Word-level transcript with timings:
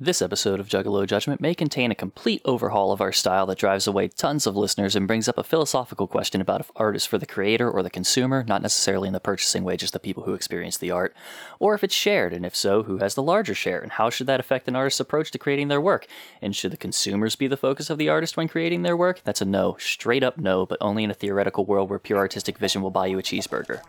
This 0.00 0.22
episode 0.22 0.60
of 0.60 0.68
Juggalo 0.68 1.04
Judgment 1.08 1.40
may 1.40 1.56
contain 1.56 1.90
a 1.90 1.96
complete 1.96 2.40
overhaul 2.44 2.92
of 2.92 3.00
our 3.00 3.10
style 3.10 3.46
that 3.46 3.58
drives 3.58 3.88
away 3.88 4.06
tons 4.06 4.46
of 4.46 4.54
listeners 4.54 4.94
and 4.94 5.08
brings 5.08 5.26
up 5.26 5.36
a 5.36 5.42
philosophical 5.42 6.06
question 6.06 6.40
about 6.40 6.60
if 6.60 6.70
art 6.76 6.94
is 6.94 7.04
for 7.04 7.18
the 7.18 7.26
creator 7.26 7.68
or 7.68 7.82
the 7.82 7.90
consumer, 7.90 8.44
not 8.46 8.62
necessarily 8.62 9.08
in 9.08 9.12
the 9.12 9.18
purchasing 9.18 9.64
way, 9.64 9.76
just 9.76 9.92
the 9.92 9.98
people 9.98 10.22
who 10.22 10.34
experience 10.34 10.78
the 10.78 10.92
art, 10.92 11.16
or 11.58 11.74
if 11.74 11.82
it's 11.82 11.96
shared, 11.96 12.32
and 12.32 12.46
if 12.46 12.54
so, 12.54 12.84
who 12.84 12.98
has 12.98 13.16
the 13.16 13.24
larger 13.24 13.56
share, 13.56 13.80
and 13.80 13.90
how 13.90 14.08
should 14.08 14.28
that 14.28 14.38
affect 14.38 14.68
an 14.68 14.76
artist's 14.76 15.00
approach 15.00 15.32
to 15.32 15.38
creating 15.38 15.66
their 15.66 15.80
work? 15.80 16.06
And 16.40 16.54
should 16.54 16.70
the 16.70 16.76
consumers 16.76 17.34
be 17.34 17.48
the 17.48 17.56
focus 17.56 17.90
of 17.90 17.98
the 17.98 18.08
artist 18.08 18.36
when 18.36 18.46
creating 18.46 18.82
their 18.82 18.96
work? 18.96 19.22
That's 19.24 19.42
a 19.42 19.44
no, 19.44 19.76
straight 19.80 20.22
up 20.22 20.38
no, 20.38 20.64
but 20.64 20.78
only 20.80 21.02
in 21.02 21.10
a 21.10 21.14
theoretical 21.14 21.66
world 21.66 21.90
where 21.90 21.98
pure 21.98 22.18
artistic 22.18 22.58
vision 22.58 22.82
will 22.82 22.92
buy 22.92 23.08
you 23.08 23.18
a 23.18 23.22
cheeseburger. 23.24 23.80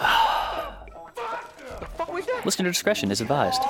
Listener 2.44 2.70
discretion 2.70 3.10
is 3.10 3.20
advised. 3.20 3.62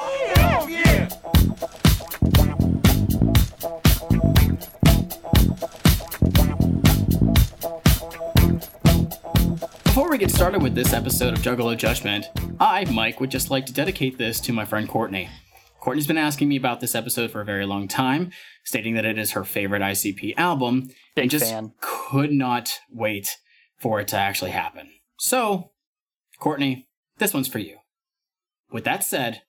We 10.12 10.18
get 10.18 10.30
started 10.30 10.62
with 10.62 10.75
this 10.75 10.93
episode 10.93 11.32
of 11.32 11.39
Juggalo 11.39 11.75
Judgment, 11.75 12.26
I, 12.61 12.84
Mike, 12.84 13.18
would 13.18 13.30
just 13.30 13.50
like 13.50 13.64
to 13.64 13.72
dedicate 13.72 14.18
this 14.18 14.40
to 14.40 14.52
my 14.52 14.66
friend 14.66 14.86
Courtney. 14.86 15.30
Courtney's 15.80 16.07
been 16.07 16.18
asking 16.18 16.50
me 16.50 16.57
about 16.57 16.80
this 16.80 16.94
episode 16.94 17.30
for 17.30 17.40
a 17.40 17.46
very 17.46 17.64
long 17.64 17.88
time, 17.88 18.30
stating 18.62 18.93
that 18.93 19.07
it 19.07 19.16
is 19.16 19.30
her 19.30 19.43
favorite 19.43 19.80
ICP 19.80 20.35
album, 20.36 20.90
Big 21.16 21.22
and 21.22 21.30
just 21.30 21.46
fan. 21.46 21.72
could 21.80 22.30
not 22.30 22.79
wait 22.90 23.38
for 23.80 24.00
it 24.00 24.08
to 24.08 24.18
actually 24.18 24.50
happen. 24.50 24.90
So, 25.18 25.71
Courtney, 26.38 26.90
this 27.16 27.32
one's 27.32 27.49
for 27.49 27.58
you. 27.60 27.79
With 28.71 28.85
that 28.85 29.04
said, 29.04 29.40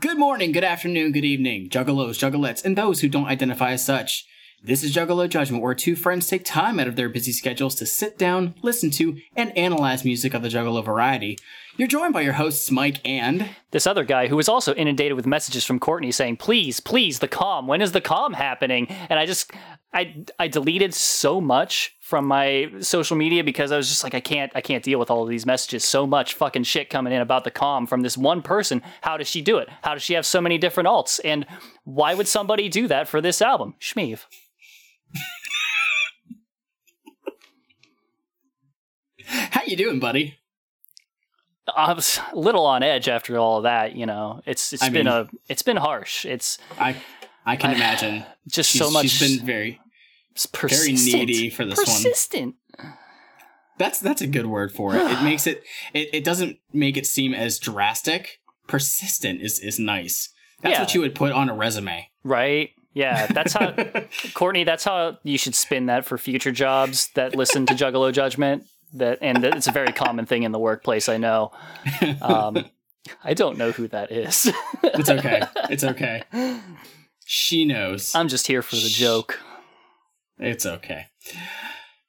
good 0.00 0.16
morning, 0.16 0.52
good 0.52 0.62
afternoon, 0.62 1.10
good 1.10 1.24
evening, 1.24 1.70
juggalos, 1.70 2.20
juggalettes, 2.20 2.64
and 2.64 2.78
those 2.78 3.00
who 3.00 3.08
don't 3.08 3.26
identify 3.26 3.72
as 3.72 3.84
such. 3.84 4.24
This 4.60 4.82
is 4.82 4.92
Juggalo 4.92 5.28
Judgment, 5.28 5.62
where 5.62 5.72
two 5.72 5.94
friends 5.94 6.26
take 6.26 6.44
time 6.44 6.80
out 6.80 6.88
of 6.88 6.96
their 6.96 7.08
busy 7.08 7.30
schedules 7.30 7.76
to 7.76 7.86
sit 7.86 8.18
down, 8.18 8.56
listen 8.60 8.90
to, 8.90 9.16
and 9.36 9.56
analyze 9.56 10.04
music 10.04 10.34
of 10.34 10.42
the 10.42 10.48
Juggalo 10.48 10.84
variety. 10.84 11.38
You're 11.76 11.86
joined 11.86 12.12
by 12.12 12.22
your 12.22 12.32
hosts, 12.32 12.68
Mike 12.68 13.00
and. 13.04 13.48
This 13.70 13.86
other 13.86 14.02
guy 14.02 14.26
who 14.26 14.34
was 14.34 14.48
also 14.48 14.74
inundated 14.74 15.14
with 15.14 15.26
messages 15.26 15.64
from 15.64 15.78
Courtney 15.78 16.10
saying, 16.10 16.38
"Please, 16.38 16.80
please, 16.80 17.20
the 17.20 17.28
calm. 17.28 17.68
When 17.68 17.80
is 17.80 17.92
the 17.92 18.00
calm 18.00 18.32
happening?" 18.32 18.88
And 19.08 19.20
I 19.20 19.26
just, 19.26 19.52
I, 19.94 20.24
I 20.40 20.48
deleted 20.48 20.92
so 20.92 21.40
much 21.40 21.96
from 22.00 22.26
my 22.26 22.72
social 22.80 23.16
media 23.16 23.44
because 23.44 23.70
I 23.70 23.76
was 23.76 23.88
just 23.88 24.02
like, 24.02 24.14
I 24.14 24.20
can't, 24.20 24.50
I 24.56 24.60
can't 24.60 24.82
deal 24.82 24.98
with 24.98 25.08
all 25.08 25.22
of 25.22 25.28
these 25.28 25.46
messages. 25.46 25.84
So 25.84 26.04
much 26.04 26.34
fucking 26.34 26.64
shit 26.64 26.90
coming 26.90 27.12
in 27.12 27.20
about 27.20 27.44
the 27.44 27.52
calm 27.52 27.86
from 27.86 28.00
this 28.00 28.18
one 28.18 28.42
person. 28.42 28.82
How 29.02 29.18
does 29.18 29.28
she 29.28 29.40
do 29.40 29.58
it? 29.58 29.68
How 29.82 29.94
does 29.94 30.02
she 30.02 30.14
have 30.14 30.26
so 30.26 30.40
many 30.40 30.58
different 30.58 30.88
alts? 30.88 31.20
And 31.24 31.46
why 31.84 32.14
would 32.14 32.26
somebody 32.26 32.68
do 32.68 32.88
that 32.88 33.06
for 33.06 33.20
this 33.20 33.40
album? 33.40 33.76
Shmeev. 33.80 34.24
How 39.28 39.62
you 39.66 39.76
doing, 39.76 40.00
buddy? 40.00 40.36
I 41.76 41.92
was 41.92 42.18
a 42.32 42.36
little 42.38 42.64
on 42.64 42.82
edge 42.82 43.08
after 43.08 43.36
all 43.38 43.58
of 43.58 43.62
that. 43.64 43.94
You 43.94 44.06
know, 44.06 44.40
it's 44.46 44.72
it's 44.72 44.82
I 44.82 44.88
been 44.88 45.06
mean- 45.06 45.14
a 45.14 45.28
it's 45.48 45.62
been 45.62 45.76
harsh. 45.76 46.24
It's 46.24 46.58
I 46.78 46.96
I 47.44 47.56
can 47.56 47.72
imagine. 47.74 48.24
just 48.48 48.70
She's, 48.70 48.80
so 48.80 48.90
much. 48.90 49.08
She's 49.08 49.38
been 49.38 49.46
very. 49.46 49.80
persistent. 50.52 51.14
needy 51.26 51.50
for 51.50 51.64
this 51.64 51.76
one. 51.78 51.84
persistent. 51.86 52.54
That's 53.76 54.00
that's 54.00 54.22
a 54.22 54.26
good 54.26 54.46
word 54.46 54.72
for 54.72 54.94
it. 54.96 55.02
It 55.02 55.22
makes 55.22 55.46
it. 55.46 55.62
It, 55.94 56.08
it 56.12 56.24
doesn't 56.24 56.58
make 56.72 56.96
it 56.96 57.06
seem 57.06 57.34
as 57.34 57.58
drastic. 57.58 58.40
Persistent 58.66 59.40
is 59.40 59.58
is 59.60 59.78
nice. 59.78 60.30
That's 60.62 60.74
Yeah. 60.74 60.80
what 60.80 60.94
you 60.94 61.00
would 61.02 61.14
put 61.14 61.32
on 61.32 61.48
a 61.48 61.54
resume. 61.54 62.08
Right? 62.24 62.70
Yeah, 62.94 63.26
that's 63.28 63.52
how 63.52 63.74
Courtney. 64.34 64.64
That's 64.64 64.82
how 64.84 65.18
you 65.22 65.38
should 65.38 65.54
spin 65.54 65.86
that 65.86 66.04
for 66.04 66.18
future 66.18 66.50
jobs 66.50 67.10
that 67.14 67.36
listen 67.36 67.66
to 67.66 67.74
Juggalo 67.74 68.12
Judgment. 68.12 68.64
That 68.94 69.18
and 69.20 69.44
it's 69.44 69.66
a 69.66 69.72
very 69.72 69.92
common 69.92 70.26
thing 70.26 70.44
in 70.44 70.52
the 70.52 70.58
workplace. 70.58 71.08
I 71.08 71.18
know. 71.18 71.52
Um, 72.22 72.64
I 73.24 73.34
don't 73.34 73.58
know 73.58 73.70
who 73.70 73.88
that 73.88 74.10
is. 74.12 74.50
It's 74.82 75.08
okay. 75.08 75.42
it's 75.70 75.84
okay. 75.84 76.22
She 77.24 77.64
knows. 77.64 78.14
I'm 78.14 78.28
just 78.28 78.46
here 78.46 78.62
for 78.62 78.76
the 78.76 78.88
joke. 78.88 79.40
It's 80.38 80.66
okay. 80.66 81.06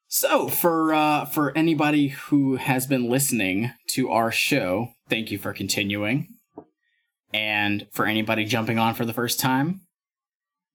So 0.07 0.47
for 0.47 0.93
uh, 0.93 1.25
for 1.25 1.55
anybody 1.57 2.09
who 2.09 2.55
has 2.55 2.87
been 2.87 3.09
listening 3.09 3.71
to 3.91 4.09
our 4.09 4.31
show, 4.31 4.89
thank 5.09 5.31
you 5.31 5.37
for 5.37 5.53
continuing. 5.53 6.27
And 7.31 7.87
for 7.91 8.05
anybody 8.05 8.45
jumping 8.45 8.79
on 8.79 8.95
for 8.95 9.05
the 9.05 9.13
first 9.13 9.39
time, 9.39 9.81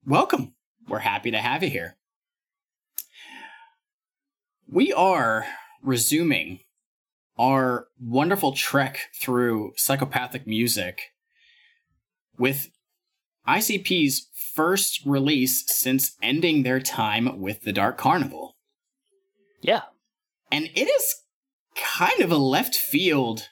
welcome. 0.06 0.54
We're 0.88 1.00
happy 1.00 1.32
to 1.32 1.38
have 1.38 1.62
you 1.62 1.71
here. 1.71 1.97
We 4.69 4.92
are 4.92 5.47
resuming 5.84 6.61
our 7.39 7.89
wonderful 8.00 8.53
trek 8.53 8.99
through 9.21 9.72
psychopathic 9.77 10.47
music 10.47 11.00
with 12.39 12.71
ICP's 13.47 14.28
first 14.55 15.00
release 15.05 15.65
since 15.67 16.17
ending 16.22 16.62
their 16.62 16.81
time 16.81 17.41
with 17.41 17.62
the 17.62 17.72
Dark 17.72 17.99
Carnival. 17.99 18.56
Yeah. 19.61 19.83
And 20.50 20.67
it 20.75 20.89
is 20.89 21.15
kind 21.75 22.21
of 22.21 22.31
a 22.31 22.37
left 22.37 22.75
field 22.77 23.49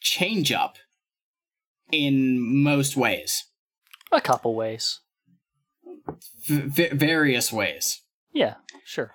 change 0.00 0.52
up 0.52 0.76
in 1.90 2.38
most 2.62 2.96
ways, 2.96 3.44
A 4.12 4.20
couple 4.20 4.54
ways. 4.54 5.00
v- 6.48 6.88
various 6.92 7.52
ways. 7.52 8.02
Yeah. 8.32 8.54
Sure. 8.84 9.12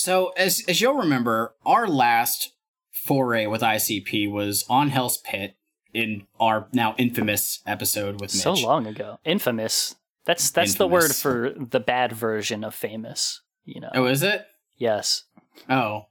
So, 0.00 0.32
as 0.34 0.64
as 0.66 0.80
you'll 0.80 0.94
remember, 0.94 1.54
our 1.66 1.86
last 1.86 2.54
foray 2.90 3.44
with 3.44 3.60
ICP 3.60 4.32
was 4.32 4.64
on 4.66 4.88
Hell's 4.88 5.18
Pit 5.18 5.56
in 5.92 6.26
our 6.40 6.68
now 6.72 6.94
infamous 6.96 7.60
episode 7.66 8.18
with 8.18 8.32
Mitch. 8.32 8.42
So 8.42 8.54
long 8.54 8.86
ago. 8.86 9.18
Infamous. 9.26 9.96
That's 10.24 10.50
that's 10.52 10.76
the 10.76 10.88
word 10.88 11.14
for 11.14 11.54
the 11.54 11.80
bad 11.80 12.12
version 12.12 12.64
of 12.64 12.74
famous. 12.74 13.42
You 13.66 13.82
know. 13.82 13.90
Oh, 13.94 14.06
is 14.06 14.22
it? 14.22 14.46
Yes. 14.78 15.24
Oh, 15.68 16.06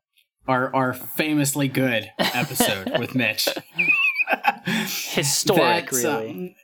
our 0.47 0.71
our 0.75 0.93
famously 0.93 1.67
good 1.67 2.11
episode 2.19 2.95
with 2.99 3.15
Mitch. 3.15 3.49
Historic, 4.67 5.91
really. 5.91 6.29
um, 6.29 6.55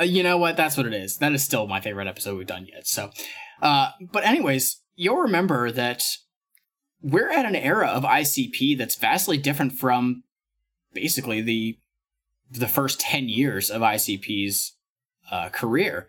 uh, 0.00 0.04
you 0.04 0.22
know 0.22 0.36
what? 0.36 0.58
That's 0.58 0.76
what 0.76 0.84
it 0.84 0.92
is. 0.92 1.16
That 1.16 1.32
is 1.32 1.42
still 1.42 1.66
my 1.66 1.80
favorite 1.80 2.08
episode 2.08 2.36
we've 2.36 2.46
done 2.46 2.66
yet. 2.70 2.86
So, 2.86 3.08
uh, 3.62 3.92
but 4.12 4.26
anyways, 4.26 4.82
you'll 4.96 5.16
remember 5.16 5.70
that 5.70 6.04
we're 7.04 7.30
at 7.30 7.44
an 7.44 7.54
era 7.54 7.88
of 7.88 8.02
ICP 8.02 8.78
that's 8.78 8.96
vastly 8.96 9.36
different 9.36 9.74
from 9.74 10.24
basically 10.94 11.42
the 11.42 11.78
the 12.50 12.68
first 12.68 12.98
ten 12.98 13.28
years 13.28 13.70
of 13.70 13.82
ICP's 13.82 14.72
uh, 15.30 15.50
career. 15.50 16.08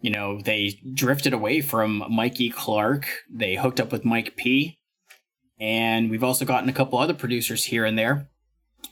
You 0.00 0.10
know, 0.10 0.40
they 0.40 0.80
drifted 0.94 1.34
away 1.34 1.60
from 1.60 2.02
Mikey 2.08 2.48
Clark. 2.48 3.06
They 3.30 3.56
hooked 3.56 3.80
up 3.80 3.92
with 3.92 4.04
Mike 4.04 4.36
P. 4.36 4.78
And 5.58 6.10
we've 6.10 6.24
also 6.24 6.46
gotten 6.46 6.70
a 6.70 6.72
couple 6.72 6.98
other 6.98 7.12
producers 7.12 7.64
here 7.64 7.84
and 7.84 7.98
there 7.98 8.30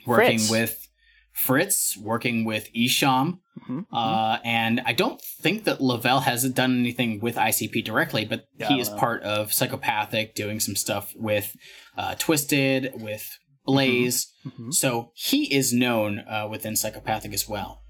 working 0.06 0.38
Fritz. 0.38 0.50
with 0.50 0.88
Fritz, 1.32 1.97
working 1.97 2.44
with 2.44 2.70
Esham. 2.74 3.38
Mhm. 3.58 3.86
Uh, 3.92 4.38
and 4.44 4.80
I 4.84 4.92
don't 4.92 5.20
think 5.20 5.64
that 5.64 5.80
Lavel 5.80 6.22
has 6.22 6.48
done 6.50 6.78
anything 6.78 7.20
with 7.20 7.36
ICP 7.36 7.82
directly, 7.84 8.24
but 8.24 8.46
Yeah, 8.58 8.69
he 8.69 8.80
is 8.80 8.88
know. 8.91 8.96
part 8.98 9.22
of 9.22 9.52
Psychopathic, 9.52 10.34
doing 10.34 10.60
some 10.60 10.76
stuff 10.76 11.12
with 11.16 11.54
uh, 11.97 12.14
Twisted, 12.16 12.92
with 13.00 13.26
Blaze. 13.64 14.32
Mhm. 14.47 14.72
So 14.72 15.10
he 15.14 15.52
is 15.52 15.72
known 15.72 16.20
uh, 16.20 16.47
within 16.48 16.76
Psychopathic 16.76 17.32
as 17.32 17.48
well. 17.48 17.82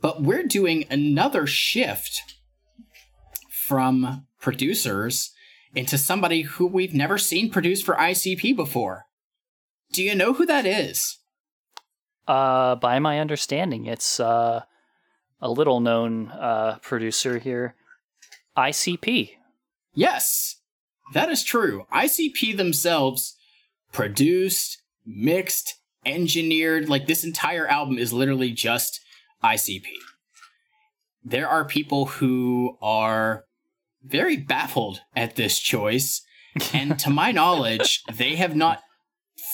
But 0.00 0.22
we're 0.22 0.44
doing 0.46 0.84
another 0.90 1.46
shift 1.46 2.20
from 3.50 4.26
producers 4.40 5.32
into 5.74 5.98
somebody 5.98 6.42
who 6.42 6.66
we've 6.66 6.94
never 6.94 7.18
seen 7.18 7.50
produce 7.50 7.82
for 7.82 7.96
ICP 7.98 8.54
before. 8.54 9.04
Do 9.92 10.02
you 10.02 10.14
know 10.14 10.32
who 10.34 10.46
that 10.46 10.66
is? 10.66 11.18
Uh, 12.28 12.74
by 12.76 12.98
my 12.98 13.20
understanding, 13.20 13.86
it's 13.86 14.18
uh, 14.20 14.62
a 15.40 15.50
little 15.50 15.80
known 15.80 16.28
uh, 16.28 16.78
producer 16.82 17.38
here, 17.38 17.74
ICP. 18.56 19.30
Yes, 19.94 20.56
that 21.14 21.30
is 21.30 21.44
true. 21.44 21.86
ICP 21.92 22.56
themselves 22.56 23.36
produced, 23.92 24.82
mixed, 25.04 25.74
engineered, 26.04 26.88
like 26.88 27.06
this 27.06 27.24
entire 27.24 27.66
album 27.66 27.98
is 27.98 28.12
literally 28.12 28.52
just 28.52 29.00
ICP. 29.42 29.84
There 31.24 31.48
are 31.48 31.64
people 31.64 32.06
who 32.06 32.78
are 32.80 33.44
very 34.04 34.36
baffled 34.36 35.00
at 35.14 35.36
this 35.36 35.58
choice, 35.58 36.22
and 36.72 36.98
to 37.00 37.10
my 37.10 37.32
knowledge, 37.40 38.04
they 38.12 38.36
have 38.36 38.54
not 38.54 38.82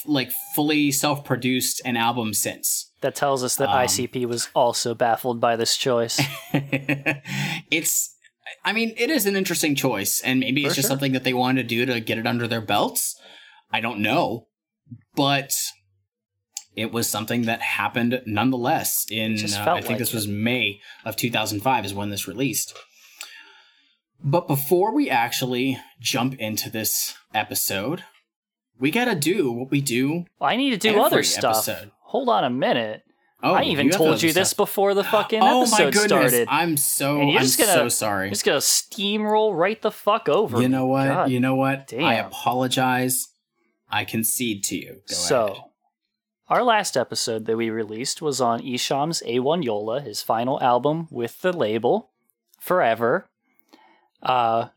like 0.06 0.32
fully 0.54 0.90
self-produced 0.90 1.82
an 1.84 1.96
album 1.96 2.34
since. 2.34 2.90
That 3.00 3.14
tells 3.14 3.42
us 3.42 3.56
that 3.56 3.68
Um, 3.68 3.76
ICP 3.76 4.26
was 4.26 4.48
also 4.54 4.94
baffled 4.94 5.40
by 5.40 5.56
this 5.56 5.76
choice. 5.76 6.20
it's 7.70 8.14
I 8.64 8.72
mean, 8.72 8.94
it 8.96 9.10
is 9.10 9.26
an 9.26 9.36
interesting 9.36 9.74
choice, 9.74 10.20
and 10.20 10.40
maybe 10.40 10.64
it's 10.64 10.74
just 10.74 10.86
sure. 10.86 10.90
something 10.90 11.12
that 11.12 11.24
they 11.24 11.32
wanted 11.32 11.68
to 11.68 11.68
do 11.68 11.86
to 11.86 12.00
get 12.00 12.18
it 12.18 12.26
under 12.26 12.46
their 12.46 12.60
belts. 12.60 13.18
I 13.72 13.80
don't 13.80 14.00
know. 14.00 14.48
But 15.14 15.54
it 16.74 16.92
was 16.92 17.08
something 17.08 17.42
that 17.42 17.60
happened 17.60 18.22
nonetheless 18.26 19.06
in 19.10 19.32
uh, 19.32 19.72
I 19.72 19.80
think 19.80 19.90
like 19.90 19.98
this 19.98 20.10
it. 20.10 20.14
was 20.14 20.28
May 20.28 20.80
of 21.04 21.16
2005 21.16 21.84
is 21.84 21.94
when 21.94 22.10
this 22.10 22.28
released. 22.28 22.74
But 24.24 24.46
before 24.46 24.94
we 24.94 25.10
actually 25.10 25.78
jump 26.00 26.34
into 26.34 26.70
this 26.70 27.14
episode, 27.34 28.04
we 28.82 28.90
got 28.90 29.06
to 29.06 29.14
do 29.14 29.50
what 29.52 29.70
we 29.70 29.80
do. 29.80 30.26
I 30.40 30.56
need 30.56 30.70
to 30.70 30.76
do 30.76 31.00
other 31.00 31.22
stuff. 31.22 31.68
episode. 31.68 31.90
Hold 32.00 32.28
on 32.28 32.44
a 32.44 32.50
minute. 32.50 33.02
Oh, 33.44 33.54
I 33.54 33.62
even 33.64 33.86
you 33.86 33.92
told 33.92 34.22
you 34.22 34.32
this 34.32 34.52
before 34.54 34.94
the 34.94 35.02
fucking 35.02 35.40
Oh 35.42 35.62
episode 35.62 35.84
my 35.84 35.90
goodness! 35.90 36.04
started. 36.30 36.48
I'm 36.48 36.76
so 36.76 37.18
And 37.20 37.30
you're 37.30 37.38
I'm 37.40 37.44
just 37.46 37.58
gonna- 37.58 37.72
so 37.72 37.88
sorry. 37.88 38.26
I'm 38.26 38.32
just 38.32 38.44
gonna 38.44 38.58
steamroll 38.58 39.56
right 39.56 39.80
the 39.82 39.90
fuck 39.90 40.28
over. 40.28 40.60
You 40.60 40.68
know 40.68 40.86
what? 40.86 41.08
God 41.08 41.30
you 41.30 41.40
know 41.40 41.54
what? 41.56 41.88
damn. 41.88 42.04
I 42.04 42.14
apologize. 42.16 43.28
I 43.90 44.04
concede 44.04 44.62
to 44.64 44.76
you. 44.76 44.92
Go 45.08 45.14
so, 45.14 45.46
ahead. 45.46 45.62
our 46.48 46.62
last 46.62 46.96
episode 46.96 47.46
that 47.46 47.56
we 47.56 47.68
released 47.70 48.22
was 48.22 48.40
on 48.40 48.60
Esham's 48.62 49.22
A1 49.26 49.64
Yola, 49.64 50.00
his 50.00 50.22
final 50.22 50.60
album 50.62 51.08
with 51.10 51.40
the 51.40 51.52
label, 51.52 52.10
Forever. 52.60 53.28
Uh, 54.22 54.68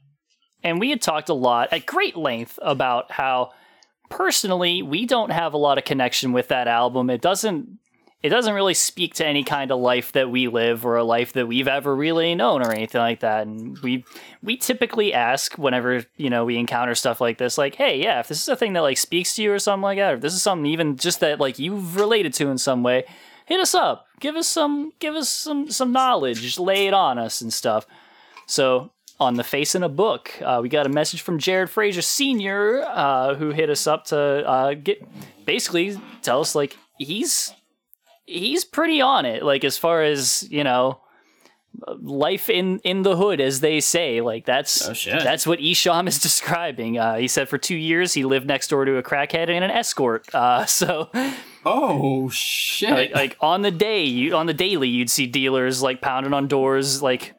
and 0.63 0.79
we 0.79 0.89
had 0.89 1.01
talked 1.01 1.29
a 1.29 1.33
lot 1.35 1.71
at 1.71 1.85
great 1.85 2.17
length 2.17 2.57
about 2.63 3.11
how 3.11 3.51
personally 4.15 4.81
we 4.81 5.05
don't 5.05 5.31
have 5.31 5.53
a 5.53 5.57
lot 5.57 5.77
of 5.77 5.83
connection 5.83 6.31
with 6.31 6.47
that 6.47 6.67
album. 6.67 7.09
It 7.09 7.21
doesn't 7.21 7.79
it 8.23 8.29
doesn't 8.29 8.55
really 8.55 8.73
speak 8.73 9.13
to 9.15 9.25
any 9.25 9.43
kind 9.43 9.71
of 9.71 9.79
life 9.79 10.13
that 10.13 10.31
we 10.31 10.47
live 10.47 10.83
or 10.83 10.95
a 10.95 11.03
life 11.03 11.33
that 11.33 11.47
we've 11.47 11.67
ever 11.67 11.95
really 11.95 12.33
known 12.33 12.65
or 12.65 12.71
anything 12.71 13.01
like 13.01 13.19
that. 13.19 13.45
And 13.45 13.77
we 13.79 14.05
we 14.41 14.57
typically 14.57 15.13
ask 15.13 15.57
whenever, 15.57 16.05
you 16.15 16.29
know, 16.29 16.45
we 16.45 16.57
encounter 16.57 16.95
stuff 16.95 17.19
like 17.19 17.37
this, 17.37 17.57
like, 17.57 17.75
hey, 17.75 18.01
yeah, 18.01 18.21
if 18.21 18.29
this 18.29 18.41
is 18.41 18.47
a 18.47 18.55
thing 18.55 18.73
that 18.73 18.81
like 18.81 18.97
speaks 18.97 19.35
to 19.35 19.43
you 19.43 19.51
or 19.51 19.59
something 19.59 19.83
like 19.83 19.99
that, 19.99 20.13
or 20.13 20.15
if 20.15 20.21
this 20.21 20.33
is 20.33 20.41
something 20.41 20.65
even 20.65 20.95
just 20.95 21.19
that 21.19 21.39
like 21.39 21.59
you've 21.59 21.97
related 21.97 22.33
to 22.35 22.47
in 22.47 22.57
some 22.57 22.83
way, 22.83 23.03
hit 23.45 23.59
us 23.59 23.75
up. 23.75 24.07
Give 24.21 24.35
us 24.37 24.47
some 24.47 24.93
give 24.99 25.13
us 25.13 25.29
some 25.29 25.69
some 25.69 25.91
knowledge. 25.91 26.57
Lay 26.57 26.87
it 26.87 26.93
on 26.93 27.19
us 27.19 27.41
and 27.41 27.53
stuff. 27.53 27.85
So 28.47 28.91
on 29.19 29.35
the 29.35 29.43
face 29.43 29.75
in 29.75 29.83
a 29.83 29.89
book, 29.89 30.31
uh, 30.41 30.59
we 30.61 30.69
got 30.69 30.85
a 30.85 30.89
message 30.89 31.21
from 31.21 31.39
Jared 31.39 31.69
Fraser 31.69 32.01
Sr., 32.01 32.83
uh, 32.85 33.35
who 33.35 33.51
hit 33.51 33.69
us 33.69 33.87
up 33.87 34.05
to 34.05 34.17
uh, 34.17 34.73
get 34.73 35.01
basically 35.45 35.97
tell 36.21 36.41
us 36.41 36.55
like 36.55 36.77
he's 36.97 37.53
he's 38.25 38.65
pretty 38.65 39.01
on 39.01 39.25
it. 39.25 39.43
Like 39.43 39.63
as 39.63 39.77
far 39.77 40.03
as 40.03 40.47
you 40.49 40.63
know, 40.63 40.99
life 42.01 42.49
in 42.49 42.79
in 42.79 43.03
the 43.03 43.15
hood, 43.15 43.39
as 43.39 43.59
they 43.61 43.79
say. 43.79 44.21
Like 44.21 44.45
that's 44.45 44.87
Oh, 44.87 45.19
that's 45.23 45.47
what 45.47 45.59
Esham 45.59 46.07
is 46.07 46.19
describing. 46.21 46.97
Uh, 46.97 47.15
he 47.15 47.27
said 47.27 47.47
for 47.49 47.57
two 47.57 47.77
years 47.77 48.13
he 48.13 48.25
lived 48.25 48.47
next 48.47 48.69
door 48.69 48.85
to 48.85 48.97
a 48.97 49.03
crackhead 49.03 49.49
and 49.49 49.63
an 49.63 49.71
escort. 49.71 50.33
Uh, 50.33 50.65
so 50.65 51.09
Oh 51.65 52.29
shit! 52.29 52.91
like, 52.91 53.15
like 53.15 53.37
on 53.41 53.61
the 53.61 53.71
day 53.71 54.03
you 54.03 54.35
on 54.35 54.45
the 54.45 54.53
daily 54.53 54.89
you'd 54.89 55.09
see 55.09 55.25
dealers 55.25 55.81
like 55.81 56.01
pounding 56.01 56.33
on 56.33 56.47
doors 56.47 57.01
like 57.01 57.33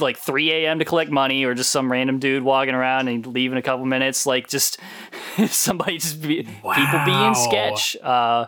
like 0.00 0.16
3 0.16 0.50
a.m 0.52 0.78
to 0.78 0.84
collect 0.84 1.10
money 1.10 1.44
or 1.44 1.54
just 1.54 1.70
some 1.70 1.90
random 1.92 2.18
dude 2.18 2.42
walking 2.42 2.74
around 2.74 3.08
and 3.08 3.26
leave 3.26 3.52
in 3.52 3.58
a 3.58 3.62
couple 3.62 3.84
minutes 3.84 4.26
like 4.26 4.48
just 4.48 4.78
somebody 5.48 5.98
just 5.98 6.20
be, 6.22 6.42
people 6.74 6.98
Wow. 6.98 7.04
being 7.04 7.34
sketch 7.34 7.96
uh 8.02 8.46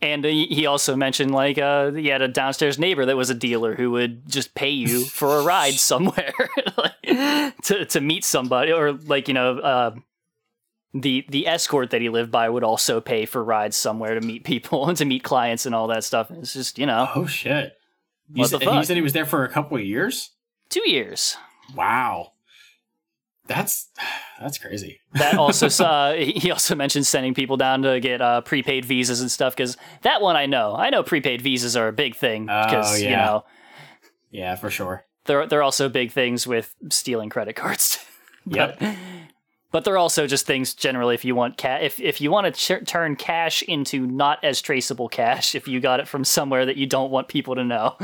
and 0.00 0.24
he 0.24 0.46
he 0.46 0.66
also 0.66 0.94
mentioned 0.96 1.32
like 1.32 1.56
uh, 1.56 1.90
he 1.92 2.08
had 2.08 2.20
a 2.20 2.28
downstairs 2.28 2.78
neighbor 2.78 3.06
that 3.06 3.16
was 3.16 3.30
a 3.30 3.34
dealer 3.34 3.74
who 3.74 3.92
would 3.92 4.28
just 4.28 4.54
pay 4.54 4.68
you 4.70 5.04
for 5.04 5.38
a 5.38 5.42
ride 5.42 5.74
somewhere 5.90 6.34
like, 6.76 7.54
to 7.62 7.86
to 7.86 8.00
meet 8.00 8.24
somebody 8.24 8.72
or 8.72 8.92
like 8.92 9.28
you 9.28 9.34
know 9.34 9.58
uh, 9.58 9.94
the 10.92 11.24
the 11.30 11.46
escort 11.46 11.90
that 11.90 12.02
he 12.02 12.08
lived 12.10 12.30
by 12.30 12.48
would 12.48 12.64
also 12.64 13.00
pay 13.00 13.24
for 13.24 13.42
rides 13.42 13.76
somewhere 13.76 14.14
to 14.14 14.20
meet 14.20 14.44
people 14.44 14.86
and 14.88 14.98
to 14.98 15.04
meet 15.06 15.24
clients 15.24 15.64
and 15.64 15.74
all 15.74 15.86
that 15.86 16.04
stuff. 16.04 16.30
It's 16.30 16.52
just 16.52 16.78
you 16.78 16.86
know 16.86 17.08
oh 17.14 17.26
shit! 17.26 17.74
You 18.32 18.40
What 18.40 18.50
said, 18.50 18.60
the 18.60 18.68
and 18.70 18.78
you 18.78 18.84
said 18.84 18.96
he 18.96 19.02
was 19.02 19.12
there 19.12 19.26
for 19.26 19.44
a 19.44 19.48
couple 19.48 19.76
of 19.76 19.84
years. 19.84 20.30
two 20.70 20.88
years. 20.88 21.36
Wow, 21.74 22.32
that's 23.46 23.88
that's 24.40 24.58
crazy. 24.58 25.00
That 25.14 25.34
also 25.38 25.68
saw. 25.68 26.12
He 26.14 26.50
also 26.50 26.74
mentioned 26.74 27.06
sending 27.06 27.34
people 27.34 27.56
down 27.56 27.82
to 27.82 28.00
get 28.00 28.20
uh, 28.20 28.40
prepaid 28.40 28.84
visas 28.84 29.20
and 29.20 29.30
stuff 29.30 29.54
because 29.54 29.76
that 30.02 30.20
one 30.22 30.36
I 30.36 30.46
know. 30.46 30.74
I 30.74 30.90
know 30.90 31.02
prepaid 31.02 31.42
visas 31.42 31.76
are 31.76 31.88
a 31.88 31.92
big 31.92 32.16
thing 32.16 32.46
because 32.46 32.94
Oh, 32.94 32.96
you 32.96 33.10
yeah. 33.10 33.24
know 33.24 33.44
Yeah, 34.30 34.56
for 34.56 34.70
sure. 34.70 35.04
they're 35.26 35.46
they're 35.46 35.62
also 35.62 35.88
big 35.88 36.10
things 36.12 36.46
with 36.46 36.74
stealing 36.90 37.28
credit 37.30 37.54
cards. 37.56 37.98
Yep. 38.46 38.78
But 39.74 39.82
they're 39.84 39.98
also 39.98 40.28
just 40.28 40.46
things 40.46 40.72
generally 40.72 41.16
if 41.16 41.24
you 41.24 41.34
want 41.34 41.58
ca- 41.58 41.80
if 41.82 41.98
if 41.98 42.20
you 42.20 42.30
want 42.30 42.46
to 42.46 42.52
ch- 42.52 42.86
turn 42.86 43.16
cash 43.16 43.60
into 43.62 44.06
not 44.06 44.38
as 44.44 44.62
traceable 44.62 45.08
cash 45.08 45.56
if 45.56 45.66
you 45.66 45.80
got 45.80 45.98
it 45.98 46.06
from 46.06 46.22
somewhere 46.24 46.64
that 46.64 46.76
you 46.76 46.86
don't 46.86 47.10
want 47.10 47.26
people 47.26 47.56
to 47.56 47.64
know. 47.64 47.96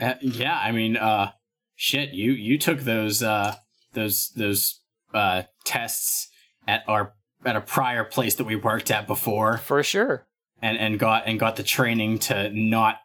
Uh, 0.00 0.14
yeah, 0.22 0.58
I 0.58 0.72
mean, 0.72 0.96
uh, 0.96 1.32
shit. 1.76 2.14
You 2.14 2.32
you 2.32 2.56
took 2.56 2.80
those 2.80 3.22
uh 3.22 3.56
those 3.92 4.30
those 4.34 4.80
uh 5.12 5.42
tests 5.64 6.28
at 6.66 6.84
our 6.88 7.12
at 7.44 7.56
a 7.56 7.60
prior 7.60 8.04
place 8.04 8.34
that 8.36 8.44
we 8.44 8.56
worked 8.56 8.90
at 8.90 9.06
before, 9.06 9.58
For 9.58 9.82
sure. 9.82 10.26
and 10.62 10.78
and 10.78 10.98
got 10.98 11.26
and 11.26 11.38
got 11.38 11.56
the 11.56 11.62
training 11.62 12.18
to 12.20 12.48
not, 12.50 12.96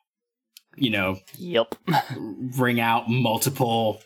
you 0.77 0.89
know, 0.91 1.17
Yep. 1.37 1.75
ring 2.17 2.79
out 2.79 3.09
multiple 3.09 4.01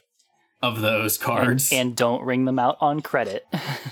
of 0.61 0.81
those 0.81 1.17
cards. 1.17 1.71
And, 1.71 1.79
and 1.81 1.95
don't 1.95 2.23
ring 2.23 2.45
them 2.45 2.59
out 2.59 2.77
on 2.81 3.01
credit. 3.01 3.45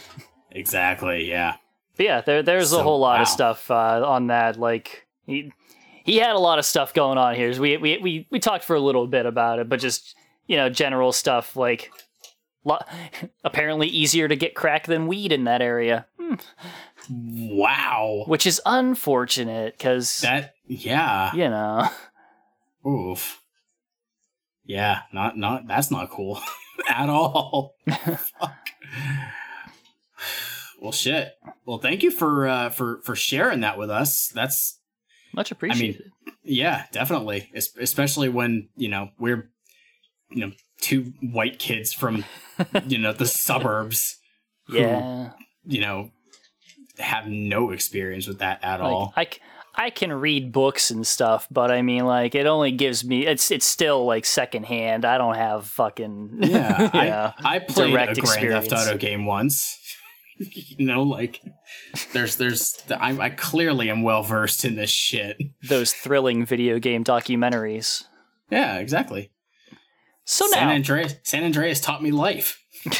exactly. 0.51 1.29
Yeah. 1.29 1.55
But 1.97 2.05
yeah, 2.05 2.21
there 2.21 2.43
there's 2.43 2.73
a 2.73 2.83
whole 2.83 2.99
lot 2.99 3.21
of 3.21 3.27
stuff 3.27 3.71
uh, 3.71 4.03
on 4.05 4.27
that. 4.27 4.57
Like 4.59 5.07
he 5.25 5.51
he 6.03 6.17
had 6.17 6.35
a 6.35 6.39
lot 6.39 6.59
of 6.59 6.65
stuff 6.65 6.93
going 6.93 7.17
on 7.17 7.35
here. 7.35 7.49
We 7.59 7.77
we 7.77 7.97
we 7.99 8.27
we 8.29 8.39
talked 8.39 8.63
for 8.65 8.75
a 8.75 8.81
little 8.81 9.07
bit 9.07 9.25
about 9.25 9.59
it, 9.59 9.69
but 9.69 9.79
just 9.79 10.15
you 10.47 10.57
know 10.57 10.69
general 10.69 11.11
stuff 11.11 11.55
like. 11.55 11.91
Lo- 12.67 12.79
apparently 13.43 13.85
easier 13.87 14.27
to 14.27 14.35
get 14.35 14.55
crack 14.55 14.87
than 14.87 15.05
weed 15.05 15.31
in 15.31 15.43
that 15.43 15.61
area, 15.61 16.07
Wow. 17.09 18.23
which 18.25 18.47
is 18.47 18.59
unfortunate 18.65 19.77
because 19.77 20.21
That. 20.21 20.55
Yeah. 20.65 21.31
you 21.35 21.47
know 21.49 21.87
Oof. 22.89 23.39
Yeah. 24.65 25.01
Not 25.13 25.37
not. 25.37 25.67
That's 25.67 25.91
not 25.91 26.09
cool 26.09 26.39
at 26.89 27.09
all. 27.09 27.75
Well, 30.81 30.91
shit. 30.91 31.33
Well, 31.65 31.79
thank 31.79 32.03
you 32.03 32.11
for 32.11 32.47
uh, 32.47 32.69
for 32.69 33.01
for 33.03 33.15
sharing 33.15 33.61
that 33.61 33.77
with 33.77 33.89
us. 33.89 34.27
That's 34.35 34.79
much 35.33 35.49
appreciated. 35.51 36.01
I 36.01 36.29
mean, 36.29 36.35
yeah, 36.43 36.83
definitely. 36.91 37.49
Es- 37.55 37.75
especially 37.79 38.29
when 38.29 38.69
you 38.75 38.89
know 38.89 39.09
we're 39.17 39.49
you 40.29 40.45
know 40.45 40.51
two 40.81 41.13
white 41.21 41.57
kids 41.57 41.91
from 41.93 42.23
you 42.87 42.97
know 42.99 43.13
the 43.13 43.25
suburbs. 43.25 44.17
who, 44.67 44.77
yeah, 44.77 45.31
You 45.65 45.81
know, 45.81 46.11
have 46.99 47.25
no 47.27 47.71
experience 47.71 48.27
with 48.27 48.39
that 48.39 48.63
at 48.63 48.79
like, 48.79 48.91
all. 48.91 49.13
I, 49.15 49.27
I 49.77 49.89
can 49.89 50.13
read 50.13 50.51
books 50.51 50.91
and 50.91 51.05
stuff, 51.05 51.47
but 51.51 51.71
I 51.71 51.81
mean, 51.81 52.05
like, 52.05 52.35
it 52.35 52.45
only 52.45 52.71
gives 52.71 53.03
me 53.03 53.25
it's 53.25 53.51
it's 53.51 53.65
still 53.65 54.05
like 54.05 54.25
secondhand. 54.25 55.05
I 55.05 55.17
don't 55.17 55.35
have 55.35 55.67
fucking 55.67 56.37
Yeah, 56.41 56.89
yeah. 56.93 57.33
I, 57.39 57.55
I 57.55 57.59
played 57.59 57.91
direct 57.91 58.17
a 58.17 58.21
Grand 58.21 58.35
experience. 58.35 58.67
Theft 58.69 58.87
Auto 58.87 58.97
game 58.97 59.25
once. 59.25 59.77
you 60.37 60.85
know, 60.85 61.03
like 61.03 61.41
there's 62.13 62.35
there's 62.37 62.81
I, 62.89 63.17
I 63.17 63.29
clearly 63.29 63.89
am 63.89 64.03
well 64.03 64.23
versed 64.23 64.65
in 64.65 64.75
this 64.75 64.89
shit. 64.89 65.37
those 65.67 65.93
thrilling 65.93 66.45
video 66.45 66.79
game 66.79 67.03
documentaries. 67.03 68.03
Yeah, 68.49 68.77
exactly. 68.77 69.31
So 70.25 70.47
San 70.47 70.67
now, 70.67 70.73
Andreas 70.73 71.15
San 71.23 71.43
Andreas 71.43 71.79
taught 71.79 72.01
me 72.01 72.11
life. 72.11 72.61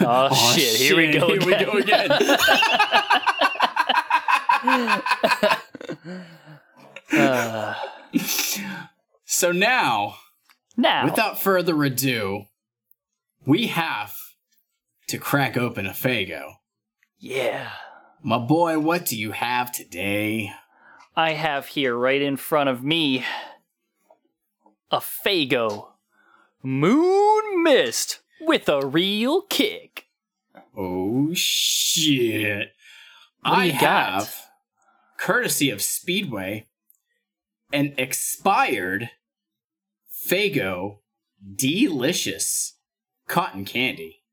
oh, 0.00 0.06
Aw, 0.06 0.28
oh, 0.30 0.52
shit, 0.54 0.76
here 0.76 0.96
we 0.96 1.12
go. 1.12 1.28
Here 1.28 1.46
we 1.46 1.64
go 1.64 1.72
again. 1.72 2.10
Uh, 7.14 7.74
so 9.26 9.52
now, 9.52 10.16
now, 10.76 11.04
without 11.04 11.38
further 11.38 11.82
ado, 11.84 12.44
we 13.44 13.66
have 13.66 14.14
to 15.08 15.18
crack 15.18 15.56
open 15.56 15.86
a 15.86 15.90
Faygo. 15.90 16.54
yeah, 17.18 17.70
My 18.22 18.38
boy, 18.38 18.78
what 18.78 19.04
do 19.04 19.16
you 19.16 19.32
have 19.32 19.72
today? 19.72 20.52
I 21.14 21.32
have 21.32 21.66
here 21.66 21.94
right 21.94 22.22
in 22.22 22.36
front 22.38 22.70
of 22.70 22.82
me 22.82 23.24
a 24.90 24.98
Faygo 24.98 25.88
Moon 26.62 27.62
Mist 27.62 28.20
with 28.40 28.68
a 28.68 28.86
real 28.86 29.42
kick. 29.42 30.06
Oh 30.74 31.34
shit! 31.34 32.68
I 33.44 33.68
have, 33.68 34.34
courtesy 35.22 35.70
of 35.70 35.80
Speedway, 35.80 36.66
an 37.72 37.94
expired 37.96 39.10
Faygo 40.12 40.98
Delicious 41.54 42.76
cotton 43.28 43.64
candy. 43.64 44.24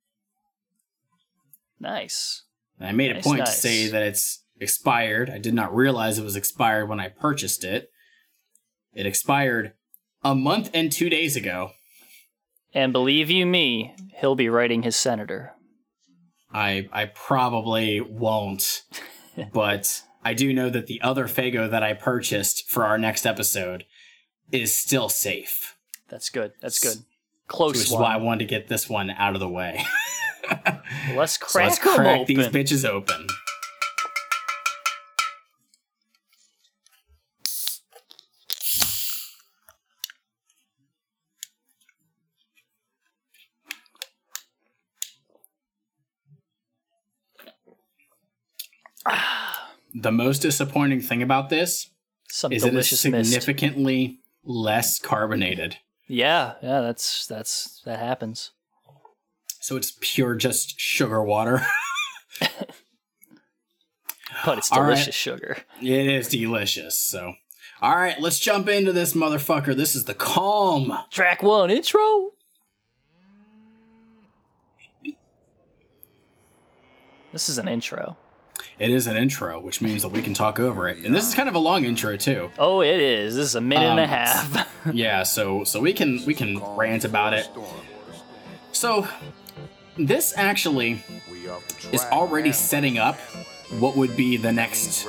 Nice. 1.79 2.43
And 2.79 2.87
I 2.87 2.91
made 2.91 3.15
a 3.15 3.21
point 3.21 3.39
nice. 3.39 3.53
to 3.53 3.61
say 3.61 3.87
that 3.87 4.01
it's 4.01 4.43
expired. 4.59 5.29
I 5.29 5.37
did 5.37 5.53
not 5.53 5.73
realize 5.75 6.17
it 6.17 6.23
was 6.23 6.35
expired 6.35 6.89
when 6.89 6.99
I 6.99 7.09
purchased 7.09 7.63
it. 7.63 7.91
It 8.91 9.05
expired 9.05 9.73
a 10.23 10.33
month 10.33 10.71
and 10.73 10.91
two 10.91 11.09
days 11.09 11.35
ago. 11.35 11.71
And 12.73 12.91
believe 12.91 13.29
you 13.29 13.45
me, 13.45 13.95
he'll 14.19 14.35
be 14.35 14.49
writing 14.49 14.81
his 14.81 14.95
senator. 14.95 15.53
I 16.51 16.89
I 16.91 17.05
probably 17.05 18.01
won't, 18.01 18.83
but 19.53 20.03
I 20.23 20.33
do 20.33 20.53
know 20.53 20.69
that 20.69 20.87
the 20.87 21.01
other 21.01 21.27
Faygo 21.27 21.69
that 21.69 21.83
I 21.83 21.93
purchased 21.93 22.69
for 22.69 22.85
our 22.85 22.97
next 22.97 23.25
episode 23.25 23.85
is 24.51 24.73
still 24.73 25.09
safe. 25.09 25.77
That's 26.09 26.29
good. 26.29 26.53
That's 26.61 26.79
good. 26.79 27.03
Close. 27.47 27.73
Which 27.75 27.85
is 27.85 27.91
one. 27.91 28.01
why 28.01 28.13
I 28.13 28.17
wanted 28.17 28.39
to 28.39 28.45
get 28.45 28.67
this 28.67 28.89
one 28.89 29.09
out 29.11 29.33
of 29.33 29.39
the 29.39 29.49
way. 29.49 29.83
Let's 31.15 31.33
so 31.39 31.45
crack, 31.45 31.69
let's 31.69 31.85
'em 31.87 31.95
crack 31.95 32.27
these 32.27 32.47
bitches 32.47 32.87
open. 32.87 33.27
The 50.01 50.11
most 50.11 50.39
disappointing 50.39 51.01
thing 51.01 51.21
about 51.21 51.49
this 51.49 51.89
Some 52.29 52.51
is 52.53 52.63
it 52.63 52.67
is 52.67 52.71
delicious 52.71 53.05
mist. 53.05 53.31
significantly 53.31 54.19
less 54.43 54.99
carbonated. 54.99 55.77
Yeah, 56.07 56.53
yeah, 56.61 56.81
that's 56.81 57.27
that's 57.27 57.81
that 57.85 57.99
happens. 57.99 58.51
So 59.59 59.75
it's 59.75 59.97
pure 59.99 60.35
just 60.35 60.79
sugar 60.79 61.21
water. 61.23 61.65
But 64.45 64.59
it's 64.59 64.71
All 64.71 64.81
right. 64.83 64.89
delicious 64.91 65.15
sugar. 65.15 65.57
it 65.81 66.07
is 66.07 66.29
delicious. 66.29 66.97
So, 66.97 67.33
all 67.81 67.95
right, 67.95 68.17
let's 68.21 68.39
jump 68.39 68.69
into 68.69 68.93
this 68.93 69.13
motherfucker. 69.13 69.75
This 69.75 69.95
is 69.95 70.05
the 70.05 70.13
calm. 70.13 70.97
Track 71.09 71.43
one 71.43 71.69
intro. 71.69 72.31
This 77.33 77.49
is 77.49 77.57
an 77.57 77.67
intro. 77.67 78.17
It 78.79 78.89
is 78.91 79.07
an 79.07 79.17
intro, 79.17 79.59
which 79.59 79.81
means 79.81 80.03
that 80.03 80.09
we 80.09 80.21
can 80.21 80.33
talk 80.33 80.59
over 80.59 80.87
it. 80.87 80.99
And 81.05 81.13
this 81.13 81.27
is 81.27 81.35
kind 81.35 81.49
of 81.49 81.55
a 81.55 81.59
long 81.59 81.83
intro 81.83 82.15
too. 82.15 82.49
Oh, 82.57 82.81
it 82.81 82.99
is. 82.99 83.35
This 83.35 83.45
is 83.45 83.55
a 83.55 83.61
minute 83.61 83.85
and 83.89 83.99
a 83.99 84.03
Um, 84.03 84.09
half. 84.09 84.75
Yeah, 84.93 85.23
so 85.23 85.65
so 85.65 85.81
we 85.81 85.91
can 85.91 86.23
we 86.25 86.33
can 86.33 86.57
rant 86.77 87.03
about 87.03 87.33
it. 87.33 87.49
So 88.71 89.05
this 89.97 90.33
actually 90.37 91.03
is 91.91 92.05
already 92.05 92.53
setting 92.53 92.97
up 92.97 93.19
what 93.79 93.97
would 93.97 94.15
be 94.15 94.37
the 94.37 94.53
next 94.53 95.05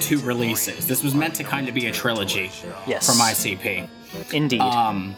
two 0.00 0.18
releases. 0.22 0.88
This 0.88 1.04
was 1.04 1.14
meant 1.14 1.34
to 1.36 1.44
kind 1.44 1.68
of 1.68 1.74
be 1.74 1.86
a 1.86 1.92
trilogy 1.92 2.50
yes. 2.86 3.06
from 3.06 3.16
ICP. 3.24 3.88
Indeed. 4.32 4.60
um, 4.60 5.14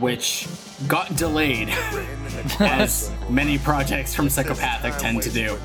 which 0.00 0.48
got 0.86 1.14
delayed, 1.16 1.68
as 2.60 3.12
many 3.28 3.58
projects 3.58 4.14
from 4.14 4.28
Psychopathic 4.28 4.96
tend 4.96 5.22
to 5.22 5.30
do. 5.30 5.58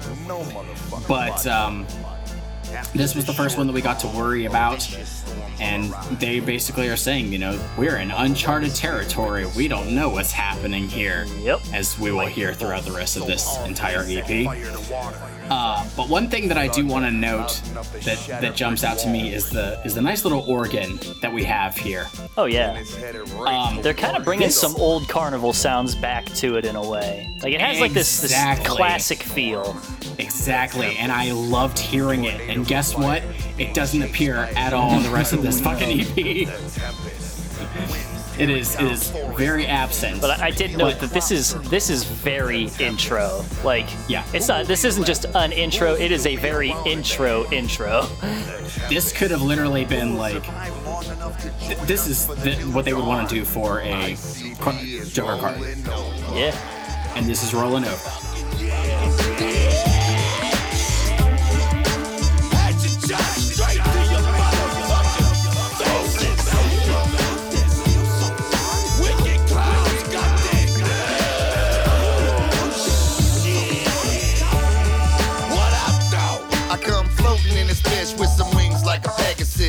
But 1.07 1.45
um, 1.47 1.85
this 2.93 3.15
was 3.15 3.25
the 3.25 3.33
first 3.33 3.57
one 3.57 3.67
that 3.67 3.73
we 3.73 3.81
got 3.81 3.99
to 3.99 4.07
worry 4.07 4.45
about, 4.45 4.87
and 5.59 5.93
they 6.19 6.39
basically 6.39 6.89
are 6.89 6.95
saying, 6.95 7.31
you 7.31 7.39
know, 7.39 7.59
we're 7.77 7.97
in 7.97 8.11
uncharted 8.11 8.73
territory. 8.75 9.45
We 9.55 9.67
don't 9.67 9.93
know 9.93 10.09
what's 10.09 10.31
happening 10.31 10.87
here, 10.87 11.25
yep. 11.39 11.61
as 11.73 11.97
we 11.99 12.11
will 12.11 12.25
hear 12.25 12.53
throughout 12.53 12.83
the 12.83 12.91
rest 12.91 13.17
of 13.17 13.27
this 13.27 13.57
entire 13.65 14.03
EP. 14.07 14.47
Uh, 15.55 15.87
but 15.95 16.09
one 16.09 16.27
thing 16.29 16.47
that 16.47 16.57
I 16.57 16.67
do 16.67 16.83
want 16.85 17.05
to 17.05 17.11
note 17.11 17.61
that 18.01 18.17
that 18.41 18.55
jumps 18.55 18.83
out 18.83 18.97
to 18.99 19.07
me 19.07 19.31
is 19.33 19.51
the 19.51 19.79
is 19.85 19.93
the 19.93 20.01
nice 20.01 20.23
little 20.23 20.41
organ 20.47 20.99
that 21.21 21.31
we 21.31 21.43
have 21.43 21.77
here. 21.77 22.07
Oh 22.37 22.45
yeah. 22.45 22.83
Um, 23.45 23.79
They're 23.83 23.93
kind 23.93 24.17
of 24.17 24.23
bringing 24.23 24.47
This- 24.47 24.59
some 24.59 24.75
old 24.77 25.07
carnival 25.07 25.53
sounds 25.53 25.93
back 25.93 26.25
to 26.41 26.55
it 26.57 26.65
in 26.65 26.75
a 26.75 26.81
way. 26.89 27.29
Like 27.43 27.53
it 27.53 27.61
has 27.61 27.79
like 27.79 27.93
this 27.93 28.21
this 28.21 28.33
classic 28.65 29.21
feel. 29.21 29.77
Exactly, 30.17 30.97
and 30.97 31.11
I 31.11 31.31
loved 31.31 31.77
hearing 31.77 32.23
it. 32.25 32.41
And 32.49 32.65
guess 32.65 32.95
what? 32.95 33.21
It 33.59 33.75
doesn't 33.75 34.01
appear 34.01 34.35
at 34.55 34.73
all 34.73 34.91
in 34.97 35.03
the 35.03 35.09
rest 35.09 35.33
of 35.33 35.43
this 35.43 35.61
fucking 35.61 36.01
EP. 36.17 36.47
It 38.39 38.49
is 38.49 38.75
it 38.75 38.91
is 38.91 39.09
very 39.37 39.67
absent. 39.67 40.19
But 40.21 40.39
I, 40.41 40.47
I 40.47 40.51
did 40.51 40.75
note 40.77 40.99
that 40.99 41.11
this 41.11 41.29
is 41.31 41.53
this 41.69 41.89
is 41.89 42.03
very 42.03 42.69
intro. 42.79 43.45
Like 43.63 43.87
Yeah. 44.07 44.25
it's 44.33 44.47
not. 44.47 44.65
This 44.65 44.83
isn't 44.85 45.05
just 45.05 45.25
an 45.35 45.51
intro. 45.51 45.93
It 45.93 46.11
is 46.11 46.25
a 46.25 46.35
very 46.37 46.73
intro 46.85 47.49
intro. 47.51 48.03
this 48.89 49.11
could 49.13 49.31
have 49.31 49.41
literally 49.41 49.85
been 49.85 50.17
like 50.17 50.43
th- 51.61 51.77
this 51.87 52.07
is 52.07 52.27
th- 52.43 52.57
what 52.67 52.85
they 52.85 52.93
would 52.93 53.05
want 53.05 53.29
to 53.29 53.35
do 53.35 53.45
for 53.45 53.81
a 53.81 54.15
Joker 55.11 55.37
card, 55.39 55.59
Yeah. 56.33 56.55
and 57.15 57.25
this 57.27 57.43
is 57.43 57.53
rolling 57.53 57.85
over. 57.85 58.09
I 58.65 59.92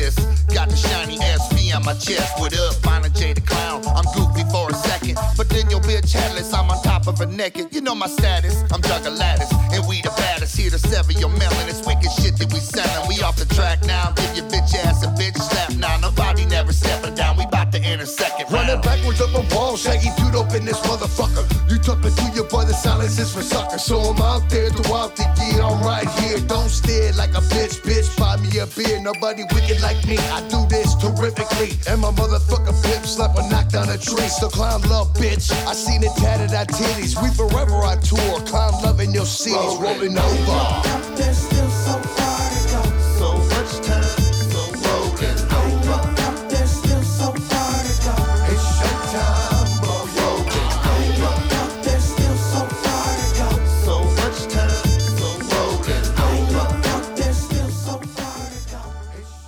Pegasus. 0.05 0.43
Got 0.53 0.69
the 0.69 0.75
shiny 0.75 1.17
SV 1.17 1.75
on 1.75 1.83
my 1.83 1.93
chest. 1.93 2.39
What 2.39 2.57
up, 2.57 2.85
Minor 2.85 3.09
J 3.09 3.33
the 3.33 3.41
Clown? 3.41 3.83
I'm 3.87 4.05
goofy 4.13 4.43
for 4.51 4.69
a 4.69 4.73
second, 4.73 5.17
but 5.37 5.49
then 5.49 5.69
your 5.69 5.81
bitch 5.81 6.11
headless. 6.13 6.53
I'm 6.53 6.69
on 6.69 6.81
top 6.83 7.07
of 7.07 7.17
her 7.19 7.25
naked. 7.25 7.73
You 7.73 7.81
know 7.81 7.95
my 7.95 8.07
status. 8.07 8.61
I'm 8.71 8.81
Juggalatus, 8.81 9.51
and 9.73 9.87
we 9.87 10.01
the 10.01 10.13
baddest. 10.17 10.57
Here 10.57 10.69
to 10.69 10.79
sever 10.79 11.11
your 11.13 11.29
melon. 11.29 11.67
It's 11.67 11.85
wicked 11.85 12.11
shit 12.11 12.37
that 12.37 12.51
we 12.53 12.59
selling. 12.59 13.07
We 13.09 13.21
off 13.21 13.37
the 13.37 13.53
track 13.53 13.83
now. 13.85 14.11
Give 14.11 14.37
your 14.37 14.45
bitch 14.49 14.75
ass 14.75 15.03
a 15.03 15.07
bitch 15.07 15.37
slap 15.37 15.73
now. 15.75 15.97
Nobody 15.99 16.45
never 16.45 16.71
stepping 16.71 17.15
down. 17.15 17.37
We 17.37 17.45
to 17.85 17.91
enter 17.91 18.05
second 18.05 18.51
Running 18.51 18.81
backwards 18.81 19.21
up 19.21 19.33
a 19.33 19.55
wall, 19.55 19.77
shaggy 19.77 20.09
dude 20.17 20.35
up 20.35 20.53
in 20.53 20.65
this 20.65 20.79
motherfucker. 20.81 21.45
You 21.69 21.77
talking 21.77 22.13
to 22.13 22.25
your 22.35 22.45
boy, 22.45 22.65
the 22.65 22.73
silence 22.73 23.17
is 23.19 23.33
for 23.33 23.41
suckers. 23.41 23.83
So 23.83 23.99
I'm 23.99 24.21
out 24.21 24.49
there 24.49 24.69
throughout 24.69 25.15
the 25.15 25.25
year, 25.41 25.61
I'm 25.61 25.81
right 25.83 26.09
here. 26.21 26.39
Don't 26.47 26.69
stare 26.69 27.13
like 27.13 27.31
a 27.31 27.41
bitch, 27.53 27.81
bitch. 27.81 28.09
Buy 28.17 28.37
me 28.37 28.59
a 28.59 28.67
beer, 28.67 29.01
nobody 29.01 29.43
wicked 29.53 29.81
like 29.81 30.05
me. 30.07 30.17
I 30.17 30.41
do 30.49 30.65
this 30.67 30.95
terrifically. 30.95 31.77
And 31.87 32.01
my 32.01 32.11
motherfucker 32.11 32.75
pimp 32.83 33.05
slap 33.05 33.35
or 33.35 33.47
knock 33.49 33.69
down 33.69 33.89
a 33.89 33.97
tree. 33.97 34.27
So 34.27 34.49
clown 34.49 34.81
love, 34.89 35.13
bitch. 35.13 35.51
I 35.65 35.73
seen 35.73 36.03
it 36.03 36.13
tatted 36.17 36.53
our 36.53 36.65
titties. 36.65 37.21
We 37.21 37.29
forever 37.33 37.75
on 37.75 37.99
tour. 38.01 38.39
Clown 38.45 38.73
loving 38.83 39.13
your 39.13 39.25
cities, 39.25 39.77
rolling 39.79 40.17
over. 40.17 41.64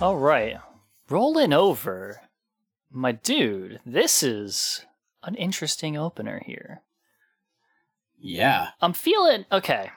All 0.00 0.16
right. 0.16 0.58
Rolling 1.10 1.52
over. 1.52 2.20
My 2.90 3.10
dude, 3.10 3.80
this 3.84 4.22
is 4.22 4.86
an 5.24 5.34
interesting 5.34 5.96
opener 5.96 6.40
here. 6.46 6.82
Yeah, 8.16 8.68
I'm 8.80 8.92
feeling 8.92 9.44
okay. 9.50 9.90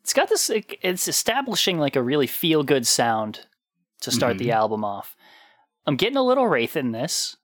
It's 0.00 0.12
got 0.12 0.28
this. 0.28 0.50
it- 0.50 0.78
It's 0.82 1.06
establishing 1.06 1.78
like 1.78 1.94
a 1.94 2.02
really 2.02 2.26
feel 2.26 2.64
good 2.64 2.88
sound 2.88 3.46
to 4.00 4.10
start 4.10 4.38
the 4.38 4.46
mm-hmm. 4.46 4.58
album 4.58 4.84
off. 4.84 5.14
I'm 5.86 5.96
getting 5.96 6.16
a 6.16 6.24
little 6.24 6.48
wraith 6.48 6.76
in 6.76 6.90
this, 6.90 7.36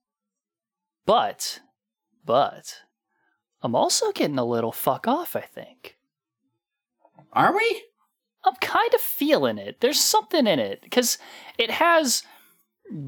but, 1.06 1.60
but, 2.24 2.82
I'm 3.62 3.76
also 3.76 4.10
getting 4.10 4.38
a 4.38 4.44
little 4.44 4.72
fuck 4.72 5.06
off. 5.06 5.36
I 5.36 5.40
think 5.40 5.98
are 7.32 7.54
we? 7.54 7.82
I'm 8.44 8.54
kind 8.60 8.94
of 8.94 9.00
feeling 9.00 9.58
it. 9.58 9.80
There's 9.80 10.00
something 10.00 10.46
in 10.46 10.58
it 10.58 10.80
because 10.82 11.18
it 11.58 11.70
has 11.70 12.22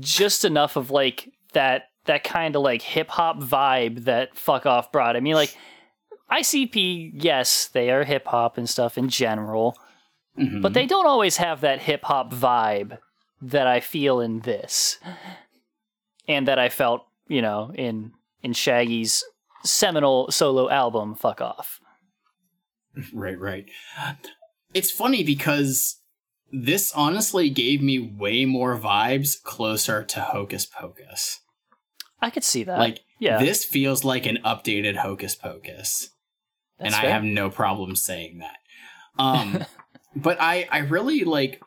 just 0.00 0.44
enough 0.44 0.76
of 0.76 0.90
like 0.90 1.32
that 1.52 1.84
that 2.06 2.24
kind 2.24 2.56
of 2.56 2.62
like 2.62 2.82
hip 2.82 3.08
hop 3.10 3.38
vibe 3.40 4.04
that 4.04 4.36
fuck 4.36 4.66
off 4.66 4.90
brought. 4.92 5.16
I 5.16 5.20
mean, 5.20 5.34
like 5.34 5.56
ICP, 6.30 7.12
yes, 7.14 7.68
they 7.68 7.90
are 7.90 8.04
hip 8.04 8.26
hop 8.26 8.56
and 8.58 8.68
stuff 8.68 8.96
in 8.98 9.08
general, 9.08 9.76
Mhm. 10.38 10.62
but 10.62 10.72
they 10.74 10.86
don't 10.86 11.06
always 11.06 11.36
have 11.38 11.60
that 11.62 11.80
hip 11.80 12.04
hop 12.04 12.32
vibe 12.32 12.98
that 13.42 13.66
I 13.66 13.80
feel 13.80 14.20
in 14.20 14.40
this, 14.40 14.98
and 16.28 16.46
that 16.48 16.58
I 16.58 16.68
felt, 16.68 17.06
you 17.28 17.42
know, 17.42 17.72
in 17.74 18.12
in 18.42 18.52
Shaggy's 18.52 19.24
seminal 19.64 20.30
solo 20.30 20.68
album, 20.70 21.14
"Fuck 21.14 21.40
Off." 21.40 21.80
Right, 23.14 23.38
right. 23.38 23.68
It's 24.74 24.90
funny 24.90 25.24
because 25.24 25.96
this 26.52 26.92
honestly 26.94 27.50
gave 27.50 27.82
me 27.82 27.98
way 27.98 28.44
more 28.44 28.78
vibes 28.78 29.40
closer 29.42 30.02
to 30.04 30.20
Hokus 30.20 30.66
Pokus. 30.68 31.38
I 32.22 32.30
could 32.30 32.44
see 32.44 32.64
that. 32.64 32.78
like, 32.78 33.00
yeah, 33.18 33.38
this 33.38 33.64
feels 33.64 34.04
like 34.04 34.26
an 34.26 34.38
updated 34.44 34.96
Hokus 34.96 35.38
Pokus. 35.38 36.08
that's 36.78 36.80
and 36.80 36.94
I 36.94 37.06
have 37.06 37.24
no 37.24 37.50
problem 37.50 37.96
saying 37.96 38.38
that. 38.38 38.56
Um, 39.18 39.66
but 40.16 40.38
I, 40.40 40.66
I 40.70 40.78
really 40.78 41.24
like. 41.24 41.60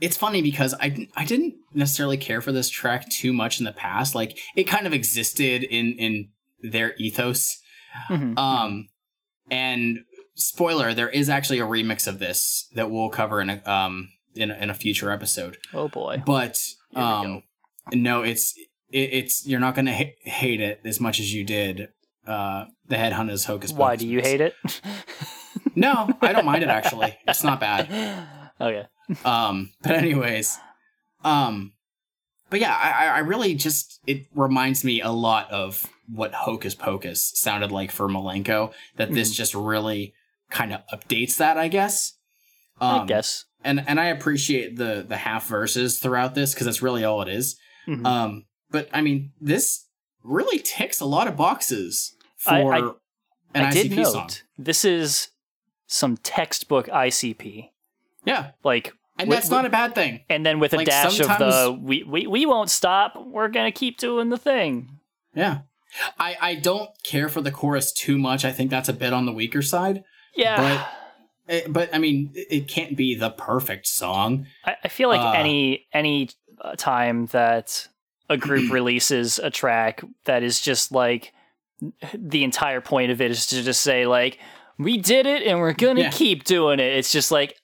It's 0.00 0.16
funny 0.16 0.42
because 0.42 0.74
I, 0.80 1.06
I 1.14 1.24
didn't 1.24 1.54
necessarily 1.72 2.16
care 2.16 2.40
for 2.40 2.50
this 2.50 2.68
track 2.68 3.08
too 3.10 3.32
much 3.32 3.60
in 3.60 3.64
the 3.64 3.70
past. 3.72 4.14
Like 4.14 4.36
it 4.56 4.64
kind 4.64 4.86
of 4.88 4.92
existed 4.92 5.62
in 5.62 5.92
in 5.98 6.30
their 6.62 6.94
ethos. 6.96 7.60
Mhm. 8.08 8.36
Um, 8.36 8.88
and 9.50 9.98
spoiler, 10.34 10.94
there 10.94 11.08
is 11.08 11.28
actually 11.28 11.58
a 11.58 11.66
remix 11.66 12.06
of 12.06 12.18
this 12.18 12.68
that 12.74 12.90
we'll 12.90 13.08
cover 13.10 13.40
in 13.40 13.50
a 13.50 13.62
um 13.70 14.08
in 14.34 14.50
a, 14.50 14.54
in 14.54 14.70
a 14.70 14.74
future 14.74 15.10
episode. 15.10 15.58
oh 15.74 15.88
boy. 15.88 16.22
But 16.24 16.58
um, 16.94 17.42
no, 17.92 18.22
it's 18.22 18.54
it, 18.90 19.10
it's 19.12 19.46
you're 19.46 19.60
not 19.60 19.74
gonna 19.74 19.94
ha- 19.96 20.16
hate 20.22 20.60
it 20.60 20.80
as 20.84 21.00
much 21.00 21.20
as 21.20 21.32
you 21.32 21.44
did. 21.44 21.88
Uh, 22.26 22.66
the 22.86 22.96
Headhunters 22.96 23.46
Hocus. 23.46 23.72
Why 23.72 23.96
do 23.96 24.06
you 24.06 24.20
hate 24.20 24.40
it? 24.40 24.54
No, 25.74 26.10
I 26.20 26.32
don't 26.32 26.44
mind 26.44 26.62
it 26.62 26.68
actually. 26.68 27.16
It's 27.26 27.42
not 27.44 27.60
bad. 27.60 27.88
okay. 28.60 28.86
Um, 29.24 29.72
but 29.82 29.92
anyways, 29.92 30.58
um, 31.24 31.72
but 32.50 32.60
yeah, 32.60 32.74
I, 32.76 33.06
I- 33.06 33.16
I 33.16 33.18
really 33.20 33.54
just 33.54 34.00
it 34.06 34.26
reminds 34.34 34.84
me 34.84 35.00
a 35.00 35.10
lot 35.10 35.50
of 35.50 35.84
what 36.12 36.32
Hokus 36.32 36.76
Pokus 36.76 37.18
sounded 37.36 37.72
like 37.72 37.90
for 37.90 38.08
Malenko. 38.08 38.72
That 38.96 39.12
this 39.12 39.34
just 39.34 39.54
really 39.54 40.14
kind 40.50 40.72
of 40.72 40.80
updates 40.92 41.36
that, 41.36 41.56
I 41.56 41.68
guess. 41.68 42.14
Um, 42.80 43.00
I 43.02 43.06
guess. 43.06 43.44
and 43.62 43.84
and 43.86 44.00
I 44.00 44.06
appreciate 44.06 44.76
the 44.76 45.04
the 45.06 45.16
half 45.16 45.46
verses 45.46 45.98
throughout 46.00 46.34
this 46.34 46.52
because 46.54 46.66
that's 46.66 46.82
really 46.82 47.04
all 47.04 47.22
it 47.22 47.28
is. 47.28 47.56
Mhm. 47.86 48.06
Um, 48.06 48.44
but 48.70 48.88
I 48.92 49.00
mean, 49.00 49.32
this 49.40 49.86
really 50.22 50.58
ticks 50.58 51.00
a 51.00 51.04
lot 51.06 51.28
of 51.28 51.36
boxes 51.36 52.14
for 52.36 52.52
I- 52.74 52.78
I- 52.80 52.90
an 53.54 53.64
I 53.64 53.70
ICP 53.70 53.88
did 53.88 53.96
note 53.96 54.12
song. 54.12 54.30
this 54.58 54.84
is 54.84 55.28
some 55.86 56.16
textbook 56.18 56.88
ICP, 56.88 57.70
Yeah, 58.24 58.52
like, 58.62 58.92
and 59.18 59.28
With- 59.28 59.38
that's 59.38 59.50
not 59.50 59.64
a 59.66 59.70
bad 59.70 59.94
thing. 59.94 60.20
and 60.28 60.46
then 60.46 60.58
with 60.60 60.72
a 60.72 60.76
Like, 60.76 60.86
dash 60.86 61.18
of 61.20 61.26
the 61.38 61.76
we, 61.80 62.02
we 62.04 62.26
we 62.28 62.46
won't 62.46 62.70
stop. 62.70 63.14
We're 63.26 63.48
gonna 63.48 63.72
keep 63.72 63.98
doing 63.98 64.28
the 64.30 64.38
thing. 64.38 64.98
Yeah. 65.34 65.60
I, 66.18 66.36
I 66.40 66.54
don't 66.54 66.90
care 67.02 67.28
for 67.28 67.40
the 67.40 67.50
chorus 67.50 67.92
too 67.92 68.16
much. 68.16 68.44
I 68.44 68.52
think 68.52 68.70
that's 68.70 68.88
a 68.88 68.92
bit 68.92 69.12
on 69.12 69.26
the 69.26 69.32
weaker 69.32 69.60
side. 69.62 70.04
Yeah, 70.34 70.86
Eh, 71.48 71.62
But 71.68 71.94
I 71.94 71.98
mean, 71.98 72.30
it 72.34 72.68
can't 72.68 72.96
be 72.96 73.14
the 73.14 73.30
perfect 73.30 73.86
song. 73.86 74.46
I, 74.64 74.76
I 74.84 74.88
feel 74.88 75.08
like 75.08 75.20
uh, 75.20 75.32
any 75.32 75.86
any 75.92 76.30
uh, 76.60 76.74
time 76.76 77.26
that 77.26 77.88
a 78.28 78.36
group 78.36 78.70
releases 78.72 79.38
a 79.38 79.50
track 79.50 80.02
that 80.24 80.42
is 80.42 80.60
just 80.60 80.92
like 80.92 81.32
the 82.14 82.44
entire 82.44 82.80
point 82.80 83.10
of 83.10 83.20
it 83.20 83.30
is 83.30 83.46
to 83.46 83.62
just 83.62 83.80
say 83.80 84.06
like 84.06 84.38
we 84.78 84.96
did 84.98 85.26
it 85.26 85.42
and 85.42 85.58
we're 85.60 85.72
gonna 85.72 86.02
Yeah. 86.02 86.10
keep 86.10 86.44
doing 86.44 86.78
it. 86.78 86.92
It's 86.96 87.10
just 87.12 87.30
like 87.30 87.56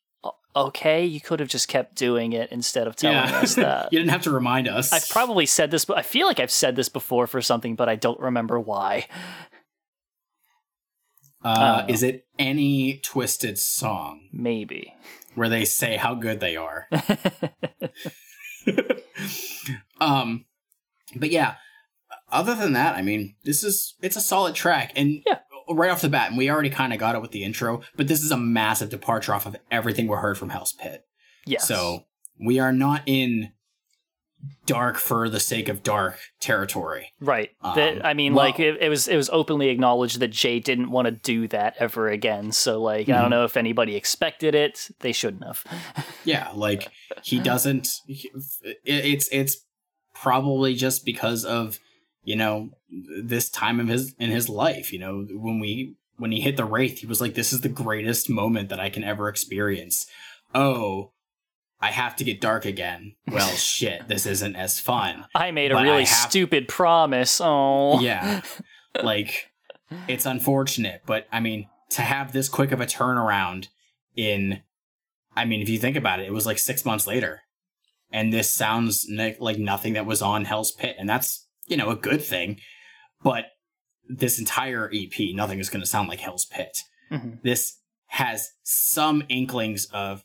okay, 0.56 1.04
you 1.04 1.20
could 1.20 1.38
have 1.38 1.50
just 1.50 1.68
kept 1.68 1.94
doing 1.96 2.32
it 2.32 2.50
instead 2.50 2.87
of 2.87 2.96
telling 2.96 3.18
us 3.18 3.54
that. 3.56 3.92
you 3.92 3.99
didn't 3.99 4.11
have 4.11 4.23
to 4.23 4.30
remind 4.30 4.66
us. 4.66 4.90
I've 4.90 5.07
probably 5.11 5.44
said 5.44 5.70
this, 5.70 5.85
but 5.85 5.98
I 5.98 6.02
feel 6.02 6.26
like 6.26 6.40
I've 6.40 6.50
said 6.50 6.76
this 6.76 6.88
before 6.88 7.26
for 7.26 7.42
something, 7.42 7.76
but 7.76 7.90
I 7.90 7.94
don't 7.96 8.18
remember 8.18 8.59
why. 8.59 9.07
Uh, 11.46 11.85
is 11.88 12.02
it 12.02 12.26
any 12.38 12.98
twisted 12.98 13.59
song 13.59 14.28
Maybe. 14.32 14.92
where 15.35 15.48
they 15.48 15.64
say 15.64 15.96
how 15.96 16.14
good 16.14 16.40
they 16.40 16.56
are? 16.56 16.88
um, 20.00 20.44
but 21.14 21.30
yeah. 21.30 21.54
Other 22.30 22.54
than 22.56 22.72
that, 22.72 22.96
I 22.96 23.02
mean, 23.02 23.37
this 23.44 23.62
is 23.62 23.94
it's 24.02 24.16
a 24.16 24.20
solid 24.20 24.54
track, 24.56 24.92
and 24.96 25.22
Yeah. 25.26 25.38
right 25.68 25.90
off 25.90 26.00
the 26.00 26.09
bat, 26.09 26.28
and 26.30 26.38
we 26.38 26.50
already 26.50 26.70
kind 26.70 26.92
of 26.92 26.98
got 26.98 27.14
it 27.14 27.22
with 27.22 27.30
the 27.30 27.44
intro, 27.44 27.82
but 27.96 28.09
this 28.09 28.22
is 28.24 28.32
a 28.32 28.37
massive 28.37 28.90
departure 28.90 29.32
off 29.32 29.46
of 29.46 29.56
everything 29.70 30.09
we 30.09 30.16
heard 30.16 30.37
from 30.37 30.48
Hell's 30.48 30.72
Pit. 30.72 31.04
yes. 31.46 31.66
So 31.68 32.06
we 32.44 32.59
are 32.59 32.72
not 32.72 33.02
in 33.06 33.52
dark 34.66 34.96
for 34.98 35.28
the 35.28 35.40
sake 35.40 35.68
of 35.68 35.82
dark 35.82 36.18
territory. 36.40 37.12
Right. 37.20 37.50
Um, 37.62 37.76
that, 37.76 38.04
I 38.06 38.14
mean, 38.14 38.35
well- 38.35 38.46
like 38.46 38.59
it, 38.61 38.80
it 38.80 38.88
was 38.88 39.09
it 39.09 39.16
was 39.16 39.30
openly 39.30 39.68
acknowledged 39.68 40.20
that 40.20 40.28
Jay 40.28 40.61
didn't 40.61 40.90
want 40.90 41.06
to 41.06 41.12
do 41.12 41.48
that 41.48 41.76
ever 41.78 42.09
again. 42.09 42.52
So 42.52 42.80
like 42.82 43.09
I 43.09 43.12
Mhm. 43.12 43.20
don't 43.22 43.30
know 43.30 43.44
if 43.44 43.56
anybody 43.56 43.96
expected 43.96 44.54
it. 44.54 44.88
They 45.00 45.12
shouldn't 45.12 45.44
have. 45.44 45.64
Yeah, 46.24 46.50
like 46.54 46.88
he 47.22 47.38
doesn't. 47.38 47.88
he- 48.06 48.30
It's 48.85 49.28
it's 49.30 49.59
probably 50.14 50.74
just 50.74 51.04
because 51.04 51.44
of 51.44 51.78
you 52.24 52.35
know 52.37 52.70
this 52.90 53.48
time 53.48 53.78
of 53.80 53.88
his 53.88 54.14
in 54.18 54.30
his 54.30 54.48
life. 54.48 54.92
You 54.92 54.98
know 54.98 55.26
when 55.30 55.61
we 55.61 55.94
when 56.18 56.32
he 56.32 56.40
hit 56.40 56.56
the 56.56 56.64
wraith, 56.64 56.98
he 57.00 57.06
was 57.06 57.20
like, 57.20 57.35
"This 57.35 57.52
is 57.52 57.61
the 57.61 57.68
greatest 57.68 58.28
moment 58.30 58.68
that 58.70 58.80
I 58.80 58.90
can 58.90 59.04
ever 59.04 59.28
experience." 59.28 60.06
Oh, 60.54 61.12
I 61.80 61.90
have 61.90 62.16
to 62.16 62.24
get 62.24 62.40
dark 62.40 62.64
again. 62.64 63.14
Well, 63.28 63.48
shit, 63.56 64.08
this 64.08 64.24
isn't 64.26 64.56
as 64.56 64.80
fun. 64.80 65.26
I 65.34 65.50
made 65.50 65.70
a 65.72 65.74
But 65.74 65.80
I 65.80 65.90
really 65.90 66.04
have- 66.04 66.30
stupid 66.30 66.68
promise. 66.68 67.40
Oh. 67.42 68.00
yeah 68.00 68.40
like 69.02 69.50
it's 70.08 70.24
unfortunate 70.26 71.02
but 71.06 71.28
i 71.30 71.38
mean 71.38 71.68
to 71.90 72.00
have 72.02 72.32
this 72.32 72.48
quick 72.48 72.72
of 72.72 72.80
a 72.80 72.86
turnaround 72.86 73.68
in 74.16 74.60
i 75.36 75.44
mean 75.44 75.60
if 75.60 75.68
you 75.68 75.78
think 75.78 75.96
about 75.96 76.18
it 76.18 76.26
it 76.26 76.32
was 76.32 76.46
like 76.46 76.58
six 76.58 76.82
months 76.84 77.06
later 77.06 77.42
and 78.10 78.32
this 78.32 78.50
sounds 78.50 79.06
like 79.38 79.58
nothing 79.58 79.92
that 79.92 80.06
was 80.06 80.22
on 80.22 80.46
hell's 80.46 80.72
pit 80.72 80.96
and 80.98 81.06
that's 81.08 81.46
you 81.66 81.76
know 81.76 81.90
a 81.90 81.94
good 81.94 82.22
thing 82.24 82.58
but 83.22 83.44
this 84.08 84.38
entire 84.38 84.90
ep 84.94 85.12
nothing 85.34 85.58
is 85.60 85.68
going 85.68 85.82
to 85.82 85.86
sound 85.86 86.08
like 86.08 86.20
hell's 86.20 86.46
pit 86.46 86.78
Mhm. 87.12 87.40
this 87.42 87.78
has 88.06 88.50
some 88.64 89.22
inklings 89.28 89.84
of 89.92 90.24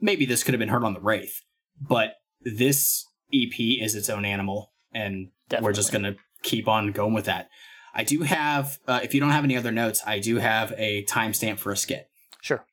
maybe 0.00 0.26
this 0.26 0.42
could 0.42 0.54
have 0.54 0.58
been 0.60 0.68
heard 0.68 0.84
on 0.84 0.94
the 0.94 1.00
wraith 1.00 1.42
but 1.80 2.14
this 2.40 3.06
ep 3.32 3.58
is 3.58 3.94
its 3.94 4.08
own 4.08 4.24
animal 4.24 4.72
and 4.92 5.28
we're 5.60 5.72
just 5.72 5.92
gonna 5.92 6.16
keep 6.44 6.68
on 6.68 6.92
going 6.92 7.14
with 7.14 7.24
that. 7.24 7.48
I 7.94 8.04
do 8.04 8.22
have, 8.22 8.78
uh, 8.86 9.00
if 9.02 9.14
you 9.14 9.20
don't 9.20 9.30
have 9.30 9.44
any 9.44 9.56
other 9.56 9.72
notes, 9.72 10.02
I 10.06 10.18
do 10.18 10.36
have 10.36 10.72
a 10.76 11.04
timestamp 11.04 11.58
for 11.58 11.72
a 11.72 11.76
skit. 11.76 12.08
Sure. 12.40 12.64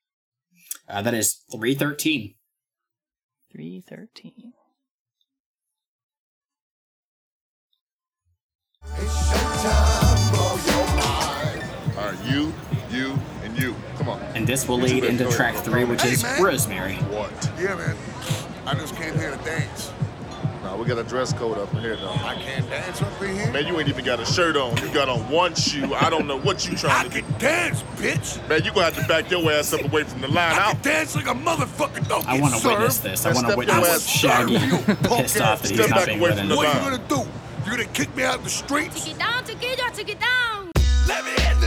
Uh, 0.88 1.02
that 1.02 1.14
is 1.14 1.42
three 1.50 1.74
thirteen. 1.74 2.34
Three 3.50 3.80
thirteen. 3.80 4.52
All 11.94 12.08
right, 12.08 12.18
you, 12.24 12.52
And 14.42 14.48
this 14.48 14.66
will 14.66 14.78
lead 14.80 15.04
into 15.04 15.30
track 15.30 15.54
three, 15.54 15.84
which 15.84 16.04
is 16.04 16.22
Hey. 16.22 16.42
Rosemary. 16.42 16.94
What? 17.14 17.30
Yeah, 17.60 17.76
man. 17.76 17.94
I 18.66 18.74
just 18.74 18.96
came 18.96 19.14
here 19.16 19.30
to 19.30 19.36
dance. 19.44 19.92
Nah, 20.64 20.74
we 20.74 20.84
got 20.84 20.98
a 20.98 21.04
dress 21.04 21.32
code 21.32 21.58
up 21.58 21.72
in 21.74 21.78
here, 21.80 21.94
though. 21.94 22.10
I 22.10 22.34
can't 22.34 22.68
dance 22.68 23.00
up 23.00 23.22
in 23.22 23.36
here. 23.36 23.52
Man, 23.52 23.68
you 23.68 23.78
ain't 23.78 23.88
even 23.88 24.04
got 24.04 24.18
a 24.18 24.26
shirt 24.26 24.56
on. 24.56 24.76
You 24.78 24.92
got 24.92 25.08
on 25.08 25.30
one 25.30 25.54
shoe. 25.54 25.94
I 25.94 26.10
don't 26.10 26.26
know 26.26 26.40
what 26.40 26.66
you 26.66 26.72
I 26.72 26.76
trying 26.76 27.08
to 27.10 27.14
do. 27.20 27.22
can 27.22 27.38
dance, 27.38 27.84
bitch. 27.98 28.48
Man, 28.48 28.64
you 28.64 28.72
gonna 28.72 28.86
have 28.86 28.96
to 28.96 29.06
back 29.06 29.30
your 29.30 29.48
ass 29.52 29.72
up 29.72 29.84
away 29.84 30.02
from 30.02 30.22
the 30.22 30.26
line. 30.28 30.54
I 30.54 30.58
I'll 30.66 30.72
can 30.72 30.82
dance 30.82 31.14
like 31.14 31.28
a 31.28 31.34
motherfucker. 31.34 32.08
Don't 32.08 32.26
I 32.26 32.40
want 32.40 32.60
to 32.60 32.66
witness 32.66 32.98
this. 32.98 33.24
I 33.24 33.32
want 33.32 33.46
to 33.48 33.56
witness 33.56 33.76
ass 33.88 34.08
Shaggy 34.08 34.54
down, 34.58 34.68
you 34.70 34.76
pissed 35.04 35.40
off 35.40 35.62
that 35.62 35.70
he's 35.70 35.78
Step 35.78 35.90
not 35.90 35.98
back 36.00 36.06
being 36.06 36.18
away 36.18 36.36
from 36.36 36.48
the 36.48 36.56
What 36.56 36.66
line. 36.66 36.76
you 36.92 36.98
gonna 36.98 37.08
do? 37.08 37.30
You 37.64 37.70
gonna 37.70 37.84
kick 37.94 38.16
me 38.16 38.24
out 38.24 38.38
in 38.38 38.42
the 38.44 38.50
streets? 38.50 39.04
Take 39.04 39.14
it 39.14 39.18
down, 39.20 39.44
take 39.44 39.62
it 39.62 39.78
down, 39.78 39.92
take 39.92 40.08
it 40.08 40.18
down. 40.18 40.72
Let 41.06 41.24
me 41.24 41.30
in 41.32 41.60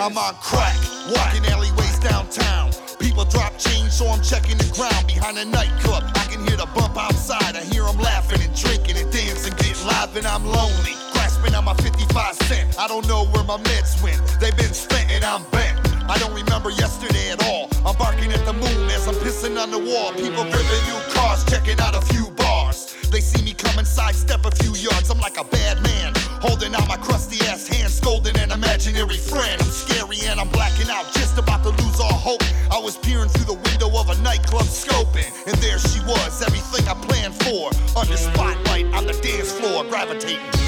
I'm 0.00 0.16
on 0.16 0.32
crack, 0.40 0.80
walking 1.12 1.44
alleyways 1.52 1.98
downtown. 1.98 2.72
People 2.98 3.26
drop 3.26 3.58
change, 3.58 3.92
so 3.92 4.06
I'm 4.06 4.22
checking 4.22 4.56
the 4.56 4.64
ground 4.72 5.06
behind 5.06 5.36
a 5.36 5.44
nightclub. 5.44 6.04
I 6.14 6.24
can 6.24 6.40
hear 6.48 6.56
the 6.56 6.64
bump 6.74 6.96
outside. 6.96 7.54
I 7.54 7.60
hear 7.68 7.84
them 7.84 7.98
laughing 7.98 8.40
and 8.40 8.54
drinking 8.56 8.96
and 8.96 9.12
dancing, 9.12 9.52
getting 9.60 9.86
live, 9.86 10.16
and 10.16 10.26
I'm 10.26 10.46
lonely. 10.46 10.96
Grasping 11.12 11.54
on 11.54 11.68
I'm 11.68 11.76
55 11.76 12.34
cent. 12.48 12.80
I 12.80 12.88
don't 12.88 13.06
know 13.08 13.26
where 13.26 13.44
my 13.44 13.58
meds 13.58 14.02
went. 14.02 14.16
They've 14.40 14.56
been 14.56 14.72
spent 14.72 15.10
and 15.10 15.22
I'm 15.22 15.44
bent. 15.52 15.76
I 16.08 16.16
don't 16.16 16.32
remember 16.32 16.70
yesterday 16.70 17.32
at 17.32 17.44
all. 17.44 17.68
I'm 17.84 17.94
barking 17.96 18.32
at 18.32 18.46
the 18.46 18.54
moon 18.54 18.88
as 18.88 19.06
I'm 19.06 19.16
pissing 19.16 19.60
on 19.60 19.70
the 19.70 19.78
wall. 19.78 20.12
People 20.16 20.48
gripping 20.48 20.84
new 20.88 21.00
cars, 21.12 21.44
checking 21.44 21.78
out 21.78 21.94
a 21.94 22.00
few 22.08 22.30
bars. 22.40 22.89
They 23.10 23.20
see 23.20 23.42
me 23.42 23.54
come 23.54 23.76
and 23.76 23.86
sidestep 23.86 24.46
a 24.46 24.50
few 24.62 24.74
yards. 24.76 25.10
I'm 25.10 25.18
like 25.18 25.36
a 25.36 25.44
bad 25.44 25.82
man, 25.82 26.12
holding 26.40 26.74
out 26.74 26.86
my 26.86 26.96
crusty 26.96 27.44
ass 27.46 27.66
hand, 27.66 27.90
scolding 27.90 28.38
an 28.38 28.52
imaginary 28.52 29.16
friend. 29.16 29.60
I'm 29.60 29.68
scary 29.68 30.18
and 30.26 30.38
I'm 30.38 30.48
blacking 30.48 30.88
out, 30.88 31.12
just 31.12 31.36
about 31.36 31.64
to 31.64 31.70
lose 31.70 31.98
all 31.98 32.12
hope. 32.12 32.42
I 32.70 32.78
was 32.78 32.96
peering 32.96 33.28
through 33.28 33.56
the 33.56 33.60
window 33.68 33.90
of 33.98 34.10
a 34.10 34.22
nightclub, 34.22 34.62
scoping, 34.62 35.30
and 35.46 35.56
there 35.58 35.78
she 35.78 36.00
was, 36.06 36.42
everything 36.42 36.86
I 36.86 36.94
planned 36.94 37.34
for. 37.42 37.70
Under 37.98 38.16
spotlight 38.16 38.86
on 38.94 39.06
the 39.06 39.14
dance 39.14 39.50
floor, 39.52 39.84
gravitating. 39.84 40.59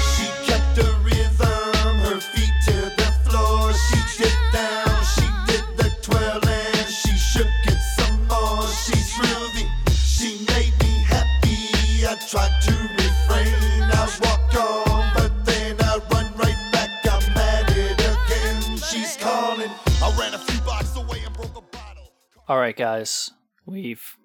Right, 22.73 22.77
guys, 22.77 23.29
we've 23.65 24.17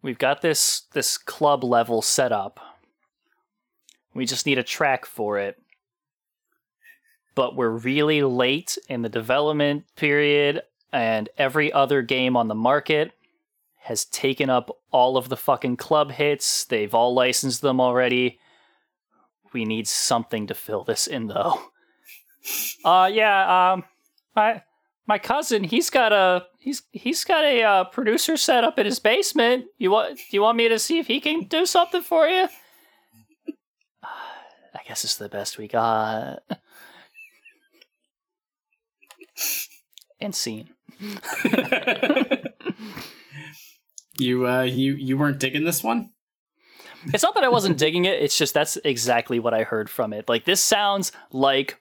we've 0.00 0.18
got 0.18 0.42
this 0.42 0.82
this 0.92 1.18
club 1.18 1.64
level 1.64 2.02
set 2.02 2.30
up. 2.30 2.60
We 4.14 4.26
just 4.26 4.46
need 4.46 4.58
a 4.58 4.62
track 4.62 5.06
for 5.06 5.38
it. 5.38 5.56
But 7.34 7.56
we're 7.56 7.70
really 7.70 8.22
late 8.22 8.78
in 8.88 9.02
the 9.02 9.08
development 9.08 9.86
period, 9.96 10.62
and 10.92 11.28
every 11.36 11.72
other 11.72 12.02
game 12.02 12.36
on 12.36 12.46
the 12.46 12.54
market 12.54 13.10
has 13.80 14.04
taken 14.04 14.48
up 14.48 14.70
all 14.92 15.16
of 15.16 15.28
the 15.28 15.36
fucking 15.36 15.76
club 15.76 16.12
hits. 16.12 16.64
They've 16.64 16.94
all 16.94 17.12
licensed 17.12 17.60
them 17.60 17.80
already. 17.80 18.38
We 19.52 19.64
need 19.64 19.88
something 19.88 20.46
to 20.46 20.54
fill 20.54 20.84
this 20.84 21.06
in, 21.06 21.26
though. 21.26 21.60
Uh, 22.84 23.10
yeah. 23.10 23.72
Um, 23.72 23.84
my 24.36 24.60
my 25.06 25.18
cousin, 25.18 25.64
he's 25.64 25.88
got 25.88 26.12
a 26.12 26.44
he's 26.64 26.82
he's 26.92 27.22
got 27.24 27.44
a 27.44 27.62
uh, 27.62 27.84
producer 27.84 28.36
set 28.36 28.64
up 28.64 28.78
in 28.78 28.86
his 28.86 28.98
basement. 28.98 29.66
You 29.78 29.90
want 29.90 30.16
do 30.16 30.22
you 30.30 30.42
want 30.42 30.56
me 30.56 30.68
to 30.68 30.78
see 30.78 30.98
if 30.98 31.06
he 31.06 31.20
can 31.20 31.44
do 31.44 31.66
something 31.66 32.02
for 32.02 32.26
you? 32.26 32.48
I 34.02 34.80
guess 34.88 35.04
it's 35.04 35.16
the 35.16 35.28
best 35.28 35.58
we 35.58 35.68
got. 35.68 36.42
And 40.20 40.34
scene. 40.34 40.70
You 44.18 44.46
uh 44.46 44.62
you 44.62 44.94
you 44.94 45.18
weren't 45.18 45.40
digging 45.40 45.64
this 45.64 45.82
one? 45.82 46.10
It's 47.12 47.22
not 47.22 47.34
that 47.34 47.44
I 47.44 47.48
wasn't 47.48 47.78
digging 47.78 48.04
it. 48.04 48.22
It's 48.22 48.38
just 48.38 48.54
that's 48.54 48.78
exactly 48.84 49.38
what 49.38 49.52
I 49.52 49.64
heard 49.64 49.90
from 49.90 50.12
it. 50.12 50.28
Like 50.28 50.44
this 50.44 50.62
sounds 50.62 51.12
like 51.32 51.80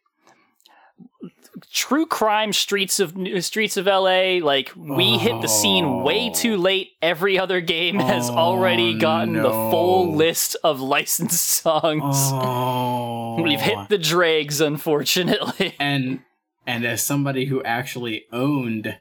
true 1.72 2.06
crime 2.06 2.54
streets 2.54 3.00
of 3.00 3.16
streets 3.39 3.78
of 3.78 3.86
LA. 3.86 4.39
Like 4.42 4.72
we 4.76 5.18
hit 5.18 5.42
the 5.42 5.48
scene 5.48 6.04
way 6.04 6.30
oh. 6.30 6.34
too 6.34 6.58
late. 6.58 6.92
Every 7.02 7.38
other 7.38 7.62
game 7.62 8.00
has 8.00 8.30
oh, 8.30 8.36
already 8.36 8.98
gotten 8.98 9.34
the 9.34 9.50
full 9.50 10.16
list 10.16 10.56
of 10.63 10.80
licensed 10.80 11.46
songs. 11.63 12.16
Oh. 12.16 13.42
We've 13.42 13.62
hit 13.62 13.89
the 13.89 13.98
dregs, 13.98 14.62
unfortunately. 14.62 15.76
and 15.80 16.22
and 16.66 16.86
as 16.86 17.04
somebody 17.04 17.46
who 17.46 17.63
actually 17.63 18.26
owned 18.32 19.00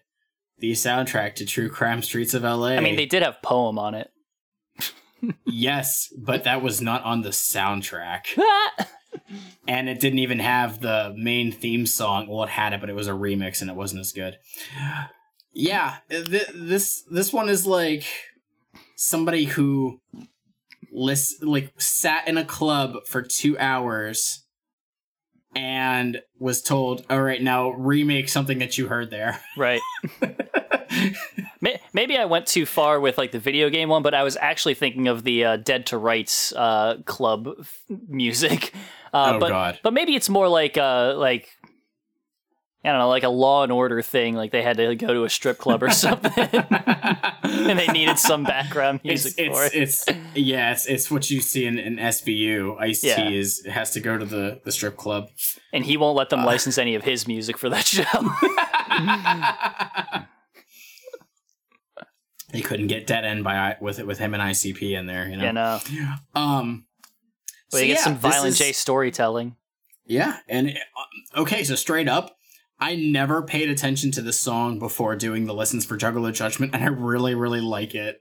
the 0.59 0.73
soundtrack 0.73 1.35
to 1.37 1.45
True 1.45 1.69
Crime 1.69 2.03
Streets 2.03 2.35
of 2.35 2.43
LA. 2.43 2.69
I 2.69 2.81
mean, 2.81 2.97
they 2.97 3.07
did 3.07 3.23
have 3.23 3.43
poem 3.43 3.79
on 3.79 3.95
it. 3.95 4.11
yes, 5.45 6.13
but 6.17 6.45
that 6.45 6.63
was 6.63 6.81
not 6.81 7.03
on 7.05 7.23
the 7.23 7.31
soundtrack. 7.31 8.39
And 9.69 9.89
it 9.89 10.01
didn't 10.01 10.19
even 10.19 10.39
have 10.39 10.81
the 10.81 11.15
main 11.17 11.53
theme 11.53 11.87
song. 11.87 12.29
Well, 12.29 12.45
it 12.45 12.51
had 12.51 12.73
it, 12.73 12.81
but 12.81 12.91
it 12.91 12.95
was 12.95 13.09
a 13.09 13.13
remix 13.13 13.61
and 13.61 13.71
it 13.71 13.77
wasn't 13.77 14.01
as 14.01 14.13
good. 14.13 14.39
Yeah, 15.53 15.97
th- 16.09 16.51
this 16.55 17.03
this 17.11 17.33
one 17.33 17.49
is 17.49 17.67
like 17.67 18.05
somebody 18.97 19.45
who 19.45 20.01
list 20.93 21.43
like 21.43 21.73
sat 21.79 22.29
in 22.29 22.39
a 22.39 22.45
club 22.45 23.07
for 23.07 23.23
two 23.23 23.59
hours 23.59 24.45
and 25.55 26.23
was 26.39 26.63
told, 26.63 27.05
"All 27.11 27.23
right, 27.23 27.43
now 27.43 27.71
remake 27.71 28.29
something 28.29 28.59
that 28.61 28.79
you 28.79 28.89
heard 28.89 29.11
there." 29.11 29.41
Right. 29.57 29.81
May- 31.61 31.81
Maybe 31.93 32.17
I 32.19 32.25
went 32.25 32.47
too 32.47 32.67
far 32.67 33.01
with 33.01 33.19
like 33.19 33.33
the 33.33 33.39
video 33.39 33.69
game 33.71 33.89
one, 33.89 34.03
but 34.03 34.15
I 34.15 34.23
was 34.23 34.37
actually 34.37 34.75
thinking 34.75 35.09
of 35.09 35.25
the 35.25 35.45
uh, 35.45 35.57
Dead 35.57 35.87
to 35.87 35.99
Rights 35.99 36.53
uh, 36.53 36.99
club 37.05 37.49
f- 37.61 37.83
music. 38.09 38.73
Uh, 39.15 39.33
Oh, 39.35 39.39
but, 39.41 39.49
God. 39.51 39.79
But 39.83 39.93
maybe 39.93 40.15
it's 40.17 40.31
more 40.31 40.49
like 40.49 40.79
uh, 40.79 41.13
like 41.19 41.47
I 42.83 42.89
don't 42.89 42.99
know, 42.99 43.11
like 43.11 43.25
a 43.25 43.29
Law 43.29 43.63
and 43.63 43.71
Order 43.71 44.01
thing. 44.01 44.35
Like 44.35 44.53
they 44.53 44.63
had 44.63 44.79
to 44.79 44.95
go 44.97 45.13
to 45.13 45.25
a 45.25 45.29
strip 45.29 45.59
club 45.59 45.83
or 45.83 45.91
something, 45.91 46.33
and 47.43 47.79
they 47.79 47.87
needed 47.89 48.19
some 48.19 48.43
background 48.45 49.01
It's 49.05 49.37
music 49.37 49.53
for 49.53 49.65
it. 49.67 49.75
it's, 49.75 50.09
it's 50.09 50.19
yeah, 50.35 50.73
it's, 50.73 50.87
it's 50.87 51.11
what 51.11 51.31
you 51.31 51.43
see 51.43 51.67
in, 51.67 51.79
in 51.79 51.97
SVU. 51.97 52.81
Ice 52.81 53.05
Yeah. 53.05 53.29
T 53.29 53.37
is 53.37 53.63
has 53.71 53.91
to 53.91 54.01
go 54.01 54.17
to 54.17 54.25
the, 54.25 54.63
the 54.65 54.73
strip 54.73 54.97
club. 54.97 55.29
and 55.75 55.85
he 55.85 55.99
won't 55.99 56.17
let 56.17 56.31
them 56.31 56.43
license 56.47 56.79
any 56.79 56.95
of 56.95 57.05
his 57.05 57.29
music 57.29 57.59
for 57.59 57.69
that 57.69 57.85
show. 57.87 58.03
They 62.53 62.61
couldn't 62.61 62.89
get 62.89 63.07
dead 63.07 63.25
end 63.25 63.45
by 63.45 63.77
with 63.81 63.99
with 64.05 64.19
him 64.19 64.35
and 64.35 64.43
ICP 64.43 64.93
in 64.99 65.07
there, 65.07 65.29
you 65.29 65.37
know. 65.37 65.45
you 65.91 66.03
know, 66.03 66.15
Um, 66.35 66.85
so 67.69 67.79
you 67.79 67.87
get 67.87 67.99
yeah, 67.99 68.05
some 68.05 68.17
Violent 68.19 68.51
is- 68.51 68.59
J 68.59 68.73
storytelling. 68.73 69.57
Yeah, 70.05 70.39
and 70.49 70.69
uh, 70.69 71.41
okay, 71.41 71.65
so 71.65 71.75
straight 71.77 72.09
up, 72.09 72.37
I 72.79 72.97
never 72.97 73.41
paid 73.43 73.71
attention 73.71 74.11
to 74.13 74.23
this 74.23 74.39
song 74.41 74.79
before 74.79 75.15
doing 75.17 75.47
the 75.47 75.55
lessons 75.55 75.87
for 75.87 75.97
Juggalo 75.97 76.33
Judgment, 76.33 76.75
and 76.75 76.83
I 76.83 76.89
really, 76.89 77.35
really 77.35 77.61
like 77.61 77.95
it. 77.95 78.21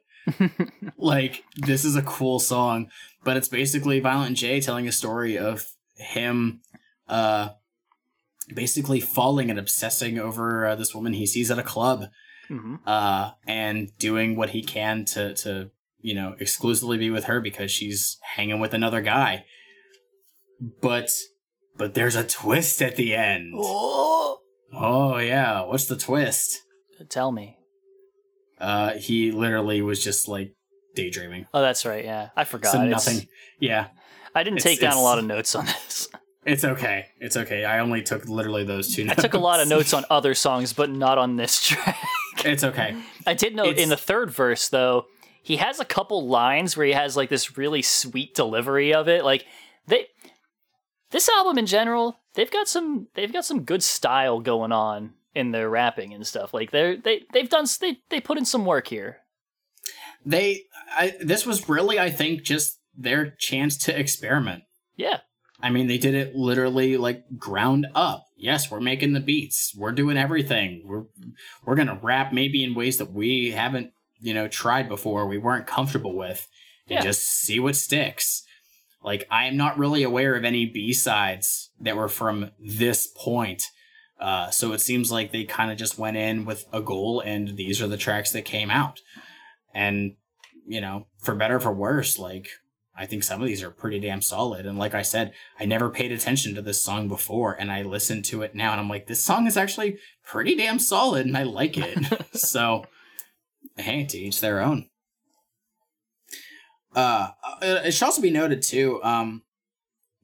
like, 0.98 1.44
this 1.58 1.84
is 1.84 1.96
a 1.96 2.04
cool 2.04 2.40
song, 2.40 2.90
but 3.24 3.36
it's 3.36 3.48
basically 3.48 4.00
Violent 4.00 4.38
J 4.38 4.62
telling 4.62 4.88
a 4.88 4.92
story 4.92 5.38
of 5.38 5.66
him, 5.98 6.62
uh, 7.08 7.50
basically 8.54 9.00
falling 9.00 9.50
and 9.50 9.58
obsessing 9.60 10.20
over 10.20 10.68
uh, 10.68 10.76
this 10.76 10.94
woman 10.94 11.14
he 11.14 11.26
sees 11.26 11.50
at 11.50 11.58
a 11.60 11.64
club, 11.64 12.06
hmm 12.52 12.76
uh, 12.86 13.32
and 13.48 13.90
doing 13.98 14.36
what 14.36 14.50
he 14.52 14.62
can 14.64 15.06
to 15.06 15.34
to 15.36 15.72
you 16.00 16.14
know 16.14 16.36
exclusively 16.40 16.98
be 16.98 17.10
with 17.10 17.26
her 17.26 17.40
because 17.40 17.72
she's 17.72 18.18
hanging 18.36 18.60
with 18.60 18.74
another 18.74 19.02
guy. 19.02 19.46
But 20.82 21.10
but 21.78 21.94
there's 21.94 22.16
a 22.16 22.24
twist 22.24 22.82
at 22.82 22.96
the 22.96 23.16
end. 23.16 23.54
Oh 24.74 25.18
yeah, 25.18 25.64
what's 25.64 25.86
the 25.88 25.98
twist? 25.98 26.62
Tell 27.10 27.32
me. 27.34 27.58
Uh, 28.58 28.92
he 28.94 29.32
literally 29.34 29.82
was 29.82 30.02
just 30.02 30.30
like 30.30 30.56
daydreaming. 30.96 31.48
Oh, 31.54 31.60
that's 31.62 31.86
right. 31.86 32.06
Yeah, 32.06 32.30
I 32.38 32.46
forgot. 32.46 32.72
So 32.72 32.82
It's- 32.86 33.06
nothing. 33.06 33.28
Yeah, 33.60 33.88
I 34.34 34.44
didn't 34.44 34.60
It's- 34.60 34.72
take 34.76 34.80
down 34.80 34.94
a 34.96 35.02
lot 35.02 35.20
of 35.20 35.26
notes 35.26 35.56
on 35.56 35.66
this. 35.66 36.08
it's 36.46 36.64
okay. 36.64 37.08
It's 37.20 37.36
okay. 37.36 37.66
I 37.66 37.80
only 37.80 38.02
took 38.02 38.30
literally 38.30 38.64
those 38.64 38.96
two. 38.96 39.04
notes. 39.04 39.20
I 39.20 39.22
took 39.24 39.34
a 39.34 39.40
lot 39.40 39.60
of 39.60 39.68
notes 39.68 39.94
on 39.94 40.06
other 40.10 40.34
songs, 40.34 40.72
but 40.72 40.90
not 40.90 41.18
on 41.18 41.36
this 41.36 41.62
track. 41.68 41.98
It's 42.46 42.64
okay. 42.64 42.96
I 43.28 43.34
did 43.34 43.56
note 43.56 43.68
It's- 43.68 43.84
in 43.84 43.90
the 43.90 43.98
third 43.98 44.32
verse 44.32 44.70
though, 44.70 45.06
he 45.44 45.58
has 45.58 45.80
a 45.80 45.86
couple 45.86 46.28
lines 46.28 46.76
where 46.78 46.86
he 46.86 46.94
has 46.94 47.18
like 47.18 47.30
this 47.30 47.58
really 47.58 47.82
sweet 47.82 48.36
delivery 48.36 48.94
of 48.94 49.08
it. 49.08 49.24
Like 49.26 49.46
they 49.88 50.08
this 51.12 51.28
album 51.30 51.58
in 51.58 51.66
general, 51.66 52.20
they've 52.36 52.52
got 52.52 52.68
some 52.68 53.08
they've 53.16 53.34
got 53.34 53.46
some 53.46 53.64
good 53.64 53.84
style 53.84 54.40
going 54.40 54.72
on 54.72 55.14
in 55.34 55.52
their 55.52 55.70
rapping 55.70 56.14
and 56.14 56.26
stuff. 56.28 56.54
Like 56.54 56.72
they're 56.72 56.96
they 56.98 57.24
they've 57.34 57.50
done 57.50 57.64
s- 57.64 57.78
they 57.78 57.98
they 58.10 58.20
put 58.22 58.38
in 58.38 58.46
some 58.46 58.66
work 58.66 58.88
here. 58.88 59.18
They. 60.26 60.64
I. 60.96 61.16
This 61.20 61.46
was 61.46 61.68
really, 61.68 61.98
I 61.98 62.12
think, 62.12 62.44
just 62.44 62.80
their 62.96 63.32
chance 63.40 63.78
to 63.86 63.98
experiment. 64.00 64.64
Yeah. 64.96 65.20
I 65.62 65.70
mean, 65.70 65.88
they 65.88 65.98
did 65.98 66.14
it 66.16 66.36
literally 66.36 66.98
like 66.98 67.24
ground 67.38 67.88
up. 67.96 68.26
Yes, 68.42 68.72
we're 68.72 68.82
making 68.82 69.14
the 69.14 69.20
beats. 69.20 69.74
We're 69.78 69.92
doing 69.92 70.18
everything. 70.18 70.82
We're 70.86 71.04
we're 71.64 71.76
gonna 71.76 72.00
rap 72.02 72.34
maybe 72.34 72.64
in 72.64 72.74
ways 72.74 72.98
that 72.98 73.12
we 73.14 73.52
haven't, 73.52 73.92
you 74.20 74.34
know, 74.34 74.48
tried 74.48 74.90
before. 74.90 75.28
We 75.28 75.38
weren't 75.38 75.68
comfortable 75.68 76.16
with, 76.16 76.48
and 76.88 76.96
Yeah. 76.98 77.04
just 77.04 77.22
see 77.22 77.60
what 77.60 77.76
sticks. 77.76 78.44
Like 79.04 79.28
I 79.30 79.46
am 79.46 79.58
not 79.58 79.78
really 79.78 80.02
aware 80.04 80.36
of 80.36 80.44
any 80.44 80.66
B 80.66 80.92
sides 80.92 81.70
that 81.80 81.96
were 81.96 82.08
from 82.10 82.50
this 82.60 83.08
point. 83.16 83.64
Uh, 84.20 84.50
so 84.52 84.72
it 84.74 84.82
seems 84.82 85.12
like 85.12 85.32
they 85.32 85.44
kind 85.44 85.72
of 85.72 85.78
just 85.78 85.98
went 85.98 86.18
in 86.18 86.46
with 86.46 86.66
a 86.74 86.82
goal, 86.82 87.22
and 87.22 87.56
these 87.58 87.82
are 87.82 87.88
the 87.88 87.98
tracks 87.98 88.32
that 88.32 88.46
came 88.46 88.72
out. 88.72 89.00
And 89.74 90.16
you 90.68 90.82
know, 90.82 91.08
for 91.20 91.36
better 91.36 91.58
or 91.58 91.60
for 91.60 91.74
worse, 91.74 92.18
like 92.18 92.48
I 92.96 93.06
think 93.06 93.24
some 93.24 93.42
of 93.42 93.48
these 93.48 93.64
are 93.64 93.72
pretty 93.72 94.00
damn 94.00 94.22
solid. 94.22 94.66
And 94.66 94.78
like 94.78 94.94
I 94.94 95.02
said, 95.02 95.34
I 95.60 95.66
never 95.66 95.90
paid 95.90 96.12
attention 96.12 96.56
to 96.56 96.62
this 96.62 96.84
song 96.84 97.08
before, 97.08 97.54
and 97.54 97.72
I 97.72 97.84
listened 97.84 98.26
to 98.26 98.42
it 98.42 98.54
now, 98.54 98.72
and 98.72 98.82
I'm 98.82 98.90
like, 98.90 99.08
this 99.08 99.24
song 99.24 99.48
is 99.48 99.58
actually 99.58 99.98
pretty 100.24 100.56
damn 100.56 100.78
solid, 100.80 101.26
and 101.26 101.38
I 101.38 101.44
like 101.44 101.78
it. 101.78 101.98
so, 102.38 102.86
hey, 103.78 104.06
to 104.06 104.18
each 104.18 104.42
their 104.42 104.60
own. 104.62 104.90
Uh, 106.94 107.30
it 107.62 107.94
should 107.94 108.06
also 108.06 108.22
be 108.22 108.30
noted 108.30 108.62
too. 108.62 109.02
Um, 109.04 109.44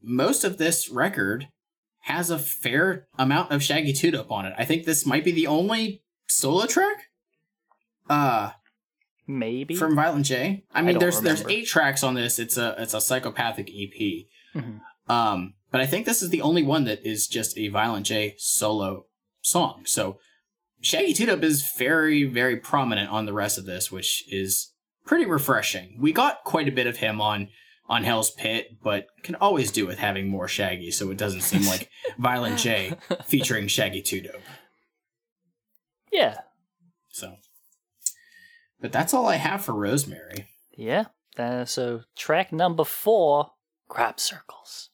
most 0.02 0.44
of 0.44 0.58
this 0.58 0.90
record 0.90 1.48
has 2.02 2.30
a 2.30 2.40
fair 2.40 3.08
amount 3.18 3.52
of 3.52 3.64
Shaggy 3.64 3.94
Two 3.94 4.12
Dope 4.12 4.32
on 4.32 4.46
it. 4.46 4.54
I 4.58 4.66
think 4.66 4.84
this 4.84 5.06
might 5.06 5.24
be 5.24 5.32
the 5.32 5.48
only 5.48 6.04
solo 6.28 6.66
track. 6.66 7.08
Uh, 8.10 8.52
Maybe. 9.28 9.76
from 9.76 9.96
Violent 9.96 10.26
J. 10.26 10.64
I 10.74 10.82
mean, 10.82 10.94
don't 10.94 11.00
there's 11.02 11.20
there's 11.22 11.46
eight 11.48 11.68
tracks 11.68 12.02
on 12.04 12.14
this. 12.14 12.40
It's 12.40 12.58
a 12.58 12.76
it's 12.78 12.94
a 12.94 13.02
psychopathic 13.02 13.70
EP. 13.70 14.26
Mhm. 14.56 14.80
Um, 15.10 15.54
but 15.72 15.82
I 15.82 15.86
think 15.86 16.06
this 16.06 16.22
is 16.22 16.30
the 16.30 16.42
only 16.42 16.64
one 16.64 16.86
that 16.86 17.06
is 17.06 17.28
just 17.28 17.58
a 17.58 17.68
Violent 17.68 18.06
J 18.06 18.36
solo 18.38 19.06
song. 19.42 19.84
So 19.86 20.20
Shaggy 20.82 21.14
Two 21.14 21.26
Dope 21.26 21.44
is 21.44 21.70
very 21.78 22.24
very 22.24 22.58
prominent 22.58 23.10
on 23.10 23.26
the 23.26 23.34
rest 23.34 23.58
of 23.58 23.66
this, 23.66 23.92
which 23.92 24.24
is 24.32 24.72
pretty 25.06 25.26
refreshing. 25.26 25.98
We 26.00 26.12
got 26.14 26.44
quite 26.44 26.68
a 26.68 26.72
bit 26.72 26.88
of 26.88 26.98
him 26.98 27.20
on 27.22 27.50
on 27.90 28.04
Hell's 28.04 28.32
Pit, 28.32 28.78
but 28.84 29.08
can 29.24 29.36
always 29.36 29.72
do 29.72 29.88
with 29.88 29.98
having 30.00 30.28
more 30.28 30.48
Shaggy, 30.50 30.92
so 30.92 31.10
it 31.10 31.18
doesn't 31.18 31.42
seem 31.42 31.66
like 31.66 31.90
Violent 32.18 32.60
J 32.60 32.94
featuring 33.26 33.68
Shaggy 33.68 34.02
Two 34.02 34.22
Dope. 34.22 34.42
yeah. 36.12 36.42
So, 37.10 37.36
but 38.80 38.92
that's 38.92 39.14
all 39.14 39.28
I 39.28 39.36
have 39.36 39.64
for 39.64 39.74
Rosemary. 39.74 40.48
Yeah. 40.76 41.06
Uh, 41.38 41.66
so 41.66 42.02
track 42.16 42.52
number 42.52 42.84
four, 42.84 43.52
crop 43.88 44.20
circles. 44.20 44.90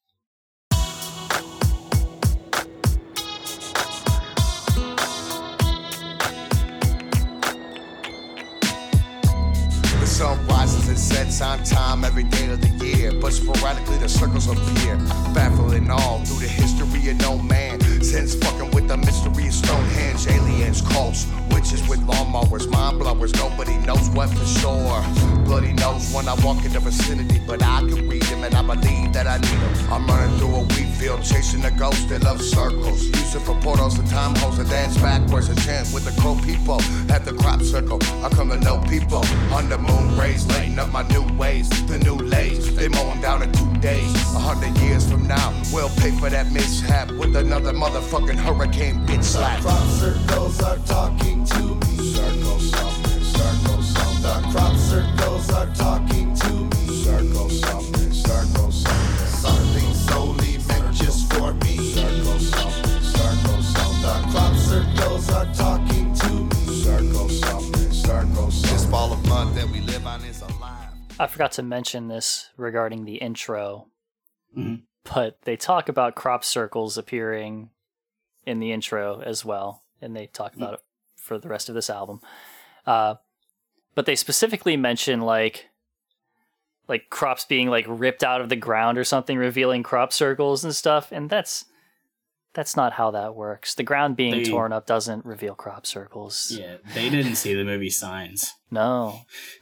The 10.00 10.10
sun 10.10 10.46
rises 10.48 10.90
and 10.90 10.98
sets 10.98 11.42
on 11.42 11.64
time 11.64 12.04
every 12.04 12.24
day 12.24 12.50
of 12.50 12.62
the 12.62 12.86
year, 12.86 13.12
but 13.20 13.32
sporadically 13.32 13.98
the 13.98 14.10
circles 14.10 14.48
appear, 14.48 14.98
baffling 15.34 15.90
all 15.90 16.20
through 16.26 16.40
the 16.40 16.48
history 16.48 17.10
of 17.10 17.18
no 17.20 17.38
man. 17.38 17.80
Since 18.04 18.36
fucking 18.36 18.72
with 18.72 18.90
the 18.90 18.98
mystery 18.98 19.48
of 19.48 19.54
Stonehenge, 19.54 20.28
aliens, 20.28 20.82
cults, 20.82 21.26
witches 21.52 21.88
with 21.88 22.06
lawnmowers, 22.06 22.70
mind 22.70 23.00
blowers, 23.00 23.34
nobody 23.36 23.78
knows 23.78 24.10
what 24.10 24.30
for 24.30 24.46
sure. 24.46 25.02
Bloody 25.46 25.72
knows 25.72 26.14
when 26.14 26.28
I 26.28 26.36
walk 26.44 26.66
in 26.66 26.74
the 26.74 26.82
vicinity, 26.82 27.42
but 27.48 27.64
I 27.64 27.80
can 27.80 28.10
read 28.10 28.24
them 28.24 28.44
and 28.44 28.54
I 28.56 28.62
believe 28.62 29.14
that 29.14 29.26
I 29.26 29.38
need 29.38 29.60
them. 29.64 29.92
I'm 29.92 30.06
running 30.06 30.38
through 30.38 30.56
a 30.56 30.64
wheat 30.64 30.92
field, 31.00 31.24
chasing 31.24 31.64
a 31.64 31.72
ghost 31.72 32.10
that 32.10 32.24
loves 32.24 32.50
circles. 32.52 33.08
It 33.08 33.42
for 33.42 33.60
portals 33.62 33.98
and 33.98 34.08
time 34.10 34.36
holes 34.36 34.60
and 34.60 34.70
dance 34.70 34.96
backwards 34.98 35.50
and 35.50 35.60
chant 35.64 35.92
with 35.92 36.06
the 36.06 36.22
crow 36.22 36.36
people 36.44 36.80
at 37.10 37.26
the 37.26 37.34
crop 37.34 37.62
circle. 37.64 37.98
I 38.24 38.30
come 38.30 38.50
to 38.50 38.60
know 38.60 38.78
people 38.90 39.26
on 39.52 39.70
the 39.70 39.80
moon 39.80 40.16
rays, 40.18 40.46
lighting 40.48 40.78
up 40.78 40.92
my 40.92 41.02
new 41.08 41.26
ways, 41.36 41.68
the 41.88 41.98
new 41.98 42.16
lays. 42.16 42.76
They 42.76 42.90
mow 42.90 43.10
'em 43.10 43.22
down 43.22 43.42
in 43.42 43.52
two 43.54 43.74
days. 43.78 44.14
A 44.36 44.40
hundred 44.40 44.78
years 44.84 45.10
from 45.10 45.28
now, 45.28 45.52
we'll 45.74 45.90
pay 45.98 46.12
for 46.12 46.30
that 46.30 46.52
mishap 46.52 47.10
with 47.12 47.36
another 47.36 47.74
motherfucking 47.94 48.38
hurricane 48.38 49.06
bitch 49.06 49.24
slap. 49.24 49.62
crop 49.62 49.88
circles 49.88 50.62
are 50.64 50.78
talking 50.80 51.46
to 51.46 51.64
me. 51.76 52.14
Circle 52.14 52.60
something, 52.60 53.24
circle 53.24 53.82
something. 53.84 54.22
The 54.24 54.52
crop 54.52 54.76
circles 54.78 55.52
are 55.52 55.76
talking 55.76 56.36
to 56.36 56.54
me. 56.54 57.04
Circle 57.04 57.50
something, 57.52 58.12
circle 58.12 58.72
something. 58.72 59.28
Something 59.28 59.94
solely 59.94 60.58
meant 60.68 60.96
just 60.96 61.32
for 61.34 61.54
me. 61.54 61.94
Circle 61.94 62.40
something, 62.40 63.02
circle 63.02 63.62
something. 63.62 64.02
The 64.02 64.32
crop 64.32 64.56
circles 64.56 65.30
are 65.30 65.54
talking 65.54 66.14
to 66.16 66.34
me. 66.34 66.82
Circle 66.82 67.30
something, 67.30 67.92
circle 67.92 68.48
This 68.48 68.86
ball 68.86 69.14
of 69.14 69.24
mud 69.28 69.54
that 69.56 69.70
we 69.70 69.82
live 69.82 70.08
on 70.08 70.24
is 70.26 70.42
alive. 70.42 70.90
I 71.20 71.28
forgot 71.28 71.52
to 71.54 71.64
mention 71.64 72.08
this 72.08 72.50
regarding 72.58 73.06
the 73.06 73.18
intro, 73.18 73.90
Mhm. 74.58 74.82
but 75.14 75.40
they 75.44 75.56
talk 75.56 75.90
about 75.90 76.16
crop 76.16 76.44
circles 76.44 76.98
appearing 76.98 77.70
in 78.46 78.60
the 78.60 78.72
intro 78.72 79.22
as 79.22 79.44
well, 79.46 79.84
and 80.02 80.16
they 80.16 80.28
talk 80.28 80.56
about 80.56 80.76
it 80.76 80.80
for 81.16 81.38
the 81.38 81.48
rest 81.50 81.70
of 81.70 81.76
this 81.76 81.90
album. 81.90 82.22
Uh, 82.86 83.16
but 83.96 84.06
they 84.06 84.16
specifically 84.16 84.76
mention 84.78 85.22
like 85.22 85.70
like 86.88 87.10
crops 87.10 87.46
being 87.46 87.70
like 87.70 87.86
ripped 87.88 88.24
out 88.24 88.42
of 88.42 88.50
the 88.50 88.56
ground 88.56 88.98
or 88.98 89.04
something, 89.04 89.38
revealing 89.38 89.84
crop 89.84 90.12
circles 90.12 90.64
and 90.64 90.76
stuff, 90.76 91.12
and 91.12 91.30
that's 91.30 91.66
that's 92.54 92.76
not 92.76 92.94
how 92.94 93.12
that 93.12 93.36
works. 93.36 93.74
The 93.76 93.84
ground 93.84 94.16
being 94.16 94.44
They- 94.44 94.44
torn 94.44 94.72
up 94.74 94.86
doesn't 94.86 95.26
reveal 95.26 95.56
crop 95.56 95.86
circles. 95.88 96.52
Yeah, 96.52 96.78
they 96.94 97.10
didn't 97.10 97.36
see 97.36 97.54
the 97.54 97.64
movie 97.64 97.90
Signs. 97.90 98.54
No. 98.72 99.22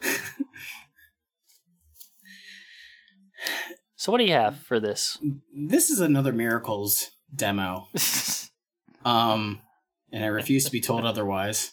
so 3.96 4.10
what 4.10 4.18
do 4.18 4.24
you 4.24 4.32
have 4.32 4.58
for 4.60 4.80
this? 4.80 5.18
This 5.54 5.90
is 5.90 6.00
another 6.00 6.32
Miracles 6.32 7.10
demo. 7.34 7.88
Um, 9.04 9.60
and 10.12 10.22
I 10.24 10.28
refuse 10.28 10.64
to 10.64 10.70
be 10.72 10.80
told 10.80 11.04
otherwise. 11.04 11.72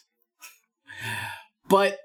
But 1.68 1.98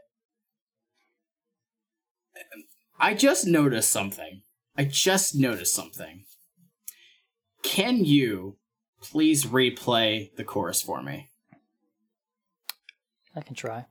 I 2.99 3.13
just 3.13 3.45
noticed 3.47 3.91
something. 3.91 4.41
I 4.77 4.83
just 4.85 5.35
noticed 5.35 5.73
something. 5.73 6.25
Can 7.63 8.05
you 8.05 8.57
please 9.01 9.45
replay 9.45 10.35
the 10.35 10.43
chorus 10.43 10.81
for 10.81 11.01
me? 11.01 11.31
I 13.35 13.41
can 13.41 13.55
try. 13.55 13.85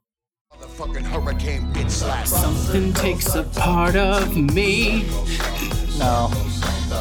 Motherfucking 0.53 1.03
hurricane 1.03 1.62
bitch 1.73 1.90
slap. 1.90 2.27
Something 2.27 2.92
takes 2.94 3.35
a 3.35 3.42
part 3.42 3.97
of 3.97 4.37
me, 4.37 5.03
No. 5.99 6.31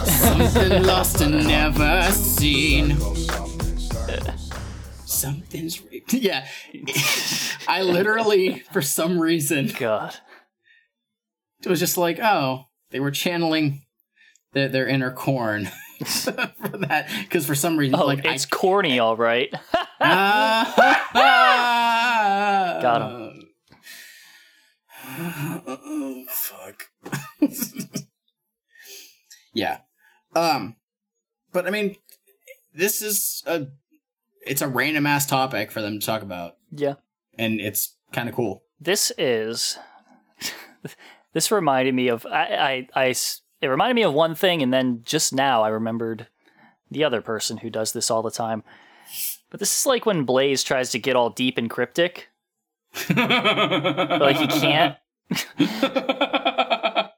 something 0.06 0.84
lost 0.84 1.22
and 1.22 1.48
never 1.48 2.12
seen. 2.12 2.98
Something's 5.06 5.82
yeah. 6.12 6.48
I 7.68 7.82
literally, 7.82 8.60
for 8.72 8.82
some 8.82 9.20
reason, 9.20 9.72
God. 9.78 10.16
it 11.64 11.70
was 11.70 11.80
just 11.80 11.98
like, 11.98 12.20
oh, 12.20 12.66
they 12.92 13.00
were 13.00 13.12
channeling 13.12 13.84
their, 14.54 14.68
their 14.70 14.88
inner 14.88 15.12
Korn 15.12 15.66
for 16.06 16.32
that. 16.32 17.10
Because 17.24 17.46
for 17.46 17.56
some 17.56 17.78
reason, 17.78 18.00
Oh, 18.00 18.06
like 18.06 18.26
it's 18.26 18.46
corny, 18.46 19.00
all 19.00 19.16
right. 19.18 19.54
I 20.00 21.00
Got 22.82 23.02
him. 23.02 23.40
Oh 25.68 26.24
fuck. 26.30 26.90
yeah. 29.54 29.80
Um, 30.36 30.76
but 31.52 31.68
I 31.68 31.70
mean, 31.70 31.96
this 32.74 33.02
is 33.02 33.44
a 33.46 33.68
it's 34.46 34.62
a 34.62 34.68
random 34.68 35.06
ass 35.06 35.26
topic 35.26 35.72
for 35.72 35.82
them 35.82 36.00
to 36.00 36.06
talk 36.06 36.22
about, 36.22 36.58
yeah. 36.72 36.96
and 37.38 37.60
it's 37.60 37.96
kind 38.12 38.30
of 38.30 38.36
cool. 38.36 38.64
This 38.80 39.12
is. 39.18 39.78
this 41.34 41.52
reminded 41.52 41.94
me 41.94 42.08
of. 42.10 42.26
I 42.26 42.88
I 42.96 43.16
It 43.62 43.68
reminded 43.68 43.96
me 43.96 44.04
of 44.04 44.14
one 44.14 44.36
thing, 44.36 44.62
and 44.62 44.74
then 44.74 45.02
just 45.04 45.34
now 45.34 45.64
I 45.64 45.70
remembered 45.70 46.28
the 46.92 47.04
other 47.04 47.22
person 47.22 47.58
who 47.58 47.70
does 47.70 47.94
this 47.94 48.12
all 48.12 48.22
the 48.22 48.32
time. 48.32 48.64
But 49.50 49.60
this 49.60 49.80
is 49.80 49.86
like 49.86 50.06
when 50.06 50.24
Blaze 50.24 50.64
tries 50.64 50.92
to 50.92 51.00
get 51.00 51.16
all 51.16 51.30
deep 51.30 51.58
and 51.58 51.70
cryptic, 51.70 52.30
but 53.08 54.22
like 54.22 54.38
he 54.38 54.48
can't. 54.48 54.98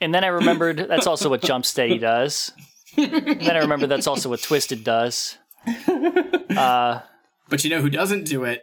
And 0.00 0.14
then 0.14 0.24
I 0.24 0.28
remembered 0.28 0.78
that's 0.78 1.06
also 1.06 1.28
what 1.28 1.42
Jump 1.42 1.64
Steady 1.64 1.98
does. 1.98 2.52
And 2.96 3.40
then 3.40 3.56
I 3.56 3.60
remembered 3.60 3.88
that's 3.88 4.06
also 4.06 4.28
what 4.28 4.42
Twisted 4.42 4.84
does. 4.84 5.38
Uh, 5.66 7.00
But 7.48 7.62
you 7.64 7.70
know 7.70 7.80
who 7.80 7.90
doesn't 7.90 8.24
do 8.24 8.44
it? 8.44 8.62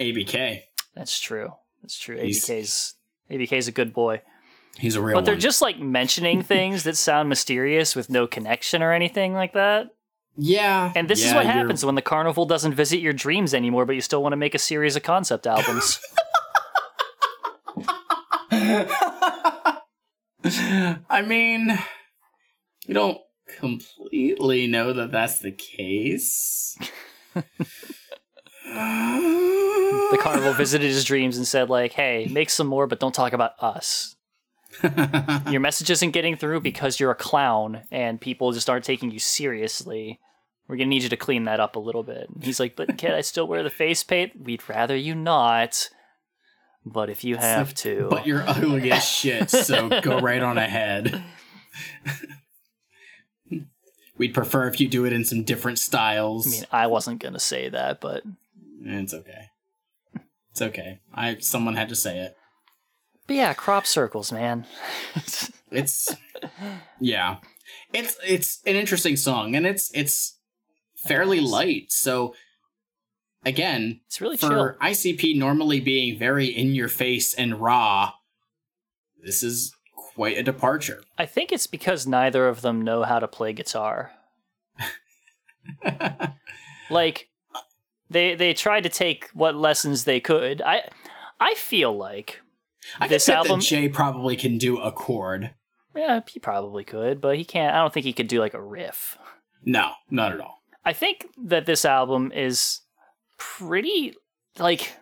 ABK. 0.00 0.60
that's 0.94 1.20
true. 1.20 1.52
That's 1.82 1.98
true. 1.98 2.16
He's- 2.18 2.44
ABK's 2.48 2.94
ABK's 3.30 3.68
a 3.68 3.72
good 3.72 3.92
boy. 3.92 4.22
He's 4.78 4.96
a 4.96 5.02
real 5.02 5.14
But 5.16 5.24
they're 5.24 5.36
just 5.36 5.62
like 5.62 5.78
mentioning 5.78 6.42
things 6.54 6.82
that 6.84 6.96
sound 6.96 7.28
mysterious 7.28 7.94
with 7.94 8.10
no 8.10 8.26
connection 8.26 8.82
or 8.82 8.92
anything 8.92 9.32
like 9.34 9.52
that. 9.52 9.86
yeah. 10.36 10.92
And 10.96 11.08
this 11.08 11.20
is 11.20 11.26
Yeah, 11.26 11.36
what 11.36 11.44
you're- 11.46 11.54
happens 11.58 11.84
when 11.84 11.94
the 11.94 12.02
carnival 12.02 12.44
doesn't 12.46 12.74
visit 12.74 12.98
your 13.00 13.12
dreams 13.12 13.54
anymore, 13.54 13.84
but 13.86 13.94
you 13.94 14.00
still 14.00 14.22
want 14.22 14.32
to 14.32 14.36
make 14.36 14.54
a 14.54 14.58
series 14.58 14.96
of 14.96 15.02
concept 15.04 15.46
albums. 15.46 16.00
I 20.44 21.22
mean, 21.26 21.78
you 22.86 22.94
don't 22.94 23.18
completely 23.46 24.66
know 24.66 24.92
that 24.92 25.12
that's 25.12 25.38
the 25.38 25.52
case. 25.52 26.76
the 27.34 27.44
carnival 30.20 30.52
visited 30.54 30.86
his 30.86 31.04
dreams 31.04 31.36
and 31.36 31.46
said, 31.46 31.70
like, 31.70 31.92
hey, 31.92 32.28
make 32.30 32.50
some 32.50 32.66
more, 32.66 32.86
but 32.86 33.00
don't 33.00 33.14
talk 33.14 33.32
about 33.32 33.52
us. 33.60 34.16
Your 35.50 35.60
message 35.60 35.90
isn't 35.90 36.10
getting 36.10 36.36
through 36.36 36.60
because 36.60 36.98
you're 36.98 37.12
a 37.12 37.16
clown 37.16 37.82
and 37.92 38.20
people 38.20 38.50
just 38.52 38.68
aren't 38.68 38.84
taking 38.84 39.10
you 39.12 39.20
seriously. 39.20 40.18
We're 40.66 40.76
gonna 40.76 40.88
need 40.88 41.04
you 41.04 41.08
to 41.10 41.16
clean 41.16 41.44
that 41.44 41.60
up 41.60 41.76
a 41.76 41.80
little 41.80 42.02
bit. 42.02 42.28
And 42.28 42.42
he's 42.42 42.58
like, 42.58 42.74
but 42.74 42.98
kid, 42.98 43.12
I 43.12 43.20
still 43.20 43.46
wear 43.46 43.62
the 43.62 43.70
face 43.70 44.02
paint. 44.02 44.32
We'd 44.42 44.68
rather 44.68 44.96
you 44.96 45.14
not. 45.14 45.90
But 46.86 47.08
if 47.08 47.22
you 47.22 47.36
have 47.36 47.72
to, 47.76 48.08
But 48.10 48.26
you're 48.26 48.42
ugly 48.46 48.90
as 48.90 49.04
shit, 49.04 49.48
so 49.50 50.00
go 50.00 50.18
right 50.20 50.42
on 50.42 50.58
ahead. 50.58 51.22
We'd 54.16 54.34
prefer 54.34 54.68
if 54.68 54.80
you 54.80 54.88
do 54.88 55.04
it 55.04 55.12
in 55.12 55.24
some 55.24 55.42
different 55.42 55.78
styles. 55.78 56.46
I 56.46 56.50
mean, 56.50 56.64
I 56.70 56.86
wasn't 56.86 57.20
gonna 57.22 57.40
say 57.40 57.68
that, 57.68 58.00
but 58.00 58.22
it's 58.84 59.12
okay. 59.14 59.48
It's 60.52 60.62
okay. 60.62 61.00
I 61.12 61.38
someone 61.38 61.74
had 61.74 61.88
to 61.88 61.96
say 61.96 62.18
it. 62.20 62.36
but 63.26 63.34
yeah, 63.36 63.54
crop 63.54 63.86
circles, 63.86 64.30
man. 64.32 64.66
It's 65.70 66.14
yeah. 67.00 67.38
It's 67.92 68.16
it's 68.24 68.60
an 68.64 68.76
interesting 68.76 69.16
song 69.16 69.56
and 69.56 69.66
it's 69.66 69.90
it's 69.92 70.38
fairly 70.94 71.40
light. 71.40 71.90
So 71.90 72.36
again, 73.44 74.00
It's 74.06 74.20
really 74.20 74.36
for 74.36 74.76
chill. 74.80 74.88
ICP 74.88 75.36
normally 75.36 75.80
being 75.80 76.16
very 76.16 76.46
in 76.46 76.76
your 76.76 76.86
face 76.88 77.34
and 77.34 77.60
raw, 77.60 78.12
this 79.24 79.42
is 79.42 79.74
quite 80.14 80.38
a 80.38 80.42
departure. 80.42 81.02
I 81.18 81.26
think 81.26 81.52
it's 81.52 81.66
because 81.66 82.06
neither 82.06 82.48
of 82.48 82.60
them 82.62 82.82
know 82.82 83.02
how 83.02 83.18
to 83.18 83.28
play 83.28 83.52
guitar. 83.52 84.12
like 86.90 87.28
they 88.10 88.34
they 88.34 88.52
tried 88.54 88.82
to 88.82 88.88
take 88.88 89.30
what 89.32 89.54
lessons 89.54 90.04
they 90.04 90.20
could. 90.20 90.60
I 90.62 90.88
I 91.40 91.54
feel 91.54 91.96
like 91.96 92.40
I 93.00 93.08
This 93.08 93.28
album- 93.28 93.60
that 93.60 93.66
Jay 93.66 93.88
probably 93.88 94.36
can 94.36 94.58
do 94.58 94.78
a 94.78 94.92
chord. 94.92 95.54
yeah, 95.96 96.20
he 96.28 96.38
probably 96.38 96.84
could, 96.84 97.20
but 97.20 97.36
he 97.36 97.44
can't. 97.44 97.74
I 97.74 97.78
don't 97.78 97.92
think 97.92 98.04
he 98.04 98.12
could 98.12 98.28
do 98.28 98.40
like 98.40 98.54
a 98.54 98.62
riff. 98.62 99.16
No, 99.64 99.92
not 100.10 100.32
at 100.32 100.40
all. 100.40 100.58
I 100.84 100.92
think 100.92 101.26
that 101.44 101.64
this 101.66 101.84
album 101.86 102.30
is 102.32 102.80
pretty 103.38 104.14
like 104.58 104.92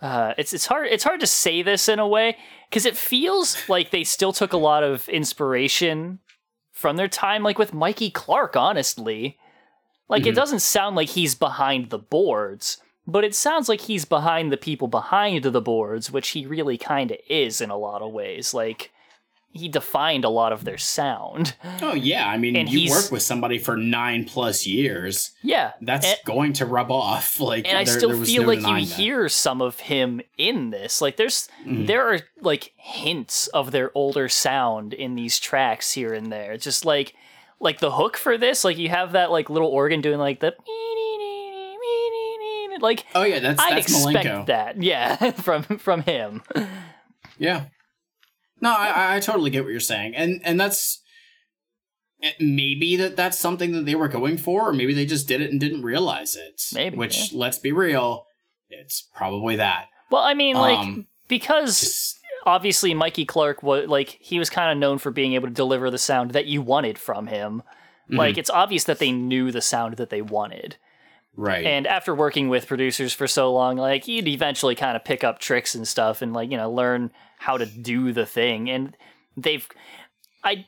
uh 0.00 0.32
it's 0.38 0.52
it's 0.54 0.66
hard 0.66 0.86
it's 0.86 1.04
hard 1.04 1.20
to 1.20 1.26
say 1.26 1.62
this 1.62 1.88
in 1.88 1.98
a 1.98 2.08
way 2.08 2.36
cuz 2.70 2.84
it 2.86 2.96
feels 2.96 3.68
like 3.68 3.90
they 3.90 4.04
still 4.04 4.32
took 4.32 4.52
a 4.52 4.56
lot 4.56 4.82
of 4.82 5.08
inspiration 5.08 6.18
from 6.72 6.96
their 6.96 7.08
time 7.08 7.42
like 7.42 7.58
with 7.58 7.74
Mikey 7.74 8.10
Clark 8.10 8.56
honestly. 8.56 9.38
Like 10.08 10.26
it 10.26 10.32
Mhm. 10.32 10.36
doesn't 10.36 10.60
sound 10.60 10.96
like 10.96 11.10
he's 11.10 11.34
behind 11.34 11.90
the 11.90 11.98
boards, 11.98 12.78
but 13.06 13.24
it 13.24 13.34
sounds 13.34 13.68
like 13.68 13.82
he's 13.82 14.04
behind 14.04 14.50
the 14.50 14.56
people 14.56 14.88
behind 14.88 15.44
the 15.44 15.60
boards, 15.60 16.10
which 16.10 16.30
he 16.30 16.46
really 16.46 16.76
kind 16.78 17.10
of 17.12 17.18
is 17.28 17.60
in 17.60 17.70
a 17.70 17.76
lot 17.76 18.02
of 18.02 18.10
ways. 18.12 18.52
Like 18.54 18.92
he 19.52 19.68
defined 19.68 20.24
a 20.24 20.28
lot 20.28 20.52
of 20.52 20.64
their 20.64 20.78
sound. 20.78 21.56
Oh 21.82 21.92
yeah, 21.94 22.26
I 22.28 22.36
mean, 22.36 22.54
And 22.56 22.68
you 22.68 22.90
work 22.90 23.10
with 23.10 23.22
somebody 23.22 23.58
for 23.58 23.76
nine 23.76 24.24
plus 24.24 24.64
years. 24.66 25.32
Yeah. 25.42 25.72
That's 25.80 26.06
and- 26.06 26.18
going 26.24 26.52
to 26.54 26.66
rub 26.66 26.90
off. 26.90 27.40
Like, 27.50 27.66
and 27.66 27.76
I 27.76 27.84
still 27.84 28.10
there 28.10 28.24
feel 28.24 28.42
no 28.42 28.48
like 28.48 28.58
you 28.60 28.86
that. 28.86 28.94
hear 28.96 29.28
some 29.28 29.60
of 29.60 29.80
him 29.80 30.20
in 30.38 30.70
this. 30.70 31.00
Like 31.00 31.16
there's 31.16 31.48
Mhm. 31.66 31.86
there 31.88 32.06
are 32.12 32.20
like 32.40 32.72
hints 32.76 33.48
of 33.48 33.70
their 33.72 33.90
older 33.94 34.28
sound 34.28 34.94
in 34.94 35.16
these 35.16 35.38
tracks 35.40 35.92
here 35.92 36.12
and 36.14 36.30
there. 36.30 36.56
Just 36.56 36.84
like 36.84 37.14
like 37.58 37.80
the 37.80 37.90
hook 37.90 38.16
for 38.16 38.38
this, 38.38 38.62
like 38.64 38.78
you 38.78 38.88
have 38.88 39.12
that 39.12 39.30
like 39.30 39.50
little 39.50 39.68
organ 39.68 40.00
doing 40.00 40.18
like 40.20 40.38
the 40.40 40.54
like 42.80 43.04
Oh 43.14 43.24
yeah, 43.24 43.40
that's 43.40 43.60
I'd 43.60 43.76
that's 43.78 43.92
expect 43.92 44.26
Milenko. 44.26 44.46
that. 44.46 44.82
Yeah, 44.82 45.30
from 45.32 45.62
from 45.64 46.02
him. 46.02 46.42
Yeah. 47.38 47.64
No, 48.60 48.70
I, 48.74 49.16
I- 49.16 49.20
totally 49.20 49.50
get 49.50 49.64
what 49.64 49.70
you're 49.70 49.80
saying, 49.80 50.14
and 50.14 50.40
and 50.44 50.60
that's 50.60 51.02
it, 52.20 52.34
maybe 52.40 52.96
that 52.96 53.16
that's 53.16 53.38
something 53.38 53.72
that 53.72 53.86
they 53.86 53.94
were 53.94 54.08
going 54.08 54.36
for, 54.36 54.68
or 54.68 54.72
maybe 54.72 54.92
they 54.94 55.06
just 55.06 55.26
did 55.28 55.40
it 55.40 55.50
and 55.50 55.58
didn't 55.60 55.82
realize 55.82 56.36
it. 56.36 56.62
Maybe, 56.74 56.96
Which, 56.96 57.32
let's 57.32 57.58
be 57.58 57.72
real, 57.72 58.26
it's 58.68 59.08
probably 59.14 59.56
that. 59.56 59.86
Well, 60.10 60.22
I 60.22 60.34
mean 60.34 60.56
like 60.56 60.78
Um, 60.78 61.06
because 61.28 61.80
Just- 61.80 62.20
obviously 62.46 62.92
Mikey 62.94 63.24
Clark 63.24 63.62
was 63.62 63.88
like 63.88 64.18
he 64.20 64.38
was 64.38 64.50
kind 64.50 64.70
of 64.72 64.78
known 64.78 64.98
for 64.98 65.10
being 65.10 65.32
able 65.34 65.48
to 65.48 65.54
deliver 65.54 65.90
the 65.90 65.98
sound 65.98 66.32
that 66.32 66.46
you 66.46 66.60
wanted 66.62 66.98
from 66.98 67.26
him. 67.28 67.62
Mm-hmm. 68.08 68.16
Like 68.16 68.36
it's 68.38 68.50
obvious 68.50 68.84
that 68.84 68.98
they 68.98 69.12
knew 69.12 69.50
the 69.52 69.60
sound 69.62 69.96
that 69.96 70.10
they 70.10 70.20
wanted. 70.20 70.76
right. 71.36 71.64
And 71.64 71.86
after 71.86 72.12
working 72.14 72.48
with 72.48 72.66
producers 72.66 73.12
for 73.14 73.26
so 73.28 73.52
long, 73.52 73.76
like 73.76 74.08
you'd 74.08 74.26
eventually 74.28 74.74
kind 74.74 74.96
of 74.96 75.04
pick 75.04 75.22
up 75.24 75.38
tricks 75.38 75.74
and 75.76 75.86
stuff 75.88 76.20
and 76.20 76.32
like, 76.34 76.50
you 76.50 76.56
know, 76.56 76.70
learn 76.70 77.12
how 77.40 77.56
to 77.56 77.64
do 77.64 78.12
the 78.12 78.26
thing. 78.26 78.70
And 78.70 78.96
they've 79.36 79.66
I 80.44 80.66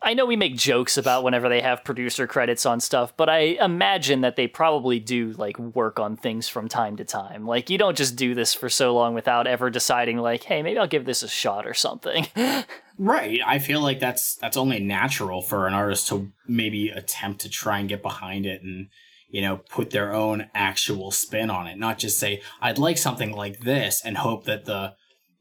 I 0.00 0.12
know 0.12 0.26
we 0.26 0.36
make 0.36 0.56
jokes 0.56 0.98
about 0.98 1.24
whenever 1.24 1.48
they 1.48 1.60
have 1.60 1.84
producer 1.84 2.26
credits 2.26 2.66
on 2.66 2.80
stuff, 2.80 3.16
but 3.16 3.28
I 3.30 3.38
imagine 3.60 4.20
that 4.22 4.36
they 4.36 4.46
probably 4.46 5.00
do 5.00 5.32
like 5.32 5.58
work 5.58 5.98
on 5.98 6.16
things 6.16 6.48
from 6.48 6.68
time 6.68 6.96
to 6.96 7.04
time. 7.04 7.46
Like 7.46 7.70
you 7.70 7.78
don't 7.78 7.96
just 7.96 8.16
do 8.16 8.34
this 8.34 8.52
for 8.52 8.68
so 8.68 8.94
long 8.94 9.14
without 9.14 9.46
ever 9.46 9.70
deciding 9.70 10.18
like, 10.18 10.44
hey, 10.44 10.62
maybe 10.62 10.78
I'll 10.78 10.86
give 10.86 11.06
this 11.06 11.22
a 11.22 11.28
shot 11.28 11.66
or 11.66 11.74
something. 11.74 12.26
Right. 12.96 13.40
I 13.44 13.58
feel 13.58 13.80
like 13.80 13.98
that's 13.98 14.36
that's 14.36 14.56
only 14.56 14.78
natural 14.78 15.42
for 15.42 15.66
an 15.66 15.74
artist 15.74 16.06
to 16.10 16.30
maybe 16.46 16.90
attempt 16.90 17.40
to 17.40 17.48
try 17.48 17.80
and 17.80 17.88
get 17.88 18.02
behind 18.02 18.46
it 18.46 18.62
and 18.62 18.88
you 19.28 19.42
know 19.42 19.56
put 19.68 19.90
their 19.90 20.14
own 20.14 20.48
actual 20.54 21.10
spin 21.10 21.50
on 21.50 21.66
it, 21.66 21.76
not 21.76 21.98
just 21.98 22.20
say 22.20 22.40
I'd 22.60 22.78
like 22.78 22.96
something 22.96 23.32
like 23.32 23.58
this 23.60 24.00
and 24.04 24.16
hope 24.16 24.44
that 24.44 24.64
the 24.64 24.94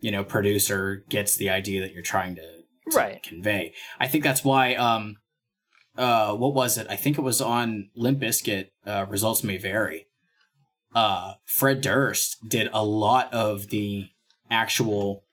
you 0.04 0.12
know 0.12 0.24
producer 0.24 1.04
gets 1.10 1.36
the 1.38 1.50
idea 1.50 1.80
that 1.82 1.94
you're 1.94 2.04
trying 2.16 2.36
to, 2.36 2.42
to 2.92 2.98
Right. 2.98 3.24
convey. 3.24 3.74
I 4.00 4.08
think 4.10 4.24
that's 4.24 4.44
why 4.44 4.76
um 4.76 5.18
uh 5.98 6.34
what 6.36 6.54
was 6.54 6.78
it? 6.78 6.86
I 6.90 6.98
think 6.98 7.18
it 7.18 7.22
was 7.22 7.40
on 7.42 7.90
Limp 7.96 8.20
Bizkit, 8.20 8.66
uh 8.86 9.06
results 9.10 9.44
may 9.44 9.58
vary. 9.58 10.08
Uh 10.94 11.36
Fred 11.46 11.80
Durst 11.82 12.38
did 12.48 12.68
a 12.74 12.84
lot 12.84 13.34
of 13.34 13.70
the 13.70 14.10
actual 14.52 15.24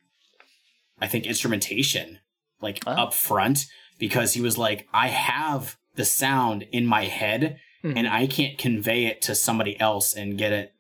I 1.01 1.07
think 1.09 1.27
instrumentation 1.27 2.19
like 2.63 2.79
up 2.87 3.13
front 3.15 3.67
because 3.99 4.35
he 4.35 4.41
was 4.41 4.57
like, 4.59 4.87
I 4.93 5.09
have 5.09 5.77
the 5.97 6.05
sound 6.05 6.67
in 6.73 6.87
my 6.87 7.05
head 7.07 7.59
Mhm. 7.83 7.97
and 7.97 8.07
I 8.09 8.27
can't 8.27 8.59
convey 8.59 9.07
it 9.07 9.23
to 9.23 9.35
somebody 9.35 9.81
else 9.81 10.15
and 10.15 10.37
get 10.39 10.53
it 10.53 10.73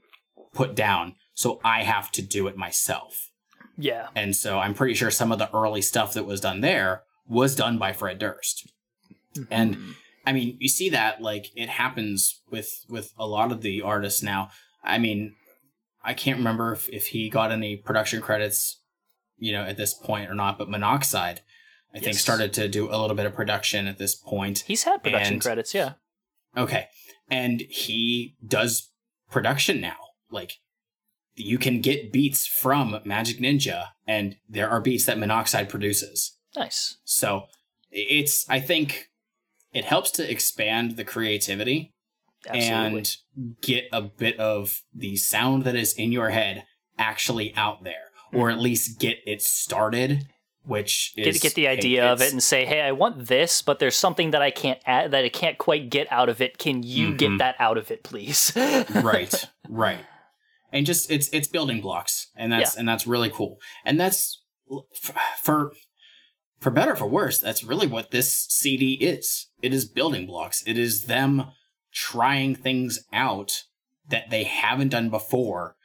put 0.53 0.75
down. 0.77 1.17
So 1.35 1.59
I 1.65 1.83
have 1.85 2.13
to 2.13 2.23
do 2.23 2.47
it 2.47 2.57
myself. 2.57 3.30
Yeah. 3.81 4.09
And 4.15 4.35
so 4.37 4.59
I'm 4.59 4.75
pretty 4.75 4.95
sure 4.95 5.11
some 5.11 5.33
of 5.33 5.39
the 5.39 5.53
early 5.55 5.83
stuff 5.83 6.15
that 6.15 6.27
was 6.27 6.41
done 6.41 6.61
there 6.61 7.03
was 7.29 7.55
done 7.55 7.79
by 7.79 7.93
Fred 7.93 8.19
Durst. 8.19 8.71
Mm-hmm. 9.37 9.53
And 9.53 9.95
I 10.27 10.33
mean, 10.33 10.57
you 10.61 10.69
see 10.69 10.91
that 10.91 11.21
like 11.21 11.47
it 11.57 11.69
happens 11.69 12.41
with 12.51 12.85
with 12.89 13.13
a 13.19 13.27
lot 13.27 13.53
of 13.53 13.63
the 13.63 13.83
artists 13.83 14.23
now. 14.23 14.51
I 14.85 14.99
mean, 14.99 15.35
I 16.03 16.15
can't 16.15 16.39
remember 16.39 16.73
if, 16.73 16.89
if 16.89 17.09
he 17.09 17.29
got 17.29 17.53
any 17.53 17.77
production 17.77 18.21
credits, 18.21 18.81
you 19.39 19.53
know, 19.53 19.63
at 19.63 19.77
this 19.77 19.95
point 19.95 20.31
or 20.31 20.35
not, 20.35 20.59
but 20.59 20.69
Monoxide, 20.69 21.43
I 21.95 21.99
think, 21.99 22.17
started 22.17 22.53
to 22.55 22.69
do 22.69 22.89
a 22.89 22.97
little 22.97 23.17
bit 23.17 23.27
of 23.27 23.35
production 23.35 23.87
at 23.87 23.99
this 23.99 24.15
point. 24.15 24.65
He's 24.67 24.85
had 24.85 25.03
production 25.03 25.35
And- 25.35 25.43
credits, 25.43 25.75
yeah. 25.75 25.95
Okay. 26.57 26.87
And 27.31 27.61
he 27.61 28.35
does 28.45 28.91
production 29.31 29.81
now. 29.81 29.97
Like 30.31 30.55
you 31.43 31.59
can 31.59 31.81
get 31.81 32.13
beats 32.13 32.47
from 32.47 32.99
Magic 33.05 33.39
Ninja 33.39 33.89
and 34.07 34.37
there 34.49 34.69
are 34.69 34.81
beats 34.81 35.05
that 35.07 35.19
Monoxide 35.19 35.69
produces. 35.69 36.37
Nice. 36.57 36.97
So 37.05 37.45
it's 37.91 38.49
I 38.49 38.61
think 38.61 39.09
it 39.73 39.85
helps 39.85 40.11
to 40.13 40.31
expand 40.31 40.97
the 40.97 41.05
creativity 41.05 41.93
Absolutely. 42.49 42.99
and 42.99 43.61
get 43.61 43.85
a 43.93 44.03
bit 44.03 44.39
of 44.41 44.83
the 44.95 45.17
sound 45.17 45.65
that 45.65 45.77
is 45.77 45.93
in 45.95 46.13
your 46.13 46.31
head 46.31 46.65
actually 46.99 47.55
out 47.57 47.85
there 47.85 48.11
or 48.33 48.51
at 48.51 48.59
least 48.59 48.99
get 49.01 49.19
it 49.27 49.43
started 49.43 50.27
which 50.65 51.15
get 51.17 51.27
is 51.27 51.41
get 51.41 51.55
the 51.55 51.67
idea 51.67 52.13
of 52.13 52.21
it 52.21 52.33
and 52.33 52.43
say, 52.43 52.67
"Hey, 52.67 52.83
I 52.83 52.93
want 52.93 53.27
this, 53.29 53.63
but 53.63 53.79
there's 53.79 53.97
something 53.97 54.33
that 54.33 54.43
I 54.43 54.51
can't 54.51 54.79
add 54.85 55.11
that 55.13 55.25
I 55.25 55.31
can't 55.31 55.57
quite 55.57 55.89
get 55.89 56.07
out 56.13 56.29
of 56.29 56.43
it. 56.43 56.59
Can 56.59 56.83
you 56.83 57.15
get 57.15 57.31
Mhm. 57.31 57.39
that 57.39 57.57
out 57.59 57.79
of 57.79 57.91
it, 57.91 58.03
please?" 58.05 58.53
right 58.95 59.47
right 59.71 60.01
and 60.73 60.87
just 60.87 61.11
it's 61.11 61.29
it's 61.29 61.49
building 61.49 61.81
blocks 61.81 62.29
and 62.37 62.53
that's 62.53 62.77
and 62.77 62.89
that's 62.89 63.07
really 63.07 63.31
cool. 63.31 63.59
And 63.85 63.99
that's 64.01 64.43
for 65.43 65.73
for 66.61 66.71
better 66.71 66.93
or 66.93 66.97
for 66.97 67.07
worse 67.07 67.41
that's 67.41 67.65
really 67.65 67.87
what 67.87 68.11
this 68.11 68.47
cd 68.51 68.95
is. 68.95 69.49
It 69.63 69.73
is 69.73 69.85
building 69.85 70.27
blocks. 70.27 70.63
It 70.67 70.79
is 70.79 71.05
them 71.05 71.47
trying 71.93 72.55
things 72.55 73.01
out 73.13 73.65
that 74.09 74.31
they 74.31 74.45
haven't 74.45 74.91
done 74.91 75.11
before 75.11 75.77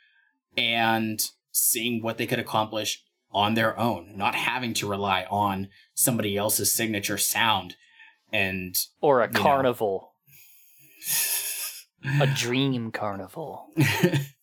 and 0.57 1.19
seeing 1.51 2.01
what 2.01 2.17
they 2.17 2.27
could 2.27 2.39
accomplish 2.39 3.03
on 3.31 3.53
their 3.53 3.77
own 3.77 4.13
not 4.15 4.35
having 4.35 4.73
to 4.73 4.87
rely 4.87 5.25
on 5.29 5.67
somebody 5.93 6.37
else's 6.37 6.71
signature 6.71 7.17
sound 7.17 7.75
and 8.31 8.75
or 9.01 9.21
a 9.21 9.31
know. 9.31 9.39
carnival, 9.39 10.11
a 12.19 12.27
dream 12.27 12.91
carnival. 12.91 13.67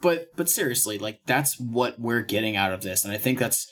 but 0.00 0.28
but 0.36 0.48
seriously, 0.48 0.98
like 0.98 1.20
that's 1.26 1.58
what 1.58 2.00
we're 2.00 2.22
getting 2.22 2.56
out 2.56 2.72
of 2.72 2.82
this, 2.82 3.04
and 3.04 3.12
I 3.12 3.18
think 3.18 3.38
that's 3.38 3.70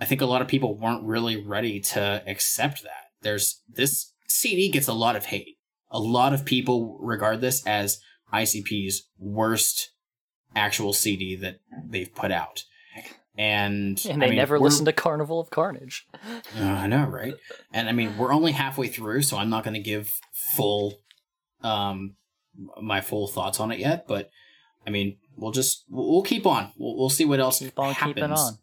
I 0.00 0.04
think 0.04 0.20
a 0.20 0.26
lot 0.26 0.42
of 0.42 0.48
people 0.48 0.76
weren't 0.76 1.04
really 1.04 1.42
ready 1.42 1.80
to 1.80 2.22
accept 2.26 2.82
that. 2.82 3.10
There's 3.22 3.62
this 3.68 4.12
CD 4.28 4.70
gets 4.70 4.88
a 4.88 4.92
lot 4.92 5.16
of 5.16 5.26
hate. 5.26 5.58
A 5.90 5.98
lot 5.98 6.32
of 6.32 6.44
people 6.44 6.98
regard 7.00 7.40
this 7.40 7.64
as 7.66 8.00
ICP's 8.32 9.08
worst 9.18 9.92
actual 10.56 10.92
CD 10.92 11.36
that 11.36 11.60
they've 11.88 12.12
put 12.12 12.32
out. 12.32 12.64
And, 13.36 14.00
And 14.08 14.22
they 14.22 14.26
I 14.26 14.28
mean, 14.30 14.38
never 14.38 14.60
listened 14.60 14.86
to 14.86 14.92
Carnival 14.92 15.40
of 15.40 15.50
Carnage. 15.50 16.06
uh, 16.58 16.62
I 16.62 16.86
know, 16.86 17.06
right? 17.06 17.34
And 17.72 17.88
I 17.88 17.92
mean, 17.92 18.16
we're 18.16 18.32
only 18.32 18.52
halfway 18.52 18.86
through, 18.86 19.22
so 19.22 19.36
I'm 19.36 19.50
not 19.50 19.64
going 19.64 19.74
to 19.74 19.80
give 19.80 20.12
full, 20.32 21.00
um, 21.62 22.14
my 22.80 23.00
full 23.00 23.26
thoughts 23.26 23.58
on 23.58 23.72
it 23.72 23.80
yet. 23.80 24.06
But 24.06 24.30
I 24.86 24.90
mean, 24.90 25.16
we'll 25.36 25.52
just 25.52 25.84
we'll, 25.88 26.08
we'll 26.10 26.22
keep 26.22 26.46
on. 26.46 26.72
We'll, 26.76 26.96
we'll 26.96 27.10
see 27.10 27.24
what 27.24 27.40
else 27.40 27.58
Keep 27.60 27.78
on 27.78 27.94
happens. 27.94 28.14
keeping 28.14 28.30
on. 28.32 28.58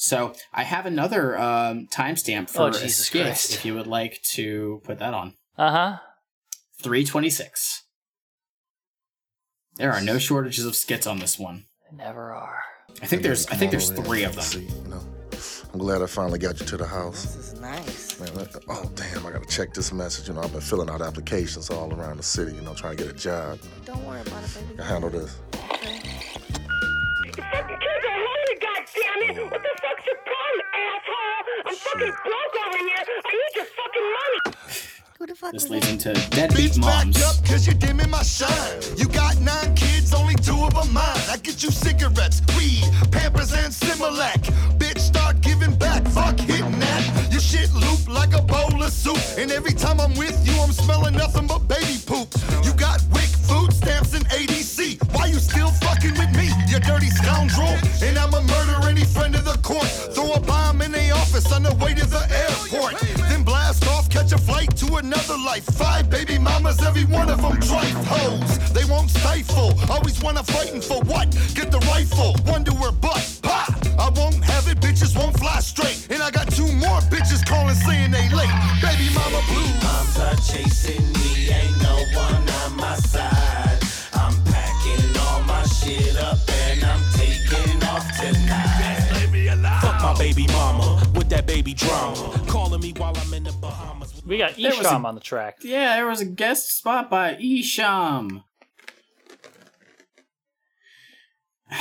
So 0.00 0.32
I 0.52 0.62
have 0.62 0.86
another 0.86 1.36
um, 1.38 1.88
timestamp 1.92 2.48
for 2.50 2.62
Oh, 2.68 2.70
Jesus 2.70 3.06
skit 3.06 3.24
Christ. 3.26 3.54
if 3.54 3.64
you 3.64 3.74
would 3.74 3.86
like 3.88 4.22
to 4.34 4.80
put 4.84 4.98
that 5.00 5.12
on. 5.14 5.34
Uh 5.56 5.70
huh. 5.70 5.96
Three 6.80 7.04
twenty 7.04 7.30
six. 7.30 7.82
There 9.76 9.92
are 9.92 10.00
no 10.00 10.18
shortages 10.18 10.64
of 10.66 10.74
skits 10.76 11.06
on 11.06 11.18
this 11.18 11.38
one. 11.38 11.64
Never 11.92 12.32
are. 12.32 12.62
I 13.02 13.06
think 13.06 13.22
there's 13.22 13.46
I 13.48 13.54
think 13.54 13.70
there's 13.70 13.90
three 13.90 14.24
of 14.24 14.34
them. 14.34 14.44
See, 14.44 14.60
you 14.62 14.88
know, 14.88 15.00
I'm 15.72 15.78
glad 15.78 16.02
I 16.02 16.06
finally 16.06 16.38
got 16.38 16.60
you 16.60 16.66
to 16.66 16.76
the 16.76 16.86
house. 16.86 17.22
This 17.34 17.52
is 17.52 17.60
nice. 17.60 18.07
Man, 18.20 18.34
that- 18.34 18.64
oh 18.68 18.90
damn, 18.96 19.24
I 19.26 19.30
gotta 19.30 19.46
check 19.46 19.72
this 19.74 19.92
message. 19.92 20.26
You 20.28 20.34
know, 20.34 20.40
I've 20.42 20.50
been 20.52 20.60
filling 20.60 20.90
out 20.90 21.00
applications 21.00 21.70
all 21.70 21.92
around 21.94 22.16
the 22.16 22.22
city. 22.24 22.52
You 22.54 22.62
know, 22.62 22.74
trying 22.74 22.96
to 22.96 23.04
get 23.04 23.12
a 23.14 23.16
job. 23.16 23.58
Don't 23.84 24.04
worry 24.04 24.20
about 24.22 24.42
it, 24.44 24.50
baby. 24.68 24.80
I 24.82 24.84
handle 24.86 25.10
this. 25.10 25.36
The 25.52 25.58
fucking 27.44 27.78
kids 27.78 28.04
are 28.08 28.18
hungry, 28.26 28.56
goddammit! 28.64 29.50
What 29.50 29.62
the 29.62 29.74
fuck's 29.82 30.06
your 30.06 30.18
problem, 30.26 30.66
asshole? 30.74 31.44
I'm 31.66 31.76
fucking 31.76 32.14
broke 32.24 32.56
over 32.66 32.78
here. 32.78 32.96
I 32.98 33.32
need 33.32 33.54
your 33.54 33.68
fucking 33.78 34.08
money. 34.18 34.40
Who 35.18 35.26
the 35.26 35.34
fuck 35.34 35.52
This 35.52 35.68
leads 35.68 35.88
into 35.88 36.12
deadbeat 36.30 36.72
Bitch, 36.72 36.80
back 36.80 37.04
moms. 37.06 37.22
up, 37.22 37.36
cause 37.44 37.66
you're 37.66 37.74
dimming 37.76 38.10
my 38.10 38.22
shine. 38.22 38.82
You 38.96 39.06
got 39.08 39.40
nine 39.40 39.74
kids, 39.76 40.12
only 40.14 40.34
two 40.36 40.56
of 40.64 40.74
them 40.74 40.92
mine. 40.92 41.04
I 41.30 41.36
get 41.42 41.62
you 41.62 41.70
cigarettes, 41.70 42.40
weed, 42.56 42.84
Pampers, 43.12 43.52
and 43.52 43.72
Similac. 43.72 44.42
Bitch, 44.78 44.98
start 44.98 45.40
giving 45.40 45.74
back. 45.76 46.04
Fuck 46.08 46.38
hitting 46.40 46.78
that. 46.80 46.87
Your 47.38 47.60
shit 47.60 47.72
loop 47.72 48.08
like 48.08 48.34
a 48.34 48.42
bowl 48.42 48.82
of 48.82 48.90
soup. 48.90 49.16
And 49.38 49.52
every 49.52 49.72
time 49.72 50.00
I'm 50.00 50.12
with 50.14 50.36
you, 50.44 50.60
I'm 50.60 50.72
smelling 50.72 51.14
nothing 51.14 51.46
but 51.46 51.68
baby 51.68 51.94
poop. 52.04 52.26
You 52.64 52.72
got 52.72 53.00
WIC 53.12 53.30
food 53.46 53.72
stamps 53.72 54.12
and 54.12 54.26
ADC. 54.26 54.98
Why 55.14 55.26
you 55.26 55.38
still 55.38 55.68
fucking 55.68 56.18
with 56.18 56.34
me, 56.36 56.50
you 56.66 56.80
dirty 56.80 57.10
scoundrel? 57.10 57.78
And 58.02 58.18
I'ma 58.18 58.40
murder 58.40 58.88
any 58.88 59.04
friend 59.04 59.36
of 59.36 59.44
the 59.44 59.56
court. 59.62 59.86
Throw 59.86 60.32
a 60.32 60.40
bomb 60.40 60.82
in 60.82 60.90
the 60.90 61.12
office 61.12 61.52
on 61.52 61.62
the 61.62 61.76
way 61.76 61.94
to 61.94 62.06
the 62.06 62.26
airport. 62.26 62.98
Then 63.30 63.44
blast 63.44 63.86
off, 63.86 64.10
catch 64.10 64.32
a 64.32 64.38
flight 64.38 64.76
to 64.78 64.96
another 64.96 65.38
life. 65.38 65.62
Five 65.62 66.10
baby 66.10 66.40
mamas, 66.40 66.82
every 66.82 67.04
one 67.04 67.30
of 67.30 67.40
them 67.40 67.56
trife 67.60 68.04
hoes. 68.06 68.72
They 68.72 68.84
won't 68.84 69.10
stifle, 69.10 69.78
always 69.88 70.20
wanna 70.20 70.42
fighting 70.42 70.80
for 70.80 71.00
what? 71.02 71.30
Get 71.54 71.70
the 71.70 71.78
rifle, 71.86 72.34
one 72.50 72.64
to 72.64 72.74
her 72.82 72.90
butt. 72.90 73.38
Pa! 73.42 73.78
I 73.98 74.10
won't 74.10 74.42
have 74.44 74.68
it, 74.68 74.80
bitches 74.80 75.16
won't 75.16 75.38
fly 75.38 75.60
straight. 75.60 76.06
And 76.10 76.22
I 76.22 76.30
got 76.30 76.57
blues. 79.48 79.82
Moms 79.82 80.18
are 80.18 80.36
chasing 80.36 81.04
me, 81.12 81.48
ain't 81.50 81.82
no 81.82 81.96
one 82.14 82.48
on 82.48 82.76
my 82.76 82.96
side. 82.96 83.78
I'm 84.14 84.34
packing 84.44 85.16
all 85.20 85.42
my 85.42 85.62
shit 85.64 86.16
up 86.16 86.38
and 86.48 86.84
I'm 86.84 87.02
taking 87.14 87.82
off 87.84 88.06
tonight. 88.20 89.80
Fuck 89.82 90.02
my 90.02 90.14
baby 90.18 90.46
mama 90.48 91.02
with 91.14 91.28
that 91.30 91.46
baby 91.46 91.74
drama. 91.74 92.40
Calling 92.46 92.80
me 92.80 92.92
while 92.96 93.16
I'm 93.16 93.34
in 93.34 93.44
the 93.44 93.52
Bahamas. 93.52 94.22
We 94.26 94.38
got 94.38 94.56
There 94.56 94.70
was 94.70 94.86
Esham 94.86 95.04
on 95.04 95.14
the 95.14 95.20
track. 95.20 95.58
Yeah, 95.62 95.96
there 95.96 96.06
was 96.06 96.20
a 96.20 96.24
guest 96.26 96.76
spot 96.76 97.10
by 97.10 97.34
Esham. 97.36 98.44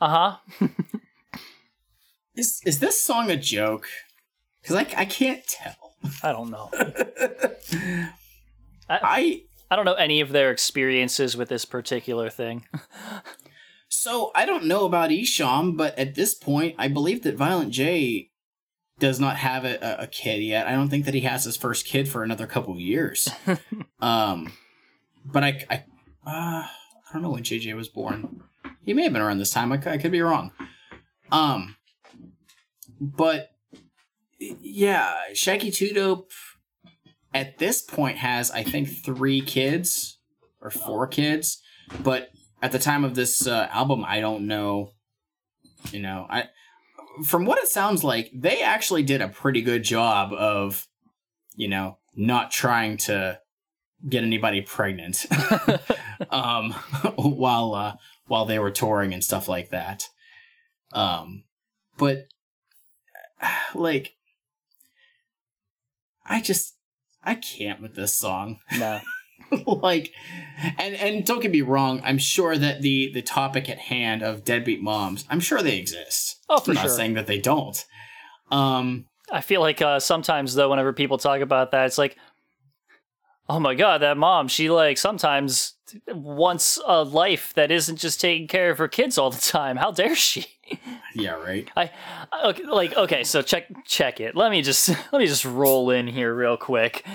Uh 0.00 0.36
huh. 0.38 0.68
Is 2.36 2.62
is 2.64 2.78
this 2.78 3.02
song 3.02 3.32
a 3.32 3.36
joke? 3.36 3.88
Because 4.62 4.76
I, 4.76 4.86
I 4.96 5.04
can't 5.04 5.44
tell. 5.44 5.87
I 6.22 6.32
don't 6.32 6.50
know. 6.50 6.70
I 8.88 9.42
I 9.70 9.76
don't 9.76 9.84
know 9.84 9.94
any 9.94 10.20
of 10.20 10.30
their 10.30 10.50
experiences 10.50 11.36
with 11.36 11.48
this 11.48 11.64
particular 11.64 12.30
thing. 12.30 12.66
so 13.88 14.30
I 14.34 14.46
don't 14.46 14.64
know 14.64 14.86
about 14.86 15.10
Esham, 15.10 15.76
but 15.76 15.98
at 15.98 16.14
this 16.14 16.34
point, 16.34 16.74
I 16.78 16.88
believe 16.88 17.22
that 17.22 17.36
Violent 17.36 17.72
J 17.72 18.30
does 18.98 19.20
not 19.20 19.36
have 19.36 19.64
a, 19.64 19.76
a, 19.76 20.04
a 20.04 20.06
kid 20.06 20.42
yet. 20.42 20.66
I 20.66 20.72
don't 20.72 20.88
think 20.88 21.04
that 21.04 21.14
he 21.14 21.20
has 21.20 21.44
his 21.44 21.56
first 21.56 21.86
kid 21.86 22.08
for 22.08 22.22
another 22.22 22.46
couple 22.46 22.72
of 22.72 22.80
years. 22.80 23.28
um, 24.00 24.52
but 25.24 25.44
I 25.44 25.64
I 25.70 25.84
uh, 26.26 26.66
I 26.66 27.12
don't 27.12 27.22
know 27.22 27.30
when 27.30 27.42
JJ 27.42 27.74
was 27.76 27.88
born. 27.88 28.42
He 28.84 28.94
may 28.94 29.04
have 29.04 29.12
been 29.12 29.22
around 29.22 29.38
this 29.38 29.50
time. 29.50 29.72
I, 29.72 29.80
I 29.84 29.98
could 29.98 30.12
be 30.12 30.22
wrong. 30.22 30.52
Um, 31.30 31.76
but 33.00 33.50
yeah, 34.38 35.14
Shaggy 35.34 35.70
Two 35.70 35.92
Dope 35.92 36.30
at 37.34 37.58
this 37.58 37.82
point 37.82 38.18
has 38.18 38.50
I 38.50 38.62
think 38.62 38.88
three 38.88 39.40
kids 39.40 40.18
or 40.60 40.70
four 40.70 41.06
kids, 41.06 41.60
but 42.02 42.30
at 42.62 42.72
the 42.72 42.78
time 42.78 43.04
of 43.04 43.14
this 43.14 43.46
uh, 43.46 43.68
album, 43.70 44.04
I 44.06 44.20
don't 44.20 44.46
know. 44.46 44.92
You 45.92 46.00
know, 46.00 46.26
I 46.28 46.48
from 47.24 47.44
what 47.44 47.58
it 47.58 47.68
sounds 47.68 48.04
like, 48.04 48.30
they 48.34 48.62
actually 48.62 49.02
did 49.02 49.20
a 49.20 49.28
pretty 49.28 49.62
good 49.62 49.82
job 49.82 50.32
of, 50.32 50.86
you 51.56 51.68
know, 51.68 51.98
not 52.14 52.50
trying 52.50 52.96
to 52.96 53.40
get 54.08 54.22
anybody 54.22 54.60
pregnant, 54.60 55.26
um, 56.30 56.72
while 57.16 57.74
uh, 57.74 57.94
while 58.26 58.44
they 58.44 58.58
were 58.58 58.70
touring 58.70 59.12
and 59.12 59.24
stuff 59.24 59.48
like 59.48 59.70
that. 59.70 60.04
Um, 60.92 61.44
but 61.96 62.28
like, 63.74 64.14
I 66.28 66.40
just 66.40 66.74
I 67.22 67.34
can't 67.34 67.80
with 67.80 67.94
this 67.94 68.14
song. 68.14 68.58
No. 68.78 69.00
like 69.66 70.12
and 70.78 70.94
and 70.96 71.24
don't 71.24 71.40
get 71.40 71.50
me 71.52 71.62
wrong 71.62 72.02
i'm 72.04 72.18
sure 72.18 72.58
that 72.58 72.82
the 72.82 73.10
the 73.14 73.22
topic 73.22 73.70
at 73.70 73.78
hand 73.78 74.22
of 74.22 74.44
deadbeat 74.44 74.82
moms 74.82 75.24
i'm 75.30 75.40
sure 75.40 75.62
they 75.62 75.78
exist 75.78 76.44
Oh, 76.50 76.58
for 76.58 76.72
i'm 76.72 76.74
not 76.74 76.90
saying 76.90 77.14
that 77.14 77.26
they 77.26 77.38
don't 77.38 77.82
um 78.50 79.06
I 79.30 79.40
feel 79.40 79.60
like 79.62 79.80
uh, 79.82 80.00
sometimes 80.00 80.54
though, 80.54 80.70
whenever 80.70 80.92
people 80.92 81.18
talk 81.18 81.40
about 81.40 81.70
that, 81.72 81.84
it's 81.86 81.98
like, 81.98 82.16
oh 83.48 83.60
my 83.60 83.74
god, 83.74 83.98
that 84.02 84.16
mom, 84.16 84.48
she 84.48 84.70
like 84.70 84.98
sometimes 84.98 85.74
wants 86.08 86.78
a 86.86 87.02
life 87.02 87.52
that 87.54 87.70
isn't 87.70 87.96
just 87.96 88.20
taking 88.20 88.46
care 88.46 88.70
of 88.70 88.78
her 88.78 88.88
kids 88.88 89.18
all 89.18 89.30
the 89.30 89.40
time. 89.40 89.76
How 89.76 89.90
dare 89.90 90.14
she? 90.14 90.46
yeah 91.14 91.30
right 91.30 91.70
I 91.76 91.90
okay, 92.44 92.62
like 92.64 92.96
okay, 92.96 93.24
so 93.24 93.42
check 93.42 93.66
check 93.86 94.20
it. 94.20 94.36
Let 94.36 94.50
me 94.50 94.62
just 94.62 94.88
let 95.12 95.18
me 95.18 95.26
just 95.26 95.44
roll 95.44 95.90
in 95.90 96.06
here 96.06 96.34
real 96.34 96.56
quick. 96.56 97.06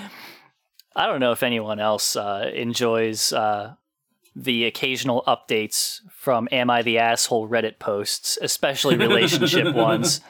I 0.96 1.06
don't 1.06 1.20
know 1.20 1.32
if 1.32 1.42
anyone 1.42 1.80
else 1.80 2.14
uh, 2.14 2.50
enjoys 2.54 3.32
uh, 3.32 3.74
the 4.36 4.64
occasional 4.64 5.22
updates 5.26 6.00
from 6.10 6.48
"Am 6.52 6.70
I 6.70 6.82
the 6.82 6.98
Asshole" 6.98 7.48
Reddit 7.48 7.78
posts, 7.78 8.38
especially 8.40 8.96
relationship 8.96 9.74
ones. 9.74 10.20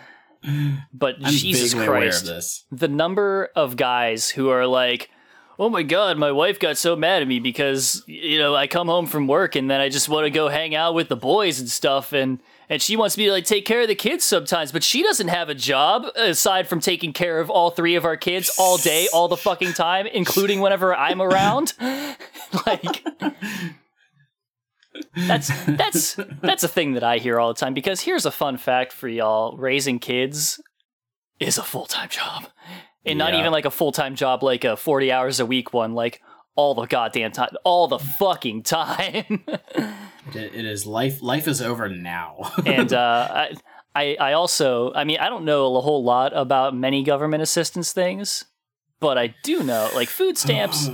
But 0.92 1.16
i'm 1.24 1.32
Jesus 1.32 1.72
vaguely 1.72 1.86
aware 1.86 2.08
of 2.08 2.22
Christ, 2.22 2.66
the 2.70 2.88
number 2.88 3.50
of 3.56 3.76
guys 3.76 4.28
who 4.28 4.50
are 4.50 4.66
like, 4.66 5.08
"Oh 5.58 5.68
my 5.68 5.82
god, 5.82 6.18
my 6.18 6.32
wife 6.32 6.58
got 6.58 6.76
so 6.76 6.96
mad 6.96 7.22
at 7.22 7.28
me 7.28 7.38
because 7.40 8.02
you 8.06 8.38
know 8.38 8.54
I 8.54 8.66
come 8.66 8.88
home 8.88 9.06
from 9.06 9.26
work 9.26 9.56
and 9.56 9.70
then 9.70 9.80
I 9.80 9.88
just 9.88 10.08
want 10.08 10.24
to 10.24 10.30
go 10.30 10.48
hang 10.48 10.74
out 10.74 10.94
with 10.94 11.08
the 11.08 11.16
boys 11.16 11.60
and 11.60 11.68
stuff 11.68 12.12
and." 12.12 12.40
And 12.66 12.80
she 12.80 12.96
wants 12.96 13.18
me 13.18 13.26
to 13.26 13.30
like 13.32 13.44
take 13.44 13.66
care 13.66 13.82
of 13.82 13.88
the 13.88 13.94
kids 13.94 14.24
sometimes, 14.24 14.72
but 14.72 14.82
she 14.82 15.02
doesn't 15.02 15.28
have 15.28 15.50
a 15.50 15.54
job 15.54 16.06
aside 16.16 16.66
from 16.66 16.80
taking 16.80 17.12
care 17.12 17.38
of 17.38 17.50
all 17.50 17.70
three 17.70 17.94
of 17.94 18.06
our 18.06 18.16
kids 18.16 18.50
all 18.58 18.78
day, 18.78 19.06
all 19.12 19.28
the 19.28 19.36
fucking 19.36 19.74
time, 19.74 20.06
including 20.06 20.60
whenever 20.60 20.94
I'm 20.94 21.20
around. 21.20 21.74
like 22.66 23.04
that's 25.16 25.50
that's 25.66 26.16
that's 26.40 26.64
a 26.64 26.68
thing 26.68 26.94
that 26.94 27.04
I 27.04 27.18
hear 27.18 27.38
all 27.38 27.52
the 27.52 27.58
time 27.58 27.74
because 27.74 28.00
here's 28.00 28.26
a 28.26 28.30
fun 28.30 28.56
fact 28.56 28.92
for 28.92 29.08
y'all. 29.08 29.56
Raising 29.56 29.98
kids 29.98 30.60
is 31.40 31.58
a 31.58 31.62
full-time 31.62 32.08
job. 32.08 32.46
And 33.06 33.18
not 33.18 33.32
Yeah. 33.34 33.40
even 33.40 33.52
like 33.52 33.64
a 33.66 33.70
full-time 33.70 34.14
job 34.14 34.42
like 34.42 34.64
a 34.64 34.76
40 34.76 35.12
hours 35.12 35.40
a 35.40 35.46
week 35.46 35.72
one, 35.74 35.94
like 35.94 36.22
all 36.56 36.74
the 36.74 36.86
goddamn 36.86 37.32
time, 37.32 37.50
all 37.64 37.88
the 37.88 37.98
fucking 37.98 38.62
time. 38.62 39.44
it, 40.34 40.54
it 40.54 40.64
is 40.64 40.86
life 40.86 41.20
life 41.22 41.46
is 41.48 41.60
over 41.60 41.88
now 41.88 42.52
and 42.66 42.92
uh, 42.92 43.28
I, 43.30 43.54
I, 43.94 44.16
I 44.20 44.32
also, 44.32 44.92
I 44.94 45.04
mean, 45.04 45.18
I 45.18 45.28
don't 45.28 45.44
know 45.44 45.76
a 45.76 45.80
whole 45.80 46.02
lot 46.02 46.32
about 46.34 46.74
many 46.74 47.02
government 47.02 47.42
assistance 47.42 47.92
things, 47.92 48.44
but 49.00 49.18
I 49.18 49.34
do 49.42 49.62
know, 49.62 49.90
like 49.94 50.08
food 50.08 50.38
stamps, 50.38 50.88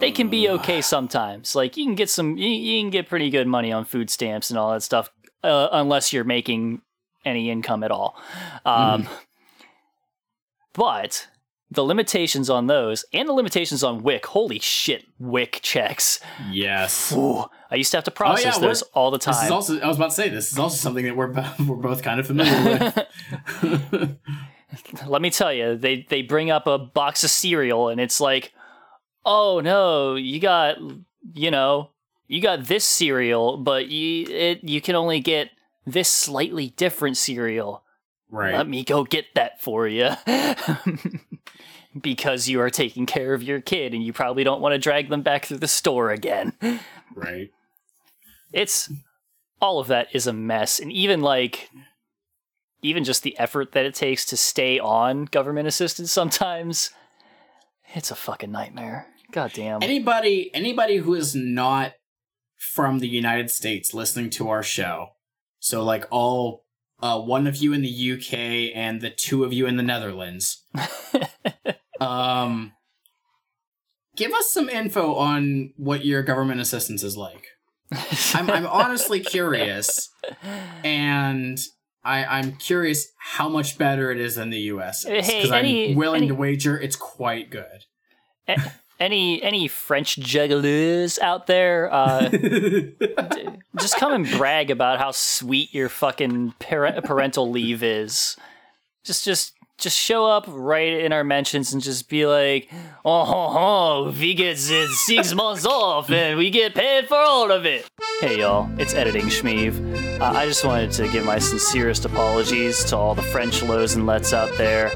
they 0.00 0.10
can 0.12 0.28
be 0.28 0.48
okay 0.56 0.80
sometimes. 0.80 1.54
Like 1.54 1.76
you 1.76 1.84
can 1.84 1.94
get 1.94 2.08
some, 2.08 2.36
you, 2.38 2.48
you 2.48 2.80
can 2.82 2.90
get 2.90 3.08
pretty 3.08 3.28
good 3.30 3.46
money 3.46 3.70
on 3.70 3.84
food 3.84 4.08
stamps 4.10 4.48
and 4.50 4.58
all 4.58 4.72
that 4.72 4.82
stuff, 4.82 5.10
uh, 5.44 5.68
unless 5.72 6.12
you're 6.12 6.24
making 6.24 6.80
any 7.24 7.50
income 7.50 7.82
at 7.84 7.90
all. 7.90 8.16
Um, 8.64 9.08
But 10.72 11.26
the 11.70 11.84
limitations 11.84 12.50
on 12.50 12.66
those 12.66 13.04
and 13.12 13.28
the 13.28 13.32
limitations 13.32 13.84
on 13.84 14.02
WIC, 14.02 14.26
holy 14.26 14.58
shit, 14.58 15.04
WIC 15.18 15.60
checks. 15.62 16.18
Yes. 16.50 17.12
Ooh, 17.16 17.44
I 17.70 17.76
used 17.76 17.90
to 17.92 17.96
have 17.96 18.04
to 18.04 18.10
oh, 18.10 18.14
process 18.14 18.56
we're- 18.58 18.68
those 18.68 18.82
all 18.94 19.10
the 19.10 19.18
This 19.18 19.28
is 19.28 19.36
time. 19.42 19.52
also 19.52 19.80
I 19.80 19.86
was 19.86 19.96
about 19.96 20.10
to 20.10 20.16
say 20.16 20.28
this 20.28 20.50
is 20.52 20.58
also 20.58 20.76
something 20.76 21.04
that 21.04 21.16
we're 21.16 21.32
we're 21.66 21.76
both 21.76 22.02
kind 22.02 22.18
of 22.20 22.26
familiar 22.26 22.92
with. 23.62 24.16
Let 25.06 25.22
me 25.22 25.30
tell 25.30 25.52
you, 25.52 25.76
they 25.76 26.06
they 26.08 26.22
bring 26.22 26.50
up 26.50 26.66
a 26.66 26.78
box 26.78 27.24
of 27.24 27.30
cereal 27.30 27.88
and 27.88 28.00
it's 28.00 28.20
like, 28.20 28.52
oh 29.24 29.60
no, 29.60 30.14
you 30.16 30.40
got 30.40 30.76
you 31.34 31.50
know 31.50 31.90
you 32.26 32.40
got 32.40 32.64
this 32.66 32.84
cereal, 32.84 33.56
but 33.56 33.88
you 33.88 34.26
it 34.28 34.62
you 34.64 34.80
can 34.80 34.94
only 34.96 35.20
get 35.20 35.50
this 35.86 36.08
slightly 36.08 36.68
different 36.76 37.16
cereal. 37.16 37.82
right. 38.30 38.54
Let 38.54 38.68
me 38.68 38.84
go 38.84 39.02
get 39.04 39.26
that 39.34 39.60
for 39.60 39.88
you. 39.88 40.10
Because 41.98 42.48
you 42.48 42.60
are 42.60 42.70
taking 42.70 43.06
care 43.06 43.34
of 43.34 43.42
your 43.42 43.60
kid 43.60 43.94
and 43.94 44.02
you 44.02 44.12
probably 44.12 44.44
don't 44.44 44.60
want 44.60 44.72
to 44.72 44.78
drag 44.78 45.08
them 45.08 45.22
back 45.22 45.46
through 45.46 45.58
the 45.58 45.68
store 45.68 46.10
again. 46.10 46.52
right. 47.14 47.50
It's 48.52 48.92
all 49.60 49.78
of 49.78 49.88
that 49.88 50.08
is 50.12 50.26
a 50.26 50.32
mess. 50.32 50.78
And 50.78 50.92
even 50.92 51.20
like 51.20 51.70
even 52.82 53.04
just 53.04 53.22
the 53.22 53.38
effort 53.38 53.72
that 53.72 53.84
it 53.84 53.94
takes 53.94 54.24
to 54.26 54.36
stay 54.36 54.78
on 54.78 55.26
government 55.26 55.68
assistance 55.68 56.10
sometimes 56.10 56.90
it's 57.94 58.10
a 58.10 58.14
fucking 58.14 58.52
nightmare. 58.52 59.06
God 59.32 59.52
damn. 59.52 59.82
Anybody 59.82 60.50
anybody 60.54 60.96
who 60.98 61.14
is 61.14 61.34
not 61.34 61.94
from 62.56 62.98
the 62.98 63.08
United 63.08 63.50
States 63.50 63.94
listening 63.94 64.30
to 64.30 64.48
our 64.48 64.62
show. 64.62 65.08
So 65.58 65.82
like 65.82 66.06
all 66.10 66.64
uh, 67.02 67.18
one 67.18 67.46
of 67.46 67.56
you 67.56 67.72
in 67.72 67.82
the 67.82 68.12
UK 68.12 68.76
and 68.76 69.00
the 69.00 69.10
two 69.10 69.44
of 69.44 69.52
you 69.52 69.66
in 69.66 69.76
the 69.76 69.82
Netherlands. 69.82 70.64
um 72.00 72.72
give 74.16 74.32
us 74.32 74.50
some 74.50 74.68
info 74.68 75.14
on 75.14 75.72
what 75.76 76.04
your 76.04 76.22
government 76.22 76.60
assistance 76.60 77.02
is 77.02 77.16
like. 77.16 77.46
I'm 78.34 78.50
I'm 78.50 78.66
honestly 78.80 79.20
curious 79.20 80.08
and 80.84 81.58
I, 82.02 82.24
I'm 82.24 82.52
curious 82.56 83.08
how 83.18 83.48
much 83.48 83.76
better 83.76 84.10
it 84.10 84.18
is 84.18 84.36
than 84.36 84.48
the 84.50 84.60
US. 84.72 85.04
Hey, 85.04 85.20
Because 85.20 85.52
any- 85.52 85.90
I'm 85.90 85.96
willing 85.96 86.22
any- 86.22 86.28
to 86.28 86.34
wager 86.34 86.78
it's 86.78 86.96
quite 86.96 87.50
good. 87.50 87.84
Any 88.98 89.42
any 89.42 89.66
French 89.68 90.16
juggalos 90.20 91.18
out 91.20 91.46
there 91.46 91.88
uh 91.92 92.28
d- 92.28 92.94
just 93.78 93.96
come 93.96 94.12
and 94.12 94.30
brag 94.30 94.70
about 94.70 94.98
how 94.98 95.10
sweet 95.10 95.72
your 95.72 95.88
fucking 95.88 96.52
par- 96.58 97.00
parental 97.02 97.50
leave 97.50 97.82
is. 97.82 98.36
Just, 99.04 99.24
just, 99.24 99.54
just 99.80 99.98
show 99.98 100.26
up 100.26 100.44
right 100.48 100.92
in 101.00 101.12
our 101.12 101.24
mentions 101.24 101.72
and 101.72 101.82
just 101.82 102.08
be 102.08 102.26
like, 102.26 102.68
"Oh, 103.04 103.24
ho, 103.24 103.48
ho, 103.48 104.14
we 104.18 104.34
get 104.34 104.58
six 104.58 105.34
months 105.34 105.66
off 105.66 106.10
and 106.10 106.38
we 106.38 106.50
get 106.50 106.74
paid 106.74 107.08
for 107.08 107.16
all 107.16 107.50
of 107.50 107.64
it." 107.66 107.88
Hey, 108.20 108.40
y'all, 108.40 108.68
it's 108.78 108.94
editing 108.94 109.26
Schmeeve. 109.26 110.20
Uh, 110.20 110.24
I 110.26 110.46
just 110.46 110.64
wanted 110.64 110.92
to 110.92 111.08
give 111.08 111.24
my 111.24 111.38
sincerest 111.38 112.04
apologies 112.04 112.84
to 112.84 112.96
all 112.96 113.14
the 113.14 113.22
French 113.22 113.62
lows 113.62 113.94
and 113.94 114.06
lets 114.06 114.32
out 114.32 114.56
there. 114.58 114.92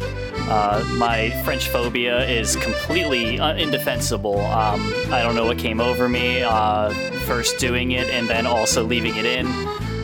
Uh, 0.46 0.84
my 0.98 1.30
French 1.42 1.68
phobia 1.68 2.28
is 2.28 2.56
completely 2.56 3.40
uh, 3.40 3.54
indefensible. 3.54 4.38
Um, 4.40 4.92
I 5.10 5.22
don't 5.22 5.34
know 5.34 5.46
what 5.46 5.58
came 5.58 5.80
over 5.80 6.06
me 6.06 6.42
uh, 6.42 6.90
first 7.24 7.58
doing 7.58 7.92
it 7.92 8.10
and 8.10 8.28
then 8.28 8.46
also 8.46 8.84
leaving 8.84 9.16
it 9.16 9.24
in. 9.24 9.46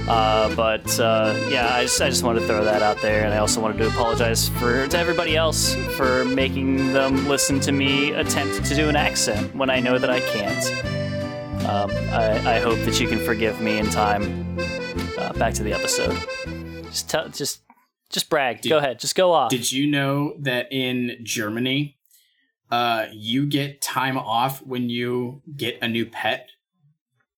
Uh, 0.09 0.55
but 0.57 0.99
uh, 0.99 1.35
yeah, 1.49 1.73
I 1.73 1.83
just 1.83 2.01
I 2.01 2.09
just 2.09 2.25
wanted 2.25 2.41
to 2.41 2.47
throw 2.47 2.65
that 2.65 2.83
out 2.83 3.01
there, 3.01 3.25
and 3.25 3.33
I 3.33 3.39
also 3.39 3.61
wanted 3.61 3.79
to 3.79 3.87
apologize 3.87 4.49
for 4.49 4.87
to 4.89 4.99
everybody 4.99 5.37
else 5.37 5.75
for 5.97 6.25
making 6.25 6.93
them 6.93 7.29
listen 7.29 7.61
to 7.61 7.73
me 7.73 8.13
attempt 8.13 8.65
to 8.65 8.75
do 8.75 8.89
an 8.89 8.97
accent 8.97 9.55
when 9.55 9.71
I 9.71 9.79
know 9.81 9.99
that 9.99 10.11
I 10.11 10.21
can't. 10.21 11.67
Um, 11.69 11.91
I, 12.11 12.57
I 12.57 12.61
hope 12.61 12.79
that 12.81 12.99
you 12.99 13.07
can 13.07 13.19
forgive 13.25 13.61
me 13.61 13.79
in 13.79 13.87
time. 13.87 14.59
Uh, 15.17 15.33
back 15.35 15.55
to 15.55 15.63
the 15.63 15.73
episode. 15.73 16.19
Just 16.87 17.09
tell, 17.09 17.29
just 17.29 17.61
just 18.09 18.29
brag. 18.29 18.63
go 18.69 18.79
ahead. 18.79 18.99
Just 18.99 19.15
go 19.15 19.33
off. 19.33 19.51
Did 19.51 19.71
you 19.71 19.87
know 19.87 20.35
that 20.41 20.73
in 20.73 21.19
Germany, 21.23 21.99
uh, 22.71 23.07
you 23.13 23.47
get 23.47 23.81
time 23.81 24.19
off 24.19 24.61
when 24.63 24.91
you 24.91 25.43
get 25.57 25.79
a 25.81 25.87
new 25.87 26.07
pet, 26.07 26.49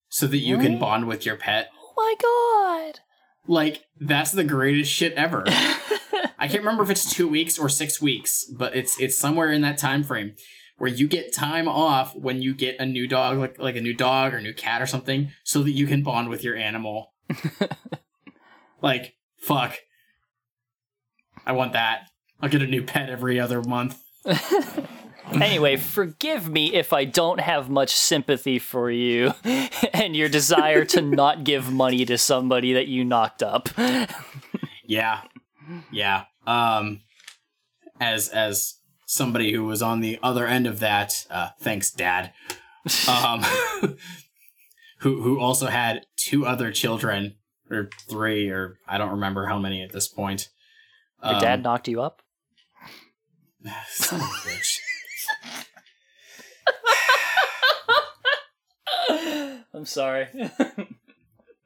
so 0.08 0.26
that 0.26 0.38
you 0.38 0.56
can 0.56 0.78
bond 0.78 1.06
with 1.06 1.26
your 1.26 1.36
pet? 1.36 1.68
Oh 1.96 2.86
my 2.86 2.90
god! 2.92 3.00
Like 3.46 3.84
that's 4.00 4.32
the 4.32 4.44
greatest 4.44 4.90
shit 4.90 5.12
ever. 5.14 5.44
I 5.46 6.48
can't 6.48 6.60
remember 6.60 6.82
if 6.82 6.90
it's 6.90 7.12
two 7.12 7.28
weeks 7.28 7.58
or 7.58 7.68
six 7.68 8.00
weeks, 8.00 8.44
but 8.44 8.74
it's 8.74 9.00
it's 9.00 9.16
somewhere 9.16 9.50
in 9.52 9.62
that 9.62 9.78
time 9.78 10.02
frame 10.02 10.34
where 10.78 10.90
you 10.90 11.06
get 11.06 11.32
time 11.32 11.68
off 11.68 12.16
when 12.16 12.42
you 12.42 12.54
get 12.54 12.76
a 12.80 12.86
new 12.86 13.06
dog, 13.06 13.38
like 13.38 13.58
like 13.58 13.76
a 13.76 13.80
new 13.80 13.94
dog 13.94 14.34
or 14.34 14.40
new 14.40 14.54
cat 14.54 14.82
or 14.82 14.86
something, 14.86 15.30
so 15.44 15.62
that 15.62 15.72
you 15.72 15.86
can 15.86 16.02
bond 16.02 16.28
with 16.28 16.42
your 16.42 16.56
animal. 16.56 17.12
like 18.82 19.14
fuck, 19.36 19.78
I 21.46 21.52
want 21.52 21.72
that. 21.72 22.08
I'll 22.40 22.48
get 22.48 22.62
a 22.62 22.66
new 22.66 22.82
pet 22.82 23.08
every 23.08 23.38
other 23.38 23.62
month. 23.62 24.02
anyway, 25.30 25.76
forgive 25.76 26.48
me 26.48 26.74
if 26.74 26.92
I 26.92 27.04
don't 27.04 27.40
have 27.40 27.70
much 27.70 27.94
sympathy 27.94 28.58
for 28.58 28.90
you 28.90 29.32
and 29.92 30.16
your 30.16 30.28
desire 30.28 30.84
to 30.86 31.00
not 31.02 31.44
give 31.44 31.72
money 31.72 32.04
to 32.04 32.18
somebody 32.18 32.72
that 32.74 32.88
you 32.88 33.04
knocked 33.04 33.42
up. 33.42 33.68
Yeah, 34.84 35.22
yeah. 35.90 36.24
Um, 36.46 37.00
as 38.00 38.28
as 38.28 38.74
somebody 39.06 39.52
who 39.52 39.64
was 39.64 39.82
on 39.82 40.00
the 40.00 40.18
other 40.22 40.46
end 40.46 40.66
of 40.66 40.80
that, 40.80 41.26
uh, 41.30 41.50
thanks, 41.60 41.90
Dad. 41.90 42.32
Um, 43.08 43.42
who 44.98 45.22
who 45.22 45.38
also 45.40 45.66
had 45.68 46.06
two 46.16 46.44
other 46.46 46.72
children 46.72 47.36
or 47.70 47.88
three 48.10 48.48
or 48.50 48.78
I 48.88 48.98
don't 48.98 49.12
remember 49.12 49.46
how 49.46 49.58
many 49.58 49.82
at 49.82 49.92
this 49.92 50.08
point. 50.08 50.48
Your 51.24 51.34
Um, 51.36 51.40
dad 51.40 51.62
knocked 51.62 51.86
you 51.88 52.02
up? 52.02 52.22
son 53.88 54.20
of 54.20 54.26
a 54.26 54.48
bitch. 54.48 54.78
I'm 59.82 59.86
sorry. 59.86 60.28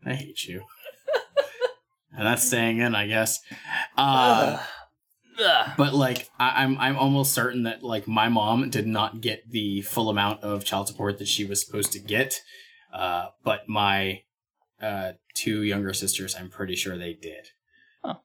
I 0.06 0.14
hate 0.14 0.46
you. 0.46 0.62
and 2.16 2.26
that's 2.26 2.46
staying 2.46 2.78
in, 2.78 2.94
I 2.94 3.06
guess. 3.06 3.40
Uh, 3.94 4.58
but 5.76 5.92
like, 5.92 6.30
I, 6.38 6.62
I'm 6.62 6.78
I'm 6.78 6.96
almost 6.96 7.34
certain 7.34 7.64
that 7.64 7.82
like 7.82 8.08
my 8.08 8.30
mom 8.30 8.70
did 8.70 8.86
not 8.86 9.20
get 9.20 9.50
the 9.50 9.82
full 9.82 10.08
amount 10.08 10.42
of 10.42 10.64
child 10.64 10.88
support 10.88 11.18
that 11.18 11.28
she 11.28 11.44
was 11.44 11.60
supposed 11.60 11.92
to 11.92 11.98
get. 11.98 12.40
Uh, 12.90 13.26
but 13.44 13.68
my 13.68 14.22
uh, 14.80 15.12
two 15.34 15.62
younger 15.62 15.92
sisters, 15.92 16.34
I'm 16.36 16.48
pretty 16.48 16.74
sure 16.74 16.96
they 16.96 17.12
did. 17.12 17.48
Oh. 18.02 18.20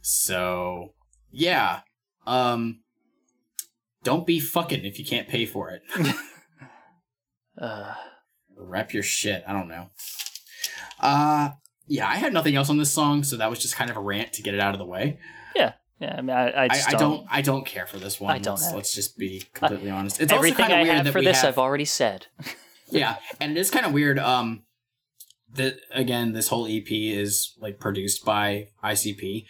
So 0.00 0.94
yeah, 1.30 1.80
um, 2.26 2.80
don't 4.02 4.26
be 4.26 4.40
fucking 4.40 4.86
if 4.86 4.98
you 4.98 5.04
can't 5.04 5.28
pay 5.28 5.44
for 5.44 5.68
it. 5.68 5.82
Wrap 8.56 8.92
your 8.92 9.02
shit. 9.02 9.44
I 9.46 9.52
don't 9.52 9.68
know. 9.68 9.90
Uh 11.00 11.50
yeah, 11.88 12.08
I 12.08 12.16
had 12.16 12.32
nothing 12.32 12.56
else 12.56 12.68
on 12.68 12.78
this 12.78 12.92
song, 12.92 13.22
so 13.22 13.36
that 13.36 13.48
was 13.48 13.60
just 13.60 13.76
kind 13.76 13.90
of 13.90 13.96
a 13.96 14.00
rant 14.00 14.32
to 14.34 14.42
get 14.42 14.54
it 14.54 14.60
out 14.60 14.74
of 14.74 14.78
the 14.78 14.86
way. 14.86 15.18
yeah, 15.54 15.74
yeah. 16.00 16.16
I 16.18 16.20
mean, 16.20 16.36
I, 16.36 16.48
I 16.50 16.62
I, 16.64 16.68
I 16.88 16.90
don't. 16.92 17.00
don't 17.00 17.26
I 17.30 17.42
don't 17.42 17.64
care 17.64 17.86
for 17.86 17.98
this 17.98 18.20
one. 18.20 18.34
I 18.34 18.38
don't 18.38 18.60
Let's, 18.60 18.74
let's 18.74 18.94
just 18.94 19.16
be 19.16 19.44
completely 19.54 19.90
honest. 19.90 20.20
It's 20.20 20.32
also 20.32 20.38
Everything 20.38 20.66
kind 20.66 20.72
of 20.72 20.78
I 20.78 20.82
weird 20.82 21.06
have 21.06 21.12
for 21.12 21.22
this, 21.22 21.42
have, 21.42 21.54
I've 21.54 21.58
already 21.58 21.84
said. 21.84 22.26
yeah, 22.90 23.16
and 23.40 23.52
it 23.56 23.60
is 23.60 23.70
kind 23.70 23.86
of 23.86 23.92
weird. 23.92 24.18
Um, 24.18 24.64
that 25.54 25.78
again, 25.92 26.32
this 26.32 26.48
whole 26.48 26.66
EP 26.66 26.90
is 26.90 27.54
like 27.60 27.78
produced 27.78 28.24
by 28.24 28.70
ICP. 28.82 29.44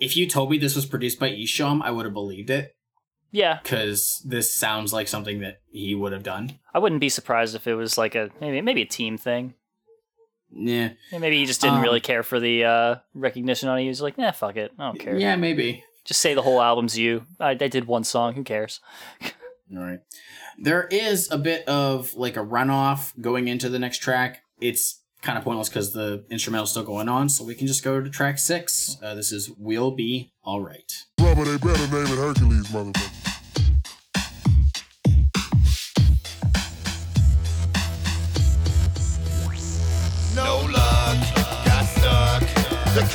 If 0.00 0.16
you 0.16 0.28
told 0.28 0.50
me 0.50 0.58
this 0.58 0.76
was 0.76 0.86
produced 0.86 1.18
by 1.18 1.30
Esham, 1.30 1.82
I 1.82 1.90
would 1.90 2.04
have 2.04 2.12
believed 2.12 2.50
it 2.50 2.75
Yeah, 3.32 3.58
because 3.62 4.22
this 4.24 4.54
sounds 4.54 4.92
like 4.92 5.08
something 5.08 5.40
that 5.40 5.60
he 5.68 5.94
would 5.94 6.12
have 6.12 6.22
done. 6.22 6.58
I 6.72 6.78
wouldn't 6.78 7.00
be 7.00 7.08
surprised 7.08 7.54
if 7.54 7.66
it 7.66 7.74
was 7.74 7.98
like 7.98 8.14
a 8.14 8.30
maybe 8.40 8.60
maybe 8.60 8.82
a 8.82 8.86
team 8.86 9.18
thing. 9.18 9.54
Yeah, 10.52 10.90
Maybe 11.12 11.38
he 11.38 11.44
just 11.46 11.60
didn't 11.60 11.78
Um, 11.78 11.82
really 11.82 12.00
care 12.00 12.22
for 12.22 12.38
the 12.40 12.64
uh, 12.64 12.94
recognition 13.14 13.68
on 13.68 13.78
it. 13.78 13.82
He 13.82 13.88
was 13.88 14.00
like, 14.00 14.16
"Nah, 14.16 14.30
fuck 14.30 14.56
it, 14.56 14.72
I 14.78 14.86
don't 14.86 14.98
care. 14.98 15.16
yeah, 15.18 15.36
maybe. 15.36 15.82
Just 16.04 16.20
say 16.20 16.34
the 16.34 16.42
whole 16.42 16.62
album's 16.62 16.96
you. 16.96 17.26
I, 17.40 17.50
I 17.50 17.54
did 17.54 17.86
one 17.86 18.04
song. 18.04 18.34
Who 18.34 18.44
cares?" 18.44 18.80
All 19.76 19.82
right. 19.82 19.98
There 20.58 20.86
is 20.86 21.30
a 21.30 21.36
bit 21.36 21.66
of 21.68 22.14
like 22.14 22.36
a 22.36 22.44
runoff 22.44 23.12
going 23.20 23.48
into 23.48 23.68
the 23.68 23.78
next 23.80 23.98
track. 23.98 24.42
It's 24.60 25.00
kind 25.20 25.36
of 25.36 25.42
pointless 25.42 25.68
because 25.68 25.92
the 25.92 26.24
instrumental's 26.30 26.70
still 26.70 26.84
going 26.84 27.08
on, 27.08 27.28
so 27.28 27.44
we 27.44 27.54
can 27.56 27.66
just 27.66 27.82
go 27.82 28.00
to 28.00 28.08
track 28.08 28.38
six. 28.38 28.96
Uh, 29.02 29.14
this 29.14 29.32
is 29.32 29.50
"We'll 29.58 29.90
Be 29.90 30.32
All 30.44 30.60
Right." 30.62 30.90
Rubber, 31.20 31.44
they 31.44 31.56
better 31.58 31.86
name 31.92 32.06
it 32.06 32.18
Hercules, 32.18 32.68
motherfucker. 32.68 33.15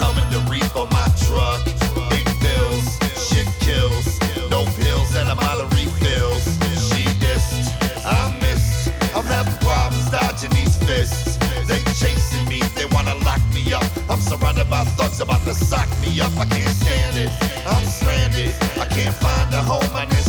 coming 0.02 0.28
to 0.34 0.40
reef 0.50 0.76
on 0.76 0.90
my 0.90 1.08
truck. 1.26 1.62
Big 2.10 2.28
bills, 2.42 2.86
shit 3.14 3.48
kills. 3.62 4.20
No 4.50 4.66
pills 4.82 5.16
and 5.16 5.30
a 5.30 5.36
bottle 5.36 5.70
refills. 5.78 6.44
She 6.90 7.04
dissed, 7.22 7.70
I 8.04 8.18
missed. 8.42 8.90
I'm 9.16 9.28
having 9.36 9.58
problems 9.62 10.10
dodging 10.10 10.54
these 10.58 10.76
fists. 10.88 11.38
They 11.70 11.80
chasing 12.02 12.46
me, 12.50 12.60
they 12.78 12.88
wanna 12.96 13.16
lock 13.30 13.42
me 13.54 13.64
up. 13.74 13.86
I'm 14.10 14.20
surrounded 14.20 14.70
by 14.70 14.84
thugs 14.98 15.22
about 15.22 15.44
to 15.46 15.54
sock 15.54 15.90
me 16.02 16.20
up. 16.20 16.34
I 16.44 16.46
can't 16.46 16.76
stand 16.84 17.16
it, 17.24 17.32
I'm 17.68 17.86
stranded. 17.86 18.52
I 18.84 18.86
can't 18.98 19.16
find 19.16 19.54
a 19.54 19.62
home. 19.72 19.92
I 19.94 20.06
need 20.06 20.21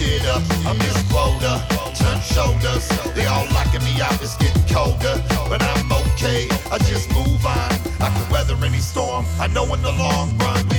shit 0.00 0.24
up. 0.26 0.42
I'm 0.66 0.78
this 0.78 0.98
quota, 1.12 1.62
turn 1.94 2.20
shoulders. 2.20 2.88
They 3.14 3.26
all 3.26 3.46
locking 3.52 3.84
me 3.84 4.00
out, 4.00 4.16
it's 4.22 4.36
getting 4.36 4.66
colder. 4.74 5.16
But 5.48 5.62
I'm 5.62 5.92
okay, 5.92 6.48
I 6.72 6.78
just 6.90 7.08
move 7.12 7.44
on. 7.44 7.70
I 8.00 8.08
can 8.14 8.32
weather 8.32 8.56
any 8.64 8.78
storm, 8.78 9.26
I 9.38 9.46
know 9.48 9.66
in 9.74 9.82
the 9.82 9.92
long 9.92 10.36
run 10.38 10.69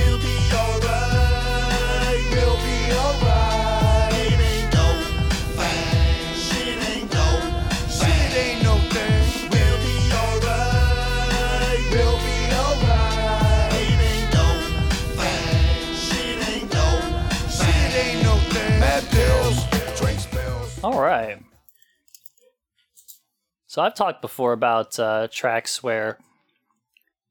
So 23.72 23.80
I've 23.80 23.94
talked 23.94 24.20
before 24.20 24.52
about 24.52 24.98
uh, 24.98 25.28
tracks 25.32 25.82
where 25.82 26.18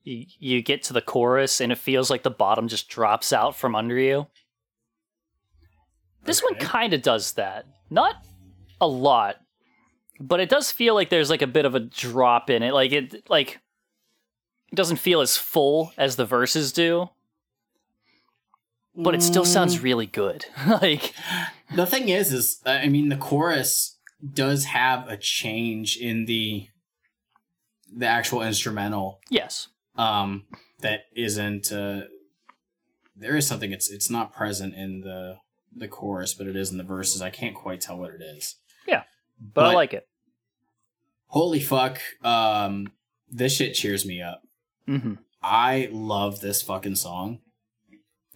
you, 0.03 0.25
you 0.39 0.63
get 0.63 0.81
to 0.85 0.93
the 0.93 0.99
chorus 0.99 1.61
and 1.61 1.71
it 1.71 1.77
feels 1.77 2.09
like 2.09 2.23
the 2.23 2.31
bottom 2.31 2.67
just 2.67 2.89
drops 2.89 3.31
out 3.31 3.55
from 3.55 3.75
under 3.75 3.95
you. 3.95 4.25
This 6.23 6.41
one 6.41 6.55
kind 6.55 6.95
of 6.95 7.03
does 7.03 7.33
that. 7.33 7.67
Not 7.91 8.15
a 8.81 8.87
lot, 8.87 9.35
but 10.19 10.39
it 10.39 10.49
does 10.49 10.71
feel 10.71 10.95
like 10.95 11.11
there's 11.11 11.29
like 11.29 11.43
a 11.43 11.47
bit 11.47 11.65
of 11.65 11.75
a 11.75 11.79
drop 11.79 12.49
in 12.49 12.63
it. 12.63 12.73
Like 12.73 12.91
it 12.91 13.29
like 13.29 13.59
it 14.71 14.75
doesn't 14.75 14.97
feel 14.97 15.21
as 15.21 15.37
full 15.37 15.93
as 15.95 16.15
the 16.15 16.25
verses 16.25 16.71
do. 16.71 17.11
But 18.95 19.13
it 19.13 19.21
still 19.21 19.45
sounds 19.45 19.83
really 19.83 20.07
good. 20.07 20.45
like 20.67 21.13
The 21.75 21.85
thing 21.85 22.09
is, 22.09 22.33
is 22.33 22.61
I 22.65 22.87
mean, 22.87 23.09
the 23.09 23.15
chorus 23.15 23.90
does 24.33 24.65
have 24.65 25.07
a 25.07 25.17
change 25.17 25.97
in 25.97 26.25
the 26.25 26.67
the 27.93 28.05
actual 28.05 28.41
instrumental. 28.41 29.19
yes. 29.29 29.67
Um, 29.97 30.45
that 30.79 31.01
isn't. 31.15 31.71
Uh, 31.71 32.03
there 33.15 33.35
is 33.35 33.45
something. 33.45 33.71
It's 33.71 33.89
it's 33.89 34.09
not 34.09 34.33
present 34.33 34.73
in 34.73 35.01
the 35.01 35.37
the 35.75 35.87
chorus, 35.87 36.33
but 36.33 36.47
it 36.47 36.55
is 36.55 36.71
in 36.71 36.77
the 36.77 36.83
verses. 36.83 37.21
I 37.21 37.29
can't 37.29 37.55
quite 37.55 37.81
tell 37.81 37.97
what 37.97 38.11
it 38.11 38.21
is. 38.21 38.55
Yeah, 38.87 39.03
but, 39.39 39.65
I 39.65 39.73
like 39.73 39.93
it. 39.93 40.07
Holy 41.27 41.59
fuck! 41.59 41.99
Um, 42.23 42.93
this 43.29 43.55
shit 43.55 43.73
cheers 43.73 44.05
me 44.05 44.21
up. 44.21 44.41
Mhm. 44.87 45.17
I 45.43 45.89
love 45.91 46.39
this 46.39 46.61
fucking 46.61 46.95
song. 46.95 47.39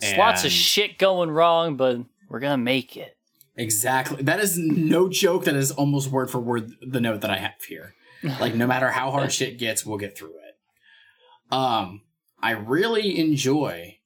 It's 0.02 0.18
lots 0.18 0.44
of 0.44 0.52
shit 0.52 0.98
going 0.98 1.32
wrong, 1.32 1.78
but 1.78 2.00
we're 2.28 2.40
gonna 2.42 2.58
make 2.58 2.98
it. 2.98 3.15
Exactly. 3.58 4.22
That 4.24 4.40
is 4.40 4.58
no 4.58 5.08
joke. 5.10 5.46
That 5.46 5.56
is 5.56 5.72
almost 5.72 6.10
word 6.12 6.30
for 6.30 6.40
word 6.40 6.74
the 6.82 7.00
note 7.00 7.22
that 7.22 7.32
I 7.32 7.38
have 7.38 7.62
here. 7.68 7.94
Like 8.40 8.56
no 8.56 8.66
matter 8.66 8.90
how 8.90 9.12
hard 9.12 9.32
shit 9.32 9.60
gets, 9.60 9.86
we'll 9.86 10.00
get 10.00 10.18
through 10.18 10.34
it. 10.48 11.54
Um, 11.54 12.02
I 12.42 12.52
really 12.52 13.20
enjoy, 13.20 14.00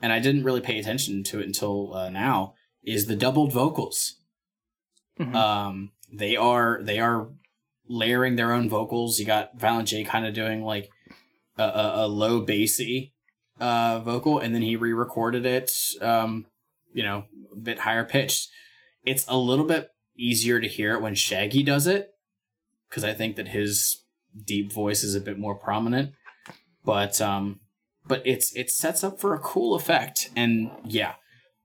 and 0.00 0.12
I 0.12 0.20
didn't 0.20 0.44
really 0.44 0.60
pay 0.60 0.78
attention 0.78 1.24
to 1.24 1.40
it 1.40 1.46
until 1.46 1.92
uh, 1.94 2.10
now. 2.10 2.54
Is 2.84 3.06
the 3.06 3.16
doubled 3.16 3.52
vocals? 3.52 4.16
Mhm. 5.18 5.34
Um, 5.34 5.92
they 6.12 6.36
are 6.36 6.80
they 6.82 7.00
are 7.00 7.28
layering 7.88 8.36
their 8.36 8.52
own 8.52 8.68
vocals. 8.68 9.18
You 9.18 9.26
got 9.26 9.58
Violent 9.58 9.88
J 9.88 10.04
kind 10.04 10.26
of 10.26 10.32
doing 10.32 10.62
like 10.62 10.88
a, 11.58 11.64
a, 11.64 11.92
a 12.04 12.06
low 12.06 12.40
bassy 12.42 13.14
uh, 13.58 13.98
vocal, 13.98 14.38
and 14.38 14.54
then 14.54 14.62
he 14.62 14.76
re-recorded 14.76 15.44
it. 15.44 15.72
Um, 16.00 16.46
you 16.92 17.02
know, 17.02 17.24
a 17.52 17.56
bit 17.56 17.80
higher 17.80 18.04
pitched. 18.04 18.48
It's 19.04 19.24
a 19.28 19.36
little 19.36 19.64
bit 19.64 19.90
easier 20.16 20.60
to 20.60 20.68
hear 20.68 20.94
it 20.94 21.02
when 21.02 21.14
Shaggy 21.14 21.62
does 21.62 21.86
it, 21.86 22.14
because 22.88 23.04
I 23.04 23.14
think 23.14 23.36
that 23.36 23.48
his 23.48 24.04
deep 24.44 24.72
voice 24.72 25.02
is 25.02 25.14
a 25.14 25.20
bit 25.20 25.38
more 25.38 25.54
prominent. 25.54 26.12
But 26.84 27.20
um, 27.20 27.60
but 28.06 28.22
it's 28.26 28.54
it 28.54 28.70
sets 28.70 29.04
up 29.04 29.20
for 29.20 29.34
a 29.34 29.38
cool 29.38 29.74
effect, 29.74 30.30
and 30.36 30.70
yeah, 30.84 31.14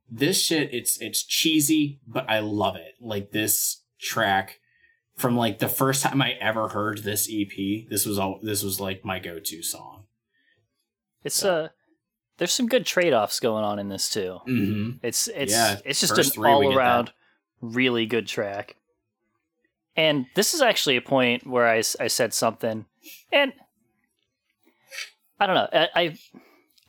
this 0.09 0.41
shit 0.41 0.73
it's 0.73 0.99
it's 1.01 1.23
cheesy, 1.23 1.99
but 2.07 2.29
I 2.29 2.39
love 2.39 2.75
it. 2.75 2.95
Like 2.99 3.31
this 3.31 3.81
track 3.99 4.59
from 5.15 5.37
like 5.37 5.59
the 5.59 5.69
first 5.69 6.03
time 6.03 6.21
I 6.21 6.31
ever 6.41 6.69
heard 6.69 7.03
this 7.03 7.29
EP, 7.31 7.87
this 7.89 8.05
was 8.05 8.19
all 8.19 8.39
this 8.41 8.63
was 8.63 8.79
like 8.79 9.05
my 9.05 9.19
go-to 9.19 9.63
song. 9.63 10.03
It's 11.23 11.43
uh 11.43 11.69
there's 12.37 12.53
some 12.53 12.67
good 12.67 12.85
trade-offs 12.85 13.39
going 13.39 13.63
on 13.63 13.79
in 13.79 13.89
this 13.89 14.09
too. 14.09 14.39
Mm-hmm. 14.47 15.05
It's 15.05 15.27
it's 15.29 15.53
Yeah, 15.53 15.79
it's 15.85 16.01
just 16.01 16.17
an 16.17 16.43
get 16.43 16.49
all-around 16.49 17.13
really 17.73 18.05
good 18.05 18.27
track. 18.27 18.75
And 19.95 20.25
this 20.35 20.53
is 20.53 20.61
actually 20.61 20.97
a 20.97 21.01
point 21.01 21.47
where 21.47 21.67
I, 21.67 21.77
I 21.99 22.07
said 22.07 22.33
something, 22.33 22.85
and 23.31 23.53
I 25.39 25.45
don't 25.47 25.55
know. 25.55 25.69
I, 25.71 25.89
I 25.95 26.17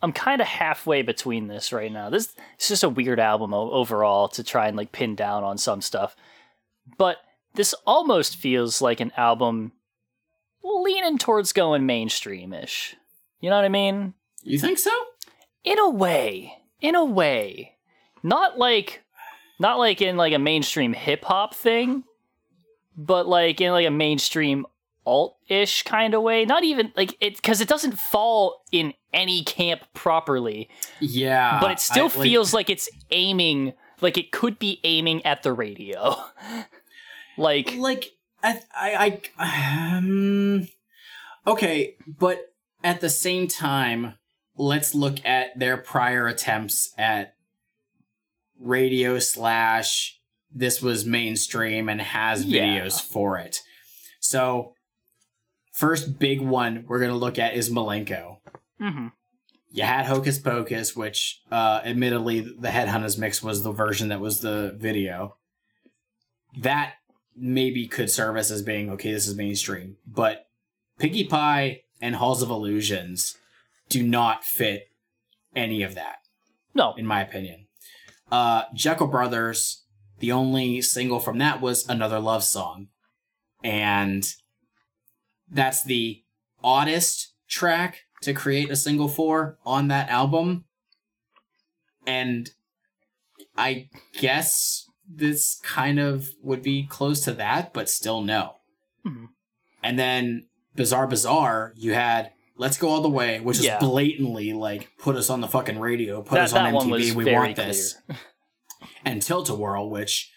I'm 0.03 0.13
kind 0.13 0.41
of 0.41 0.47
halfway 0.49 1.03
between 1.03 1.47
this 1.47 1.73
right 1.73 1.93
now. 1.93 2.11
This 2.11 2.35
it's 2.55 2.69
just 2.69 2.83
a 2.83 2.89
weird 2.89 3.21
album 3.21 3.55
overall 3.55 4.29
to 4.31 4.43
try 4.43 4.67
and 4.67 4.77
like 4.77 4.91
pin 4.91 5.15
down 5.15 5.45
on 5.45 5.57
some 5.57 5.81
stuff, 5.81 6.17
but 6.99 7.19
this 7.55 7.75
almost 7.87 8.37
feels 8.37 8.83
like 8.83 9.01
an 9.01 9.13
album 9.17 9.73
leaning 10.65 11.17
towards 11.17 11.53
going 11.53 11.87
mainstream-ish. 11.87 12.97
You 13.41 13.51
know 13.51 13.57
what 13.57 13.65
I 13.65 13.69
mean? 13.69 14.15
You 14.43 14.59
think 14.59 14.79
so? 14.79 14.91
in 15.67 15.79
a 15.81 15.91
way 15.91 16.57
in 16.81 16.95
a 16.95 17.05
way 17.05 17.75
not 18.23 18.57
like 18.57 19.03
not 19.59 19.79
like 19.79 20.01
in 20.03 20.17
like 20.17 20.33
a 20.33 20.39
mainstream 20.39 20.93
hip 20.93 21.25
hop 21.25 21.55
thing 21.55 22.05
but 22.97 23.27
like 23.29 23.61
in 23.61 23.73
like 23.73 23.87
a 23.87 23.91
mainstream 23.91 24.65
alt-ish 25.05 25.83
kind 25.85 26.15
of 26.15 26.23
way. 26.23 26.45
Not 26.47 26.65
even 26.65 26.93
like 26.97 27.15
it 27.21 27.37
because 27.37 27.61
it 27.61 27.69
doesn't 27.69 27.93
fall 27.99 28.65
in 28.73 28.93
any 29.13 29.45
camp 29.45 29.83
properly. 29.95 30.69
Yeah, 30.99 31.61
but 31.61 31.71
it 31.73 31.79
still 31.81 32.07
I- 32.07 32.09
like- 32.09 32.23
feels 32.23 32.53
like 32.55 32.71
it's 32.71 32.89
aiming 33.11 33.75
like 34.01 34.19
it 34.19 34.33
could 34.33 34.59
be 34.59 34.81
aiming 34.83 35.25
at 35.27 35.43
the 35.43 35.53
radio. 35.53 36.17
Like 37.39 37.75
like 37.77 38.13
I, 38.43 38.61
I, 38.75 39.21
I 39.39 39.97
um, 39.99 40.69
okay, 41.47 41.97
but 42.07 42.53
at 42.83 43.01
the 43.03 43.11
same 43.11 43.47
time, 43.47 44.15
let's 44.57 44.95
look 44.95 45.19
at 45.25 45.59
their 45.59 45.77
prior 45.77 46.27
attempts 46.27 46.95
at 46.97 47.36
radio 48.61 49.19
slash 49.19 50.19
this 50.51 50.81
was 50.81 51.05
mainstream 51.05 51.89
and 51.89 52.01
has 52.01 52.45
Yeah. 52.45 52.63
videos 52.63 53.01
for 53.03 53.39
it. 53.39 53.61
So, 54.21 54.75
first 55.73 56.19
big 56.19 56.41
one 56.41 56.85
we're 56.87 57.01
gonna 57.01 57.15
look 57.17 57.39
at 57.39 57.55
is 57.55 57.71
Milenko. 57.71 58.39
mhm. 58.81 59.13
You 59.71 59.83
had 59.83 60.07
Hokus 60.07 60.41
Pokus, 60.41 60.97
which, 60.97 61.43
uh, 61.51 61.81
admittedly, 61.85 62.41
the 62.41 62.69
Headhunters 62.69 63.19
mix 63.19 63.43
was 63.43 63.63
the 63.63 63.73
version 63.73 64.09
that 64.09 64.21
was 64.21 64.41
the 64.41 64.75
video. 64.79 65.37
That 66.59 66.95
maybe 67.35 67.87
could 67.87 68.11
service 68.11 68.51
as 68.51 68.63
being 68.63 68.89
okay. 68.91 69.13
This 69.13 69.27
is 69.27 69.35
mainstream, 69.37 69.99
but 70.07 70.47
Piggy 70.99 71.25
Pie 71.25 71.83
and 72.01 72.17
Halls 72.17 72.41
of 72.43 72.49
Illusions 72.49 73.37
do 73.91 74.03
not 74.03 74.45
fit 74.45 74.89
any 75.55 75.83
of 75.83 75.95
that, 75.95 76.21
no 76.75 76.95
in 76.95 77.05
my 77.07 77.21
opinion. 77.21 77.66
Uh, 78.31 78.65
Jeckel 78.75 79.11
Brothers, 79.11 79.85
the 80.19 80.33
only 80.33 80.81
single 80.83 81.21
from 81.21 81.39
that 81.39 81.61
was 81.61 81.89
another 81.89 82.19
love 82.19 82.43
song, 82.45 82.89
and 83.63 84.25
that's 85.49 85.85
the 85.85 86.23
oddest 86.63 87.35
track 87.49 88.03
to 88.23 88.33
create 88.33 88.71
a 88.71 88.77
single 88.77 89.09
for 89.09 89.59
on 89.65 89.89
that 89.89 90.09
album. 90.09 90.65
And 92.07 92.51
I 93.57 93.89
guess 94.19 94.89
this 95.09 95.61
kind 95.63 96.01
of 96.01 96.31
would 96.43 96.63
be 96.63 96.87
close 96.87 97.21
to 97.23 97.33
that, 97.35 97.73
but 97.73 97.89
still 97.89 98.23
no. 98.23 98.57
Mhm. 99.05 99.29
And 99.83 99.99
then 99.99 100.49
Bizarre 100.75 101.07
Bizarre, 101.07 101.73
you 101.77 101.95
had 101.95 102.33
Let's 102.59 102.79
Go 102.79 102.89
All 102.89 103.01
the 103.03 103.09
Way, 103.09 103.41
which 103.41 103.59
Yeah. 103.61 103.77
is 103.79 103.85
blatantly 103.85 104.53
like 104.53 104.91
put 104.99 105.17
us 105.17 105.31
on 105.31 105.41
the 105.41 105.49
fucking 105.49 105.79
radio, 105.79 106.23
put 106.23 106.37
that, 106.37 106.45
us 106.45 106.53
on 106.53 106.73
MTV, 106.73 107.13
we 107.15 107.33
want 107.33 107.57
this. 107.57 107.97
And 109.05 109.23
Tilt 109.23 109.49
a 109.49 109.55
Whirl, 109.55 109.89
which 109.89 110.31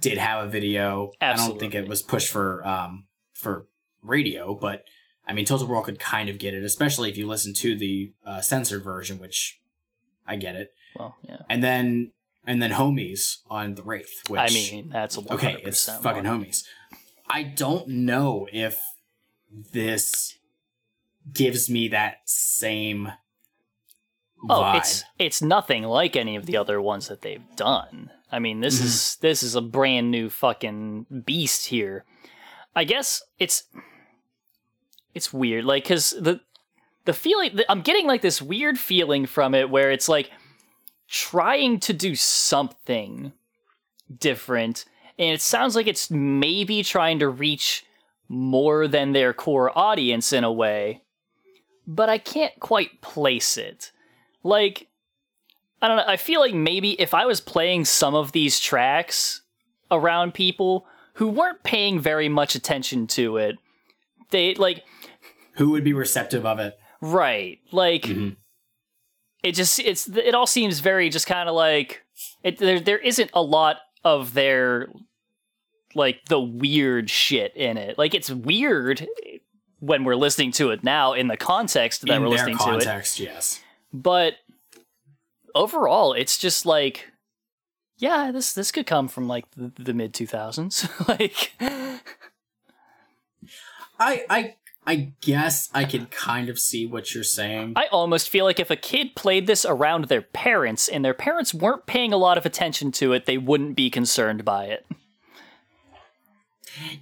did 0.00 0.16
have 0.16 0.44
a 0.46 0.48
video. 0.48 1.10
I 1.20 1.34
don't 1.34 1.58
think 1.58 1.74
it 1.74 1.88
was 1.88 2.02
pushed 2.02 2.28
for 2.28 2.66
um 2.66 3.06
for 3.34 3.66
radio, 4.02 4.54
but 4.54 4.84
I 5.26 5.32
mean 5.32 5.44
Tilt 5.44 5.62
a 5.62 5.66
Whirl 5.66 5.82
could 5.82 5.98
kind 5.98 6.28
of 6.28 6.38
get 6.38 6.54
it, 6.54 6.62
especially 6.64 7.10
if 7.10 7.16
you 7.18 7.26
listen 7.26 7.52
to 7.54 7.76
the 7.76 8.12
uh, 8.24 8.40
censored 8.40 8.82
version, 8.84 9.18
which 9.18 9.60
I 10.26 10.36
get 10.36 10.54
it. 10.56 10.70
well 10.96 11.16
yeah 11.22 11.38
And 11.50 11.62
then 11.62 12.12
and 12.46 12.62
then 12.62 12.72
Homies 12.72 13.38
on 13.50 13.74
the 13.74 13.82
Wraith, 13.82 14.22
which 14.28 14.40
i 14.40 14.48
mean 14.48 14.88
that's 14.90 15.16
a 15.16 15.32
okay, 15.34 15.56
it's 15.64 15.84
fucking. 16.00 16.24
Homies. 16.24 16.64
I 17.28 17.42
don't 17.42 17.88
know 17.88 18.46
if 18.52 18.80
this 19.72 20.38
gives 21.32 21.68
me 21.70 21.88
that 21.88 22.18
same 22.24 23.12
Oh, 24.48 24.60
vibe. 24.60 24.78
it's 24.78 25.04
it's 25.20 25.42
nothing 25.42 25.84
like 25.84 26.16
any 26.16 26.34
of 26.34 26.46
the 26.46 26.56
other 26.56 26.80
ones 26.80 27.06
that 27.08 27.22
they've 27.22 27.44
done. 27.54 28.10
I 28.30 28.38
mean, 28.40 28.60
this 28.60 28.76
Mm-hmm. 28.78 28.84
is 28.86 29.16
this 29.20 29.42
is 29.42 29.54
a 29.54 29.60
brand 29.60 30.10
new 30.10 30.28
fucking 30.30 31.06
beast 31.24 31.66
here. 31.66 32.04
I 32.74 32.82
guess 32.84 33.22
it's 33.38 33.64
it's 35.14 35.32
weird, 35.32 35.64
like 35.64 35.84
because 35.84 36.10
the 36.18 36.40
the 37.04 37.12
feeling 37.12 37.60
I'm 37.68 37.82
getting 37.82 38.06
like 38.06 38.22
this 38.22 38.42
weird 38.42 38.78
feeling 38.78 39.26
from 39.26 39.54
it 39.54 39.70
where 39.70 39.90
it's 39.92 40.08
like 40.08 40.30
trying 41.08 41.78
to 41.80 41.92
do 41.92 42.14
something 42.16 43.32
different, 44.18 44.86
and 45.18 45.34
it 45.34 45.40
sounds 45.40 45.76
like 45.76 45.86
it's 45.86 46.10
maybe 46.10 46.82
trying 46.82 47.18
to 47.20 47.28
reach 47.28 47.84
more 48.28 48.88
than 48.88 49.12
their 49.12 49.32
core 49.32 49.76
audience 49.78 50.32
in 50.32 50.42
a 50.42 50.52
way, 50.52 51.02
but 51.86 52.08
I 52.08 52.18
can't 52.18 52.58
quite 52.60 53.00
place 53.00 53.56
it 53.56 53.92
like 54.42 54.88
I 55.80 55.88
don't 55.88 55.96
know. 55.96 56.04
I 56.06 56.16
feel 56.16 56.40
like 56.40 56.54
maybe 56.54 56.92
if 57.00 57.12
I 57.12 57.26
was 57.26 57.40
playing 57.40 57.86
some 57.86 58.14
of 58.14 58.30
these 58.30 58.60
tracks 58.60 59.42
around 59.90 60.32
people 60.32 60.86
who 61.14 61.26
weren't 61.28 61.64
paying 61.64 61.98
very 61.98 62.28
much 62.28 62.54
attention 62.54 63.08
to 63.08 63.36
it, 63.36 63.56
they 64.30 64.54
like 64.54 64.84
who 65.54 65.70
would 65.70 65.84
be 65.84 65.92
receptive 65.92 66.46
of 66.46 66.60
it. 66.60 66.78
right, 67.00 67.58
like 67.72 68.02
mm-hmm. 68.02 68.30
it 69.42 69.52
just 69.52 69.80
it's 69.80 70.08
it 70.08 70.34
all 70.34 70.46
seems 70.46 70.78
very 70.78 71.08
just 71.10 71.26
kind 71.26 71.48
of 71.48 71.54
like 71.56 72.04
it. 72.44 72.58
There 72.58 72.78
there 72.78 72.98
isn't 72.98 73.30
a 73.34 73.42
lot 73.42 73.78
of 74.04 74.34
their 74.34 74.88
like 75.96 76.24
the 76.28 76.40
weird 76.40 77.10
shit 77.10 77.56
in 77.56 77.76
it. 77.76 77.98
Like 77.98 78.14
it's 78.14 78.30
weird 78.30 79.06
when 79.82 80.04
we're 80.04 80.14
listening 80.14 80.52
to 80.52 80.70
it 80.70 80.84
now 80.84 81.12
in 81.12 81.26
the 81.26 81.36
context 81.36 82.02
that 82.02 82.10
In 82.10 82.22
we're 82.22 82.28
listening 82.28 82.56
to 82.58 82.62
it 82.76 82.84
context, 82.84 83.18
yes. 83.18 83.60
but 83.92 84.34
overall 85.56 86.12
it's 86.12 86.38
just 86.38 86.64
like 86.64 87.10
yeah 87.98 88.30
this 88.30 88.52
this 88.54 88.70
could 88.70 88.86
come 88.86 89.08
from 89.08 89.26
like 89.26 89.44
the, 89.56 89.72
the 89.82 89.92
mid 89.92 90.12
2000s 90.14 90.88
like 91.08 91.52
I 93.98 94.24
I 94.30 94.54
I 94.86 95.12
guess 95.20 95.68
I 95.74 95.84
can 95.84 96.06
kind 96.06 96.48
of 96.48 96.58
see 96.60 96.86
what 96.86 97.12
you're 97.12 97.24
saying. 97.24 97.72
i 97.74 97.86
almost 97.86 98.28
feel 98.30 98.44
like 98.44 98.60
if 98.60 98.70
a 98.70 98.76
kid 98.76 99.16
played 99.16 99.48
this 99.48 99.64
around 99.64 100.04
their 100.04 100.22
parents 100.22 100.88
and 100.88 101.04
their 101.04 101.12
parents 101.14 101.52
weren't 101.52 101.86
paying 101.86 102.12
a 102.12 102.16
lot 102.16 102.38
of 102.38 102.46
attention 102.46 102.92
to 102.92 103.12
it 103.12 103.26
they 103.26 103.36
wouldn't 103.38 103.74
be 103.74 103.90
concerned 103.90 104.44
by 104.44 104.66
it 104.66 104.86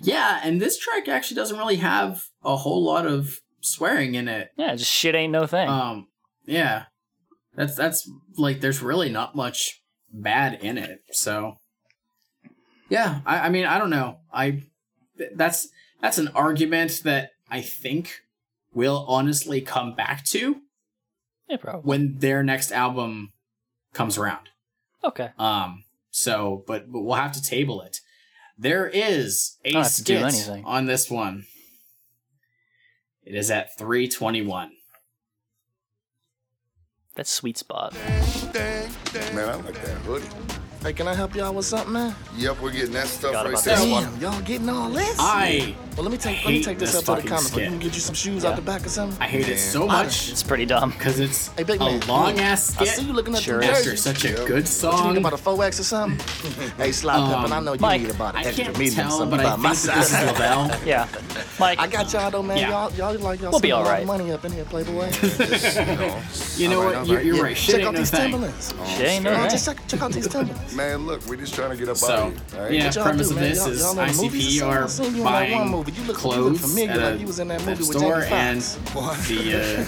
Yeah, 0.01 0.41
and 0.43 0.61
this 0.61 0.78
track 0.78 1.09
actually 1.09 1.37
doesn't 1.37 1.59
really 1.59 1.76
have 1.76 2.30
a 2.45 2.57
whole 2.57 2.82
lot 2.82 3.07
of 3.07 3.38
swearing 3.61 4.14
in 4.14 4.28
it. 4.28 4.51
yeah 4.57 4.74
just 4.74 4.91
shit 4.91 5.14
ain't 5.14 5.32
no 5.32 5.47
thing 5.47 5.68
Um, 5.68 6.07
yeah, 6.47 6.84
that's 7.55 7.74
that's 7.76 8.11
like 8.36 8.61
there's 8.61 8.82
really 8.82 9.11
not 9.11 9.36
much 9.36 9.80
bad 10.12 10.59
in 10.62 10.78
it. 10.78 11.01
So, 11.12 11.59
yeah, 12.88 13.20
I, 13.26 13.41
I 13.41 13.49
mean, 13.51 13.66
I 13.66 13.78
don't 13.78 13.91
know. 13.91 14.18
I 14.32 14.62
that's 15.34 15.68
that's 16.01 16.18
an 16.18 16.28
argument 16.28 17.03
that 17.05 17.30
I 17.51 17.61
think 17.61 18.20
we'll 18.72 19.05
honestly 19.07 19.61
come 19.61 19.95
back 19.95 20.24
to 20.26 20.57
yeah 21.49 21.57
probably 21.59 21.82
when 21.88 22.18
their 22.18 22.43
next 22.43 22.72
album 22.72 23.30
comes 23.93 24.16
around. 24.18 24.49
okay 25.05 25.30
Um, 25.38 25.84
so, 26.11 26.64
but 26.66 26.91
but 26.91 27.03
we'll 27.03 27.16
have 27.16 27.32
to 27.32 27.43
table 27.43 27.82
it. 27.82 27.99
There 28.59 28.88
is 28.88 29.57
a 29.64 29.72
Don't 29.72 29.84
to 29.84 30.05
do 30.05 30.14
skit 30.18 30.22
anything. 30.22 30.64
on 30.64 30.86
this 30.86 31.11
one. 31.11 31.45
It 33.25 33.35
is 33.35 33.51
at 33.51 33.77
321. 33.79 34.71
that's 37.14 37.31
sweet 37.31 37.59
spot 37.59 37.93
Man, 37.95 39.49
I 39.49 39.55
like 39.55 39.75
that 39.75 39.99
hoodie. 40.07 40.27
Hey, 40.83 40.95
can 40.95 41.07
I 41.07 41.14
help 41.14 41.35
y'all 41.35 41.53
with 41.53 41.66
something, 41.66 41.93
man? 41.93 42.14
Yep, 42.39 42.59
we're 42.62 42.70
getting 42.70 42.93
that 42.95 43.07
stuff 43.07 43.33
Forgot 43.33 43.45
right 43.45 43.53
about 43.53 43.64
there. 43.64 43.76
that. 43.76 44.11
Damn, 44.12 44.18
y'all 44.20 44.41
getting 44.41 44.68
all 44.70 44.89
this? 44.89 45.14
I 45.18 45.74
well, 45.95 46.05
let 46.05 46.12
me 46.12 46.16
take 46.16 46.37
let 46.43 46.47
me 46.47 46.57
hate 46.59 46.64
take 46.64 46.78
this 46.78 46.93
this 46.93 47.01
up 47.01 47.16
to 47.18 47.22
the 47.22 47.28
fucking 47.28 47.28
counter. 47.28 47.45
skit. 47.49 47.64
You 47.64 47.68
can 47.70 47.78
get 47.81 47.95
you 47.95 48.01
some 48.01 48.14
shoes 48.14 48.45
out 48.47 48.57
the 48.57 48.62
back 48.62 48.87
or 48.87 48.89
something. 48.89 49.20
I 49.20 49.26
hate 49.26 49.47
it 49.49 49.59
so 49.59 49.87
much 49.87 50.31
it's 50.31 50.43
pretty 50.43 50.64
dumb 50.64 50.93
because 50.93 51.20
it's 51.20 51.49
Hey, 51.49 51.64
big 51.64 51.83
a 51.83 51.85
man. 51.85 52.01
long 52.09 52.39
ass 52.39 52.74
I 52.81 52.85
see 52.85 53.03
you 53.05 53.12
looking 53.12 53.35
at 53.35 53.43
Sure 53.43 53.61
them 53.61 53.68
is. 53.70 53.76
after 53.78 53.91
jerseys. 53.91 54.03
such 54.03 54.24
a 54.24 54.28
Yep. 54.28 54.37
good 54.47 54.51
What 54.53 54.57
you 54.61 54.66
song. 54.66 55.14
think 55.14 55.18
about 55.18 55.33
a 55.35 55.43
4X 55.43 55.81
or 55.81 55.83
something? 55.83 56.70
hey, 56.78 56.93
Slap 56.93 57.16
Pepper, 57.28 57.45
Um, 57.47 57.53
I 57.53 57.61
know 57.61 57.72
you 57.74 57.81
Mike, 57.81 58.01
need 58.03 58.11
about 58.12 58.35
an 58.37 58.41
I 58.41 58.45
extra 58.45 58.64
can't 58.64 58.78
medium, 58.78 58.95
tell, 59.09 59.11
something 59.18 59.31
but 59.37 59.41
I 59.41 59.43
about 59.43 59.53
think 59.57 59.62
my 59.62 59.68
that 59.74 59.97
this 59.99 60.05
is 60.07 60.11
size. 60.12 60.39
Lavel. 60.39 60.70
yeah 60.87 61.09
mike 61.59 61.78
I 61.78 61.87
got 61.89 62.11
y'all 62.12 62.31
though, 62.31 62.43
man. 62.43 62.57
Yeah. 62.57 62.70
Y'all, 62.70 62.93
y'all 62.95 63.18
like 63.18 63.41
y'all 63.43 63.51
We'll 63.51 63.61
be 63.61 63.68
spending 63.68 63.72
a 63.72 63.76
lot 63.76 63.87
alright. 63.87 64.01
of 64.03 64.07
money 64.07 64.33
up 64.33 64.45
in 64.47 64.53
here, 64.53 64.64
Playboy. 64.64 65.11
You 65.20 65.97
know, 65.97 66.22
You 66.57 66.68
know 66.68 66.78
all 66.83 66.85
what? 66.95 67.07
You're, 67.07 67.16
right. 67.16 67.24
you're 67.26 67.37
Yeah, 67.37 67.43
right. 67.43 67.57
Shit 67.57 67.66
check 67.74 67.78
ain't 67.81 67.89
out 67.89 67.93
no 67.95 67.99
these 67.99 68.11
thing. 68.11 68.20
Timberlands. 68.31 68.74
shit 68.87 69.07
ain't 69.07 69.24
no 69.24 69.35
thing. 69.37 69.51
just 69.51 69.64
check, 69.66 69.87
check 69.89 70.03
out 70.03 70.12
these 70.12 70.28
Timberlands. 70.28 70.70
Man, 70.75 71.07
look, 71.07 71.25
we're 71.27 71.37
just 71.37 71.55
trying 71.55 71.71
to 71.71 71.77
get 71.77 71.89
up 71.89 71.97
So, 71.97 72.12
out 72.12 72.18
of 72.29 72.33
here. 72.33 72.43
all 72.55 72.64
right? 72.64 72.73
yeah, 72.73 72.87
What 72.87 72.95
y'all 72.95 73.05
premise 73.05 73.29
do, 73.29 73.35
of 73.35 73.41
man? 73.41 73.51
this 73.51 73.59
Y'all- 73.59 73.68
is 73.71 73.81
y'all 73.81 73.95
know 73.95 74.07
the 74.07 74.23
movies? 74.23 74.61
ICP 74.61 74.66
are 74.66 74.89
seen 74.89 75.05
you 75.07 75.11
in 75.18 75.23
one 75.25 75.33
buying 75.33 75.68
movie. 75.71 75.93
You 75.93 75.99
look- 75.99 75.99
you 75.99 76.05
look 76.05 76.16
clothes 76.16 76.61
familiar, 76.61 76.91
at 76.91 76.97
like 76.99 77.14
a, 77.14 77.18
you 77.18 77.27
was 77.27 77.39
in 77.41 77.49
that 77.49 77.61
movie 77.61 77.73
a 77.73 77.87
with 77.89 77.97
store, 77.99 78.23
and 78.23 78.62
Foxx. 78.95 79.29
the 79.29 79.55
uh, 79.55 79.85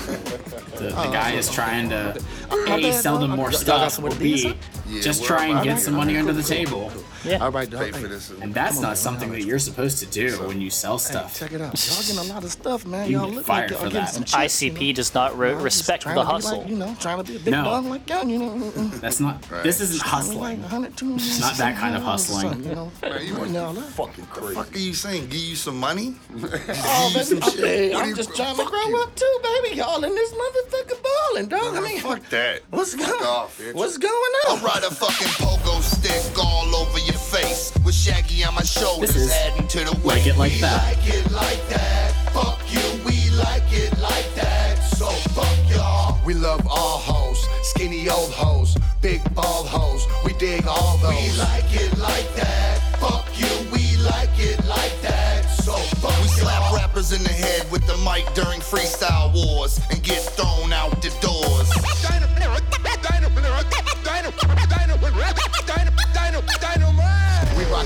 the, 0.79 0.85
the 0.85 0.91
guy 1.13 1.33
is 1.33 1.51
trying 1.51 1.89
to 1.91 2.21
a 2.51 2.93
sell 2.93 3.19
them 3.19 3.31
more 3.31 3.53
stuff, 3.53 4.03
or 4.03 4.11
b 4.17 4.55
Yeah, 4.89 5.01
just 5.01 5.25
try 5.25 5.47
and 5.47 5.63
get 5.63 5.79
some 5.79 5.95
money 5.95 6.17
under 6.17 6.33
the 6.33 6.43
table. 6.43 6.91
Yeah 7.25 7.39
All 7.39 7.51
right, 7.51 7.69
dog. 7.69 7.81
Pay 7.83 7.93
for 7.93 8.09
this. 8.09 8.31
And 8.31 8.53
that's 8.55 8.77
Come 8.77 8.79
on, 8.79 8.83
not 8.83 8.89
man, 8.91 8.97
something 8.97 9.31
that 9.33 9.43
you're 9.45 9.59
supposed 9.59 9.99
to 9.99 10.07
do 10.07 10.37
when 10.47 10.61
you 10.61 10.71
sell 10.71 10.99
Hey, 10.99 11.05
stuff. 11.13 11.39
check 11.39 11.53
it 11.53 11.61
out. 11.61 11.75
Y'all 11.89 12.03
getting 12.03 12.19
a 12.31 12.35
lot 12.35 12.45
of 12.45 12.51
stuff, 12.53 12.85
man. 12.87 13.09
You 13.11 13.19
Y'all 13.19 13.29
look 13.29 13.45
fired 13.45 13.71
like 13.71 13.79
for 13.81 13.85
y'all 13.87 13.93
getting 13.93 14.05
that. 14.05 14.15
some 14.15 14.25
chips, 14.25 14.63
you 14.63 14.71
know? 14.73 14.79
icp 14.81 14.95
does 14.95 15.15
not 15.15 15.39
re- 15.39 15.55
respect 15.55 16.05
the 16.05 16.25
hustle 16.25 16.59
Like, 16.61 16.69
you 16.69 16.77
know, 16.77 16.97
trying 17.01 17.19
to 17.19 17.25
be 17.25 17.37
a 17.37 17.41
big 17.41 17.53
No. 17.53 17.65
dog 17.65 17.85
like 17.87 18.09
y'all, 18.09 18.27
you 18.27 18.39
know. 18.39 18.71
That's 19.01 19.21
not. 19.21 19.51
Right. 19.51 19.63
This 19.63 19.81
isn't 19.81 20.01
Trying 20.01 20.25
to 20.25 20.31
be 20.31 20.37
like 20.37 20.61
hustling. 20.63 21.15
It's 21.17 21.41
not 21.41 21.57
that 21.57 21.77
kind 21.77 21.97
of 21.97 22.03
hustling. 22.03 22.65
You 22.65 22.75
know, 22.75 22.93
Man, 23.03 23.27
you 23.27 23.35
must 23.35 23.53
y'all 23.53 23.75
fucking 23.75 24.27
crazy. 24.27 24.55
What 24.57 24.67
the 24.67 24.71
fuck 24.73 24.75
are 24.75 24.79
you 24.79 24.95
saying? 24.95 25.29
Give 25.29 25.41
you 25.41 25.57
some 25.57 25.79
money? 25.79 26.15
Oh, 26.95 27.11
baby, 27.15 27.41
hey, 27.63 27.95
I'm 27.95 28.15
just 28.15 28.35
trying 28.35 28.57
to 28.57 28.65
grow 28.65 29.03
up 29.03 29.15
too, 29.15 29.39
baby. 29.43 29.77
Y'all 29.77 30.03
in 30.05 30.15
this 30.15 30.33
motherfucker 30.33 31.03
balling, 31.03 31.49
dog. 31.49 31.77
I 31.77 31.81
mean, 31.81 32.01
fuck 32.01 32.29
that. 32.31 32.63
what's 32.71 32.95
going 32.95 33.11
off, 33.23 33.59
bitch. 33.59 33.75
What's 33.75 33.99
going 33.99 34.13
on? 34.13 34.41
I'll 34.49 34.57
on? 34.59 34.63
ride 34.65 34.85
a 34.85 34.91
fucking 34.95 35.27
pogo 35.45 35.81
stick 35.83 36.39
all 36.39 36.75
over 36.77 36.99
your 37.01 37.12
face 37.33 37.73
with 37.85 37.95
Shaggy 37.95 38.45
on 38.45 38.55
my 38.55 38.63
shoulders, 38.63 39.15
This 39.15 39.25
is 39.25 39.33
adding 39.33 39.67
to 39.69 39.79
the 39.85 40.07
like 40.07 40.27
it 40.27 40.37
like 40.37 40.53
we 40.53 40.61
that. 40.61 40.97
like 40.97 41.15
it 41.15 41.31
like 41.33 41.69
that. 41.69 42.13
Fuck 42.35 42.61
you, 42.69 42.85
we 43.07 43.31
like 43.31 43.73
it 43.73 43.97
like 43.99 44.29
that. 44.35 44.77
So 44.97 45.07
fuck 45.33 45.57
y'all. 45.71 46.21
We 46.27 46.35
love 46.35 46.61
all 46.69 46.99
hoes, 46.99 47.41
skinny 47.63 48.09
old 48.11 48.31
hoes, 48.33 48.77
big 49.01 49.23
bald 49.35 49.67
hoes. 49.67 50.07
We 50.27 50.35
dig 50.35 50.67
all 50.67 50.99
those. 50.99 51.11
We 51.11 51.39
like 51.39 51.73
it 51.73 51.97
like 51.97 52.29
that. 52.35 52.99
Fuck 53.01 53.27
you, 53.41 53.53
we 53.73 53.97
like 54.05 54.37
it 54.39 54.63
like 54.67 55.01
that. 55.01 55.49
So 55.65 55.73
fuck 56.03 56.21
We 56.21 56.29
slap 56.29 56.75
rappers 56.75 57.13
in 57.13 57.23
the 57.23 57.31
head 57.33 57.71
with 57.73 57.87
the 57.87 57.97
mic 58.05 58.27
during 58.35 58.61
freestyle 58.61 59.33
wars 59.33 59.81
and 59.91 60.03
get 60.03 60.21
thrown 60.21 60.73
out 60.73 61.01
the 61.01 61.09
doors. 61.23 61.71
We 61.83 61.93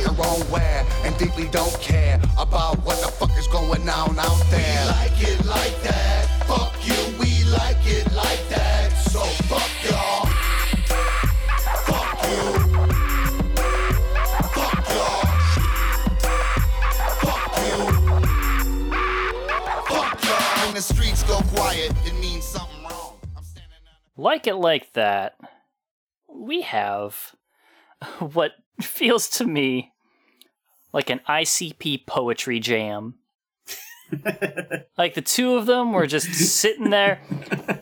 rock 0.05 0.19
our 0.19 0.27
own 0.27 0.51
way 0.51 0.87
and 1.05 1.17
deeply 1.19 1.49
don't 1.49 1.73
care 1.81 2.21
about 2.39 2.79
what 2.85 3.01
the 3.01 3.09
fuck 3.09 3.37
is 3.39 3.47
going 3.49 3.89
on 3.89 4.19
out 4.19 4.39
We 4.45 4.51
there. 4.51 4.87
like 4.87 5.23
it 5.23 5.45
like 5.47 5.83
that. 5.83 6.45
Fuck 6.47 6.75
you, 6.87 6.95
we 7.19 7.45
like 7.51 7.85
it 7.87 8.11
like 8.13 8.49
that. 8.49 8.91
So 9.11 9.21
fuck 9.21 9.71
y'all. 9.85 10.27
Fuck 11.87 12.23
you. 12.29 12.43
Fuck 14.55 14.89
y'all. 14.95 15.27
Fuck 17.23 17.57
you. 17.67 17.79
Fuck 19.87 20.25
y'all. 20.25 20.65
When 20.67 20.75
the 20.75 20.83
streets 20.83 21.23
go 21.25 21.41
quiet, 21.55 21.93
it 22.05 22.15
means 22.21 22.45
something 22.45 22.83
wrong. 22.83 23.19
I'm 23.37 23.43
standing 23.45 23.73
on 23.87 24.23
like 24.23 24.47
it 24.47 24.57
like 24.57 24.93
that 24.95 25.37
we 26.29 26.61
have 26.63 27.35
what 28.19 28.53
feels 28.83 29.29
to 29.31 29.45
me 29.47 29.93
like 30.93 31.11
an 31.11 31.21
icp 31.29 32.07
poetry 32.07 32.61
jam. 32.61 33.15
Like 34.97 35.15
the 35.15 35.23
two 35.23 35.57
of 35.57 35.67
them 35.67 35.93
were 35.93 36.07
just 36.07 36.33
sitting 36.33 36.91
there. 36.91 37.21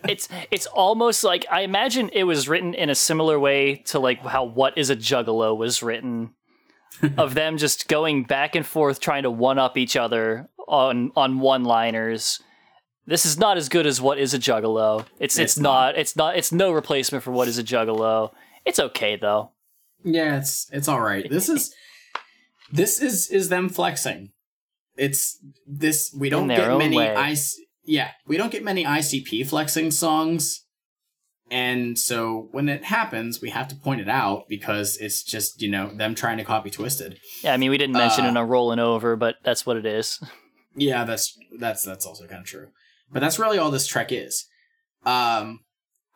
It's 0.09 0.29
it's 0.51 0.67
almost 0.67 1.23
like 1.23 1.47
i 1.51 1.61
imagine 1.61 2.11
it 2.13 2.25
was 2.25 2.49
written 2.49 2.75
in 2.75 2.91
a 2.91 2.95
similar 2.95 3.39
way 3.39 3.77
to 3.87 3.99
like 3.99 4.21
how 4.21 4.45
what 4.45 4.77
is 4.77 4.91
a 4.91 4.97
juggalo 4.97 5.57
was 5.57 5.83
written 5.83 6.35
of 7.19 7.35
them 7.35 7.57
just 7.57 7.89
going 7.89 8.25
back 8.25 8.55
and 8.55 8.67
forth 8.67 9.01
trying 9.01 9.23
to 9.23 9.31
one 9.31 9.59
up 9.59 9.77
each 9.77 9.97
other 9.97 10.49
on 10.69 11.11
on 11.17 11.41
one 11.41 11.65
liners 11.65 12.43
this 13.07 13.27
is 13.27 13.39
not 13.39 13.57
as 13.57 13.69
good 13.69 13.87
as 13.87 14.01
what 14.01 14.19
is 14.19 14.33
a 14.33 14.39
juggalo. 14.39 15.05
It's 15.19 15.39
it's, 15.39 15.53
It's 15.55 15.59
not. 15.59 15.97
it's 15.97 16.17
not 16.17 16.37
it's 16.37 16.53
no 16.53 16.73
replacement 16.73 17.23
for 17.23 17.33
what 17.33 17.49
is 17.49 17.59
a 17.59 17.65
juggalo. 17.65 18.33
It's 18.65 18.81
okay 18.81 19.17
though 19.17 19.51
Yeah, 20.05 20.39
it's 20.39 20.69
it's 20.73 20.87
all 20.89 21.01
right. 21.01 21.29
This 21.29 21.49
is 21.49 21.75
this 22.73 23.01
is 23.01 23.31
is 23.31 23.49
them 23.49 23.69
flexing. 23.69 24.31
it's 24.97 25.39
this 25.67 26.15
we 26.19 26.29
don't 26.29 26.49
get 26.49 26.77
many 26.79 26.97
way. 26.97 27.33
IC, 27.33 27.39
yeah 27.85 28.11
we 28.27 28.37
don't 28.37 28.53
get 28.53 28.63
many 28.63 28.85
ICP 28.85 29.47
flexing 29.47 29.91
songs, 29.91 30.65
and 31.51 31.99
so 31.99 32.49
when 32.53 32.69
it 32.69 32.85
happens, 32.85 33.41
we 33.41 33.51
have 33.51 33.69
to 33.69 33.77
point 33.77 34.01
it 34.01 34.09
out 34.09 34.45
because 34.49 34.97
it's 34.99 35.23
just 35.23 35.61
you 35.63 35.71
know 35.71 35.89
them 35.95 36.15
trying 36.15 36.39
to 36.39 36.45
copy 36.45 36.71
Twiztid. 36.71 37.17
Yeah, 37.43 37.55
I 37.55 37.57
mean, 37.57 37.71
we 37.71 37.79
didn't 37.79 37.95
mention 37.95 38.25
Uh, 38.25 38.29
in 38.29 38.37
a 38.37 38.45
rolling 38.45 38.79
over, 38.79 39.17
but 39.17 39.37
that's 39.43 39.65
what 39.67 39.77
it 39.77 39.87
is. 39.87 40.21
Yeah, 40.77 41.05
that's 41.05 41.39
that's 41.61 41.85
that's 41.85 42.05
also 42.05 42.27
kind 42.27 42.41
of 42.41 42.47
true. 42.47 42.67
But 43.13 43.21
that's 43.21 43.39
really 43.39 43.59
all 43.59 43.71
this 43.71 43.87
trek 43.87 44.11
is. 44.11 44.45
Um 45.07 45.61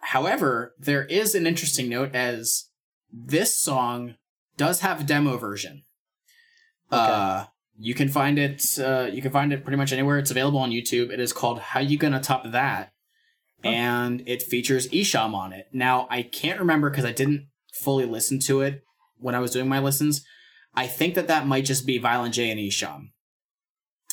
however, 0.01 0.75
there 0.81 1.05
is 1.05 1.37
an 1.37 1.47
interesting 1.47 1.89
note 1.89 2.13
as 2.13 2.65
this 3.13 3.57
song 3.57 4.17
does 4.57 4.81
have 4.81 5.01
a 5.01 5.05
demo 5.05 5.37
version. 5.37 5.85
Uh 6.91 7.47
you 7.81 7.95
can 7.95 8.09
find 8.09 8.39
it 8.39 8.63
uh 8.79 9.09
you 9.13 9.23
can 9.23 9.31
find 9.31 9.53
it 9.53 9.65
pretty 9.65 9.77
much 9.77 9.93
anywhere. 9.93 10.19
It's 10.19 10.31
available 10.31 10.59
on 10.59 10.71
YouTube. 10.71 11.11
It 11.11 11.21
is 11.21 11.33
called 11.33 11.61
How 11.61 11.81
You 11.81 11.99
Gonna 11.99 12.21
Top 12.21 12.51
That? 12.51 12.93
And 13.65 14.23
it 14.27 14.43
features 14.43 14.87
Esham 14.89 15.35
on 15.35 15.53
it. 15.53 15.67
Now, 15.73 16.07
I 16.11 16.23
can't 16.23 16.61
remember 16.61 16.91
because 16.91 17.05
I 17.05 17.11
didn't 17.11 17.49
fully 17.73 18.05
listen 18.05 18.39
to 18.41 18.61
it 18.61 18.85
when 19.17 19.35
I 19.35 19.41
was 19.41 19.51
doing 19.51 19.69
my 19.69 19.81
listens. 19.81 20.25
I 20.75 20.87
think 20.87 21.15
that 21.17 21.27
that 21.27 21.47
might 21.47 21.65
just 21.65 21.85
be 21.85 21.99
Violent 21.99 22.35
J 22.35 22.51
and 22.51 22.61
Esham. 22.61 23.09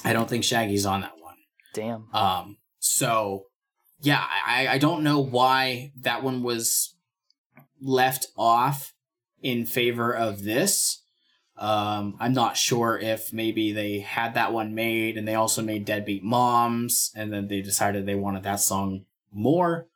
I 0.04 0.14
don't 0.14 0.28
think 0.28 0.44
Shaggy's 0.44 0.86
on 0.86 1.02
that 1.02 1.20
one. 1.20 1.36
Damn. 1.76 2.08
Um, 2.14 2.58
so 2.80 3.46
yeah, 4.00 4.26
I, 4.48 4.68
I 4.68 4.78
don't 4.78 5.04
know 5.04 5.20
why 5.20 5.92
that 6.02 6.24
one 6.24 6.42
was 6.42 6.95
left 7.82 8.28
off 8.38 8.94
in 9.42 9.66
favor 9.66 10.14
of 10.14 10.44
this. 10.44 11.02
Um, 11.58 12.18
I'm 12.20 12.34
not 12.34 12.58
sure 12.58 12.98
if 12.98 13.32
maybe 13.32 13.72
they 13.72 14.00
had 14.00 14.34
that 14.34 14.52
one 14.52 14.76
made 14.76 15.18
and 15.18 15.28
they 15.28 15.36
also 15.36 15.62
made 15.62 15.86
Deadbeat 15.86 16.24
Moms 16.24 17.12
and 17.16 17.32
then 17.32 17.48
they 17.48 17.62
decided 17.62 18.06
they 18.06 18.16
wanted 18.16 18.44
that 18.44 18.60
song 18.60 19.06
more. 19.32 19.88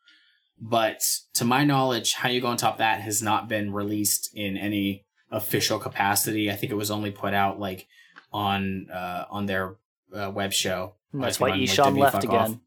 But 0.62 1.04
to 1.34 1.46
my 1.46 1.64
knowledge, 1.64 2.14
How 2.14 2.30
You 2.30 2.42
Gonna 2.42 2.58
Top 2.58 2.78
That 2.78 3.02
has 3.02 3.22
not 3.22 3.48
been 3.48 3.74
released 3.74 4.30
in 4.34 4.58
any 4.58 5.06
official 5.32 5.80
capacity. 5.80 6.52
I 6.52 6.56
think 6.56 6.72
it 6.72 6.76
was 6.76 6.92
only 6.92 7.12
put 7.12 7.34
out 7.34 7.60
like 7.60 7.88
on 8.32 8.90
uh, 8.92 9.26
on 9.30 9.46
their 9.46 9.76
uh, 10.14 10.32
web 10.34 10.54
show. 10.54 10.96
That's 11.14 11.40
why 11.40 11.52
on, 11.52 11.60
like, 11.60 11.78
left 11.78 12.24
Fuck 12.24 12.34
Off. 12.34 12.48
again. 12.48 12.62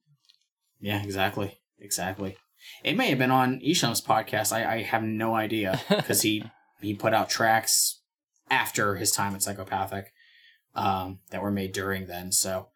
Yeah, 0.81 1.03
exactly, 1.03 1.59
exactly. 1.79 2.37
It 2.85 2.97
may 2.97 3.09
have 3.11 3.19
been 3.19 3.31
on 3.31 3.61
Esham's 3.61 4.01
podcast. 4.01 4.53
I, 4.53 4.77
I 4.77 4.83
have 4.83 5.03
no 5.03 5.35
idea 5.35 5.81
because 5.89 6.23
he 6.23 6.45
he 6.81 6.95
put 6.95 7.15
out 7.15 7.31
tracks 7.31 8.01
after 8.51 8.97
his 8.97 9.13
time 9.13 9.35
at 9.35 9.43
Psychopathic 9.43 10.13
um, 10.75 11.21
that 11.31 11.43
were 11.43 11.51
made 11.51 11.73
during 11.73 12.07
then. 12.07 12.33
So, 12.33 12.69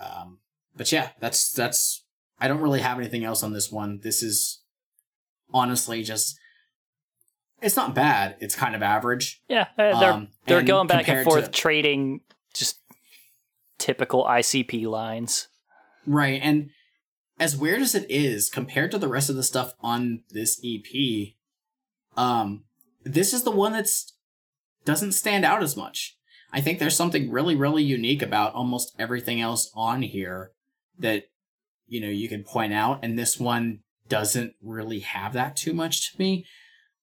um, 0.00 0.38
but 0.76 0.90
yeah, 0.92 1.10
that's 1.20 1.50
that's. 1.52 2.04
I 2.40 2.48
don't 2.48 2.60
really 2.60 2.80
have 2.80 2.98
anything 2.98 3.24
else 3.24 3.42
on 3.42 3.52
this 3.52 3.70
one. 3.70 4.00
This 4.02 4.22
is 4.22 4.62
honestly 5.52 6.02
just. 6.02 6.38
It's 7.62 7.76
not 7.76 7.94
bad. 7.94 8.36
It's 8.40 8.56
kind 8.56 8.74
of 8.74 8.82
average. 8.82 9.42
Yeah, 9.46 9.66
they're 9.76 9.92
Um, 9.94 10.28
they're 10.46 10.62
going 10.62 10.86
back 10.86 11.08
and 11.08 11.24
forth 11.24 11.44
to- 11.44 11.50
trading 11.50 12.22
just 12.54 12.78
typical 13.76 14.24
ICP 14.24 14.86
lines. 14.86 15.48
Right. 16.06 16.40
And 16.42 16.70
as 17.40 17.56
weird 17.56 17.80
as 17.80 17.94
it 17.94 18.06
is, 18.10 18.50
compared 18.50 18.90
to 18.90 18.98
the 18.98 19.08
rest 19.08 19.30
of 19.30 19.36
the 19.36 19.42
stuff 19.42 19.72
on 19.80 20.22
this 20.28 20.60
EP, 20.62 21.32
um, 22.16 22.64
this 23.02 23.32
is 23.32 23.42
the 23.44 23.50
one 23.50 23.72
that's 23.72 24.12
doesn't 24.84 25.12
stand 25.12 25.44
out 25.44 25.62
as 25.62 25.76
much. 25.76 26.16
I 26.52 26.60
think 26.60 26.78
there's 26.78 26.96
something 26.96 27.30
really, 27.30 27.56
really 27.56 27.82
unique 27.82 28.22
about 28.22 28.54
almost 28.54 28.94
everything 28.98 29.40
else 29.40 29.70
on 29.74 30.02
here 30.02 30.52
that, 30.98 31.24
you 31.86 32.00
know, 32.00 32.08
you 32.08 32.28
can 32.28 32.44
point 32.44 32.72
out, 32.72 33.00
and 33.02 33.18
this 33.18 33.38
one 33.38 33.80
doesn't 34.08 34.54
really 34.62 35.00
have 35.00 35.32
that 35.32 35.56
too 35.56 35.72
much 35.72 36.12
to 36.12 36.18
me. 36.18 36.44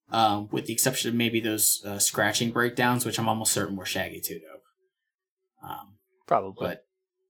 Um, 0.09 0.47
with 0.51 0.67
the 0.67 0.73
exception 0.73 1.09
of 1.09 1.15
maybe 1.15 1.41
those 1.41 1.81
uh, 1.85 1.99
scratching 1.99 2.51
breakdowns, 2.51 3.05
which 3.05 3.19
I'm 3.19 3.27
almost 3.27 3.51
certain 3.51 3.75
were 3.75 3.85
Shaggy 3.85 4.21
2 4.21 4.35
Dope. 4.35 5.69
Um, 5.69 5.97
Probably. 6.25 6.55
but 6.65 6.86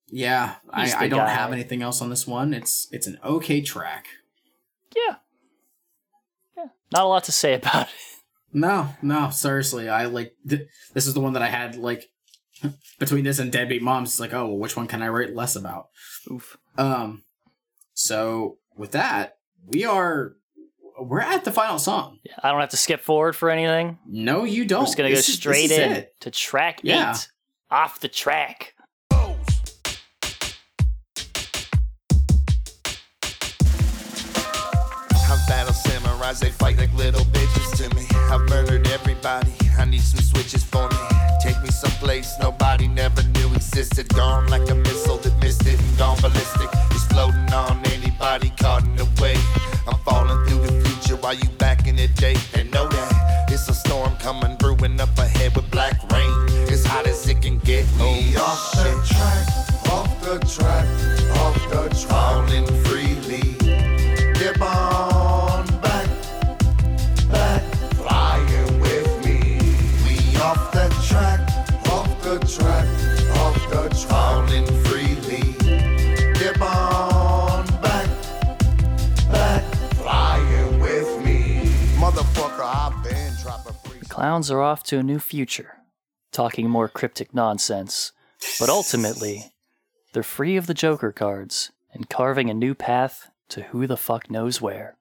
yeah, 0.10 0.55
He's 0.76 0.93
I, 0.93 1.01
I 1.03 1.08
don't 1.08 1.20
guy. 1.20 1.30
have 1.30 1.51
anything 1.51 1.82
else 1.82 2.01
on 2.01 2.10
this 2.10 2.26
one. 2.28 2.53
It's 2.53 2.88
it's 2.91 3.08
an 3.08 3.20
okay 3.24 3.62
track. 3.62 4.08
yeah. 4.95 5.16
Yeah. 6.55 6.66
Not 6.91 7.03
a 7.03 7.08
lot 7.08 7.24
to 7.26 7.32
say 7.32 7.53
about 7.62 7.88
it. 7.88 7.93
No, 8.53 8.89
no, 9.01 9.30
seriously, 9.30 9.89
I 9.89 10.05
like 10.05 10.34
th- 10.47 10.68
this 10.93 11.05
is 11.05 11.14
the 11.14 11.20
one 11.20 11.34
that 11.34 11.41
I 11.43 11.47
had 11.47 11.76
like 11.76 12.10
between 12.99 13.24
this 13.24 13.39
and 13.39 13.51
Deadbeat 13.51 13.82
Moms. 13.82 14.10
It's 14.10 14.20
like, 14.20 14.34
oh, 14.34 14.47
well, 14.47 14.58
which 14.58 14.76
one 14.78 14.88
can 14.88 15.01
I 15.01 15.10
write 15.10 15.36
less 15.36 15.55
about? 15.55 15.89
Oof. 16.32 16.58
Um, 16.78 17.24
so 17.93 18.58
with 18.76 18.91
that, 18.91 19.38
we 19.68 19.84
are 19.86 20.34
we're 20.99 21.20
at 21.22 21.43
the 21.43 21.51
final 21.51 21.78
song. 21.78 22.20
Yeah, 22.24 22.34
I 22.41 22.49
don't 22.51 22.60
have 22.62 22.70
to 22.70 22.78
skip 22.78 23.01
forward 23.01 23.36
for 23.36 23.49
anything. 23.51 23.99
No, 24.08 24.45
you 24.45 24.66
don't. 24.66 24.80
We're 24.80 24.86
just 24.86 24.97
gonna 24.97 25.10
go 25.12 25.16
is- 25.18 25.32
straight 25.34 25.70
in 25.72 25.91
it. 25.91 26.16
to 26.22 26.32
track 26.32 26.80
Yeah. 26.84 27.12
eight. 27.12 27.28
Off 27.70 27.99
the 27.99 28.08
track. 28.08 28.74
They 36.34 36.52
fight 36.52 36.78
like 36.78 36.94
little 36.94 37.24
bitches 37.32 37.78
to 37.78 37.96
me. 37.96 38.06
I've 38.30 38.42
murdered 38.50 38.86
everybody, 38.90 39.54
I 39.80 39.86
need 39.86 40.02
some 40.02 40.20
switches 40.20 40.64
for 40.64 40.88
me. 40.90 40.98
Take 41.42 41.62
me 41.64 41.70
someplace 41.70 42.36
nobody 42.42 42.88
never 42.88 43.24
knew 43.24 43.48
existed. 43.56 44.10
Gone 44.14 44.48
like 44.48 44.70
a 44.70 44.76
missile 44.76 45.18
that 45.18 45.38
missed 45.42 45.66
it 45.66 45.80
and 45.80 45.98
gone 45.98 46.20
ballistic. 46.22 46.70
It's 46.92 47.06
floating 47.06 47.52
on 47.54 47.82
anybody 47.94 48.52
caught 48.60 48.84
in 48.84 48.96
the 48.98 49.08
way. 49.22 49.36
I'm 49.88 49.98
falling 50.00 50.46
through 50.46 50.68
the 50.68 50.84
future 50.84 51.16
while 51.16 51.34
you 51.34 51.48
back 51.58 51.88
in 51.88 51.96
the 51.96 52.10
day. 52.10 52.36
And 52.56 52.72
know 52.72 52.88
that 52.90 53.48
it's 53.50 53.70
a 53.70 53.74
storm 53.74 54.14
coming 54.18 54.58
brewing 54.58 55.00
up 55.00 55.18
ahead 55.18 55.56
with 55.56 55.72
black 55.72 55.96
rain. 56.12 56.30
It's 56.68 56.86
hot 56.86 57.08
as 57.08 57.26
it 57.30 57.42
can 57.42 57.60
get. 57.60 57.86
We 58.00 58.36
Oh, 58.36 58.44
off 58.44 58.72
the 58.74 58.92
track, 59.08 59.92
off 59.94 60.22
the 60.22 60.40
track, 60.40 60.88
off 61.40 61.56
the 61.72 61.90
track. 61.96 62.10
Falling 62.10 62.68
Clowns 84.18 84.49
are 84.49 84.63
off 84.63 84.82
to 84.82 84.97
a 84.97 85.03
new 85.03 85.20
future, 85.20 85.76
talking 86.32 86.68
more 86.68 86.89
cryptic 86.89 87.36
nonsense. 87.36 88.13
But 88.59 88.68
ultimately, 88.68 89.53
they're 90.11 90.24
free 90.24 90.57
of 90.57 90.65
the 90.65 90.74
Joker 90.74 91.11
cards 91.11 91.72
and 91.93 92.09
carving 92.09 92.49
a 92.49 92.55
new 92.55 92.74
path 92.74 93.30
to 93.49 93.61
who 93.65 93.86
the 93.86 93.95
fuck 93.95 94.32
knows 94.32 94.59
where. 94.59 94.97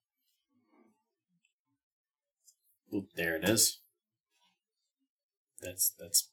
There 3.16 3.36
it 3.36 3.48
is. 3.48 3.78
That's 5.62 5.94
that's 5.98 6.28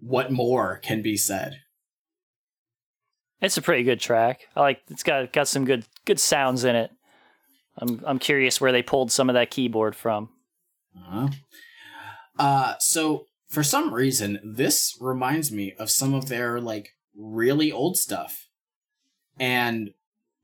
what 0.00 0.32
more 0.32 0.80
can 0.82 1.02
be 1.02 1.18
said. 1.18 1.60
It's 3.42 3.58
a 3.58 3.62
pretty 3.62 3.82
good 3.82 4.00
track. 4.00 4.48
I 4.56 4.60
like 4.60 4.80
it's 4.88 5.02
got 5.02 5.34
got 5.34 5.48
some 5.48 5.66
good 5.66 5.84
good 6.06 6.18
sounds 6.18 6.64
in 6.64 6.76
it. 6.76 6.90
I'm 7.76 8.02
I'm 8.06 8.18
curious 8.18 8.58
where 8.58 8.72
they 8.72 8.82
pulled 8.82 9.12
some 9.12 9.28
of 9.28 9.34
that 9.34 9.50
keyboard 9.50 9.94
from. 9.94 10.30
Uh-huh. 10.96 11.28
Uh, 12.38 12.74
so 12.78 13.26
for 13.48 13.62
some 13.62 13.94
reason, 13.94 14.38
this 14.44 14.96
reminds 15.00 15.50
me 15.50 15.72
of 15.78 15.90
some 15.90 16.14
of 16.14 16.28
their 16.28 16.60
like 16.60 16.94
really 17.14 17.72
old 17.72 17.96
stuff, 17.96 18.48
and 19.38 19.90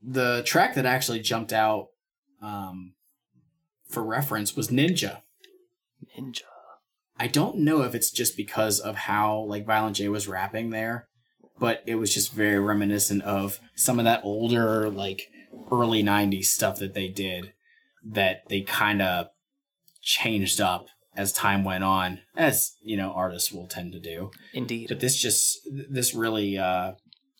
the 0.01 0.43
track 0.45 0.75
that 0.75 0.85
actually 0.85 1.19
jumped 1.19 1.53
out 1.53 1.89
um, 2.41 2.93
for 3.87 4.03
reference 4.03 4.55
was 4.55 4.69
Ninja. 4.69 5.21
Ninja. 6.17 6.41
I 7.17 7.27
don't 7.27 7.59
know 7.59 7.83
if 7.83 7.93
it's 7.93 8.11
just 8.11 8.35
because 8.35 8.79
of 8.79 8.95
how 8.95 9.39
like 9.41 9.65
Violent 9.65 9.95
J 9.95 10.09
was 10.09 10.27
rapping 10.27 10.71
there, 10.71 11.07
but 11.59 11.83
it 11.85 11.95
was 11.95 12.13
just 12.13 12.33
very 12.33 12.59
reminiscent 12.59 13.21
of 13.23 13.59
some 13.75 13.99
of 13.99 14.05
that 14.05 14.21
older 14.23 14.89
like 14.89 15.29
early 15.71 16.03
90s 16.03 16.45
stuff 16.45 16.79
that 16.79 16.93
they 16.93 17.07
did 17.07 17.53
that 18.03 18.49
they 18.49 18.61
kind 18.61 19.01
of 19.01 19.27
changed 20.01 20.59
up 20.59 20.87
as 21.15 21.31
time 21.31 21.63
went 21.63 21.83
on 21.83 22.19
as 22.35 22.75
you 22.81 22.97
know 22.97 23.11
artists 23.13 23.51
will 23.51 23.67
tend 23.67 23.91
to 23.93 23.99
do 23.99 24.31
Indeed. 24.53 24.87
but 24.89 24.99
this 24.99 25.15
just 25.15 25.59
this 25.71 26.13
really 26.13 26.57
uh 26.57 26.93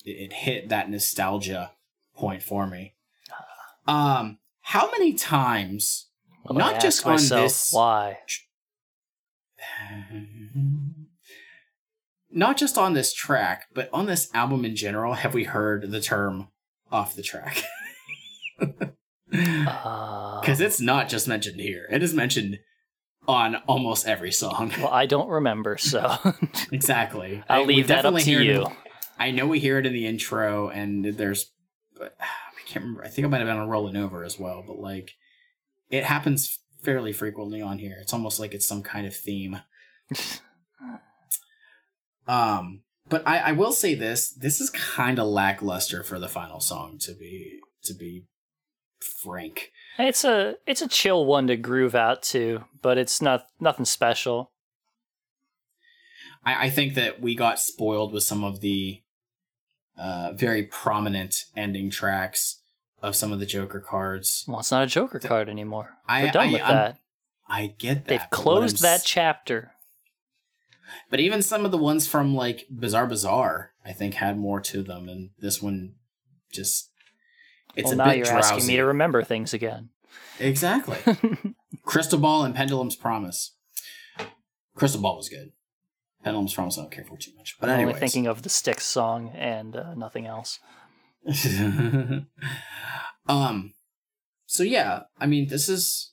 it 0.05 0.31
it 0.31 0.33
hit 0.33 0.69
that 0.69 0.89
nostalgia 0.89 1.71
point 2.15 2.43
for 2.43 2.67
me 2.67 2.93
um 3.87 4.37
how 4.61 4.89
many 4.91 5.13
times 5.13 6.07
Well, 6.45 6.57
I 6.61 6.71
not 6.71 6.81
just 6.81 7.05
on 7.05 7.17
this 7.17 7.71
why. 7.73 8.19
not 12.31 12.57
just 12.57 12.77
on 12.77 12.93
this 12.93 13.13
track, 13.13 13.65
but 13.73 13.89
on 13.93 14.05
this 14.05 14.29
album 14.33 14.65
in 14.65 14.75
general, 14.75 15.13
have 15.13 15.33
we 15.33 15.43
heard 15.45 15.91
the 15.91 16.01
term 16.01 16.49
off 16.91 17.15
the 17.15 17.23
track? 17.23 17.63
Uh, 19.35 20.39
Because 20.41 20.61
it's 20.61 20.79
not 20.79 21.09
just 21.09 21.27
mentioned 21.27 21.59
here. 21.59 21.87
It 21.91 22.03
is 22.03 22.13
mentioned 22.13 22.59
on 23.27 23.55
almost 23.67 24.07
every 24.07 24.31
song. 24.31 24.71
well, 24.77 24.89
I 24.89 25.05
don't 25.05 25.29
remember, 25.29 25.77
so 25.77 26.17
exactly. 26.71 27.43
I'll 27.49 27.61
I- 27.61 27.65
leave 27.65 27.87
that 27.87 28.05
up 28.05 28.13
to 28.13 28.19
it 28.19 28.43
you. 28.43 28.65
I 29.17 29.31
know 29.31 29.47
we 29.47 29.59
hear 29.59 29.77
it 29.77 29.85
in 29.85 29.93
the 29.93 30.07
intro, 30.07 30.69
and 30.69 31.05
there's, 31.05 31.51
but 31.97 32.15
I 32.19 32.25
can't 32.67 32.83
remember. 32.83 33.05
I 33.05 33.09
think 33.09 33.25
I 33.25 33.29
might 33.29 33.37
have 33.37 33.47
been 33.47 33.57
on 33.57 33.69
Rolling 33.69 33.95
Over 33.95 34.23
as 34.23 34.39
well, 34.39 34.63
but 34.65 34.79
like, 34.79 35.11
it 35.89 36.03
happens 36.03 36.59
fairly 36.81 37.13
frequently 37.13 37.61
on 37.61 37.77
here. 37.77 37.97
It's 38.01 38.13
almost 38.13 38.39
like 38.39 38.53
it's 38.53 38.65
some 38.65 38.81
kind 38.81 39.05
of 39.05 39.15
theme. 39.15 39.59
um, 42.27 42.81
but 43.09 43.25
I, 43.27 43.37
I 43.39 43.51
will 43.51 43.71
say 43.71 43.95
this: 43.95 44.29
this 44.31 44.59
is 44.59 44.69
kind 44.69 45.19
of 45.19 45.27
lackluster 45.27 46.03
for 46.03 46.19
the 46.19 46.27
final 46.27 46.59
song. 46.59 46.97
To 47.01 47.13
be 47.13 47.59
to 47.83 47.93
be 47.93 48.25
frank, 48.99 49.71
It's 49.99 50.23
a 50.23 50.55
it's 50.65 50.81
a 50.81 50.87
chill 50.87 51.25
one 51.25 51.47
to 51.47 51.55
groove 51.55 51.95
out 51.95 52.23
to, 52.23 52.63
but 52.81 52.97
it's 52.97 53.21
not 53.21 53.47
nothing 53.59 53.85
special. 53.85 54.51
I, 56.45 56.65
I 56.65 56.69
think 56.69 56.95
that 56.95 57.21
we 57.21 57.35
got 57.35 57.59
spoiled 57.59 58.11
with 58.13 58.23
some 58.23 58.43
of 58.43 58.61
the 58.61 59.01
uh, 59.97 60.33
very 60.33 60.63
prominent 60.63 61.45
ending 61.55 61.89
tracks 61.89 62.61
of 63.01 63.15
some 63.15 63.31
of 63.31 63.39
the 63.39 63.45
Joker 63.45 63.79
cards. 63.79 64.43
Well, 64.47 64.59
it's 64.59 64.71
not 64.71 64.83
a 64.83 64.87
Joker 64.87 65.19
card 65.19 65.47
anymore. 65.49 65.91
I- 66.07 66.23
We're 66.23 66.31
done 66.31 66.47
I- 66.47 66.51
with 66.51 66.61
I'm- 66.61 66.73
that. 66.75 66.97
I 67.47 67.67
get 67.77 68.05
that. 68.05 68.07
They've 68.07 68.29
closed 68.29 68.81
that 68.81 69.01
s- 69.01 69.05
chapter. 69.05 69.73
But 71.09 71.19
even 71.19 71.41
some 71.41 71.65
of 71.65 71.71
the 71.71 71.77
ones 71.77 72.07
from 72.07 72.33
like 72.33 72.65
Bizaar 72.73 73.07
Bizzar, 73.09 73.67
I 73.85 73.91
think 73.91 74.15
had 74.15 74.37
more 74.37 74.61
to 74.61 74.81
them, 74.81 75.09
and 75.09 75.31
this 75.37 75.61
one 75.61 75.95
just 76.51 76.89
it's 77.75 77.85
well, 77.85 77.93
a 77.93 77.95
now 77.95 78.05
bit 78.05 78.17
you're 78.17 78.25
drowsy. 78.25 78.53
asking 78.53 78.67
me 78.67 78.75
to 78.77 78.83
remember 78.85 79.23
things 79.23 79.53
again. 79.53 79.89
Exactly. 80.39 80.97
Crystal 81.83 82.19
Ball 82.19 82.43
and 82.45 82.55
Pendulum's 82.55 82.95
Promise. 82.95 83.55
Crystal 84.75 85.01
Ball 85.01 85.17
was 85.17 85.29
good. 85.29 85.51
Pendulum's 86.23 86.53
Promise 86.53 86.77
I 86.77 86.81
don't 86.81 86.91
care 86.91 87.05
for 87.05 87.17
too 87.17 87.31
much. 87.37 87.57
But 87.59 87.69
I'm 87.69 87.93
thinking 87.93 88.27
of 88.27 88.43
the 88.43 88.49
Styx 88.49 88.85
song 88.85 89.31
and 89.35 89.75
uh, 89.75 89.93
nothing 89.93 90.25
else. 90.25 90.59
um 93.27 93.73
so 94.45 94.63
yeah, 94.63 95.03
I 95.19 95.25
mean 95.25 95.47
this 95.47 95.69
is 95.69 96.11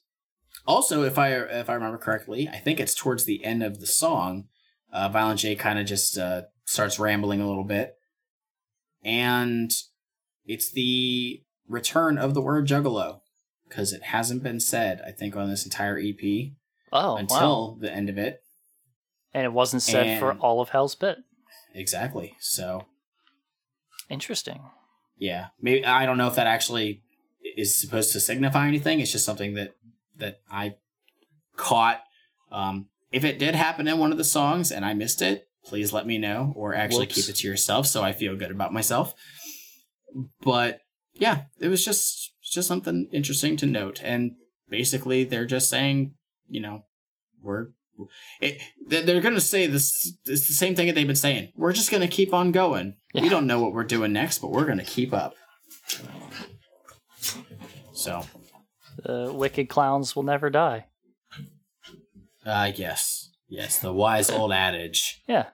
also 0.67 1.03
if 1.03 1.19
I 1.19 1.33
if 1.35 1.69
I 1.69 1.75
remember 1.75 1.99
correctly, 1.99 2.49
I 2.49 2.59
think 2.59 2.79
it's 2.79 2.95
towards 2.95 3.25
the 3.25 3.45
end 3.45 3.63
of 3.63 3.81
the 3.81 3.87
song, 3.87 4.45
uh 4.93 5.09
Violent 5.09 5.41
J 5.41 5.57
kind 5.57 5.79
of 5.79 5.87
just 5.87 6.17
uh 6.17 6.43
starts 6.65 6.99
rambling 6.99 7.41
a 7.41 7.49
little 7.49 7.65
bit. 7.65 7.97
And 9.03 9.73
it's 10.45 10.71
the 10.71 11.43
return 11.71 12.19
of 12.19 12.35
the 12.35 12.41
word 12.43 12.67
juggalo 12.67 13.21
because 13.69 13.93
it 13.93 14.03
hasn't 14.03 14.43
been 14.43 14.61
said 14.61 15.01
I 15.07 15.13
think 15.13 15.37
on 15.37 15.49
this 15.49 15.65
entire 15.65 15.99
EP 15.99 16.51
Oh, 16.93 17.17
until 17.17 17.73
wow. 17.75 17.79
the 17.81 17.93
end 17.93 18.09
of 18.09 18.19
it. 18.19 18.43
And 19.33 19.45
it 19.45 19.53
wasn't 19.53 19.83
said 19.83 20.19
for 20.19 20.33
all 20.35 20.61
of 20.61 20.71
Hell's 20.71 20.97
Pit. 20.97 21.19
Exactly. 21.73 22.35
So 22.41 22.87
Interesting. 24.09 24.61
yeah 25.19 25.49
maybe 25.61 25.85
i 25.87 26.05
don't 26.05 26.19
know 26.19 26.27
if 26.27 26.35
that 26.35 26.49
actually 26.49 27.01
is 27.57 27.75
supposed 27.81 28.11
to 28.13 28.19
signify 28.21 28.67
anything 28.67 28.99
it's 29.01 29.13
just 29.13 29.25
something 29.25 29.55
that 29.55 29.75
that 30.17 30.41
i 30.51 30.75
caught 31.57 32.01
um 32.51 32.89
if 33.13 33.23
it 33.25 33.39
did 33.39 33.55
happen 33.55 33.87
in 33.87 33.99
one 33.99 34.11
of 34.13 34.19
the 34.19 34.25
songs 34.25 34.73
and 34.73 34.85
i 34.85 34.93
missed 34.95 35.23
it 35.23 35.47
please 35.65 35.93
let 35.93 36.07
me 36.07 36.19
know 36.19 36.53
or 36.57 36.75
actually 36.75 37.07
Whoops. 37.07 37.15
keep 37.15 37.29
it 37.29 37.37
to 37.39 37.47
yourself 37.47 37.87
so 37.87 38.03
i 38.03 38.13
feel 38.13 38.35
good 38.35 38.51
about 38.51 38.73
myself 38.73 39.15
but 40.43 40.81
yeah 41.21 41.43
it 41.61 41.69
was 41.69 41.85
just 41.85 42.33
just 42.43 42.67
something 42.67 43.09
interesting 43.13 43.57
to 43.59 43.67
note. 43.67 44.01
And 44.03 44.33
basically 44.69 45.23
they're 45.25 45.47
just 45.47 45.71
saying 45.71 46.15
you 46.49 46.61
know 46.61 46.85
we're 47.43 47.69
it, 48.41 48.61
they- 48.89 49.03
they're 49.03 49.21
going 49.21 49.35
to 49.35 49.41
say 49.41 49.67
this 49.69 50.13
it's 50.27 50.49
the 50.49 50.55
same 50.55 50.75
thing 50.75 50.87
that 50.89 50.95
they've 50.95 51.07
been 51.07 51.15
saying. 51.17 51.53
We're 51.55 51.73
just 51.75 51.91
going 51.91 52.01
to 52.01 52.09
keep 52.09 52.33
on 52.35 52.51
going. 52.51 52.97
We 53.15 53.29
don't 53.29 53.47
know 53.47 53.61
what 53.61 53.73
we're 53.73 53.85
doing 53.85 54.13
next 54.13 54.39
but 54.41 54.51
we're 54.51 54.65
going 54.67 54.79
to 54.79 54.85
keep 54.85 55.13
up. 55.13 55.35
So. 57.93 58.23
The 59.05 59.33
wicked 59.33 59.69
clowns 59.69 60.15
will 60.17 60.23
never 60.25 60.51
die. 60.51 60.87
uh 62.45 62.73
yes. 62.75 63.31
Yes 63.49 63.79
the 63.79 63.93
wise 63.93 64.31
old 64.31 64.53
adage. 64.53 65.23
Yeah. 65.29 65.47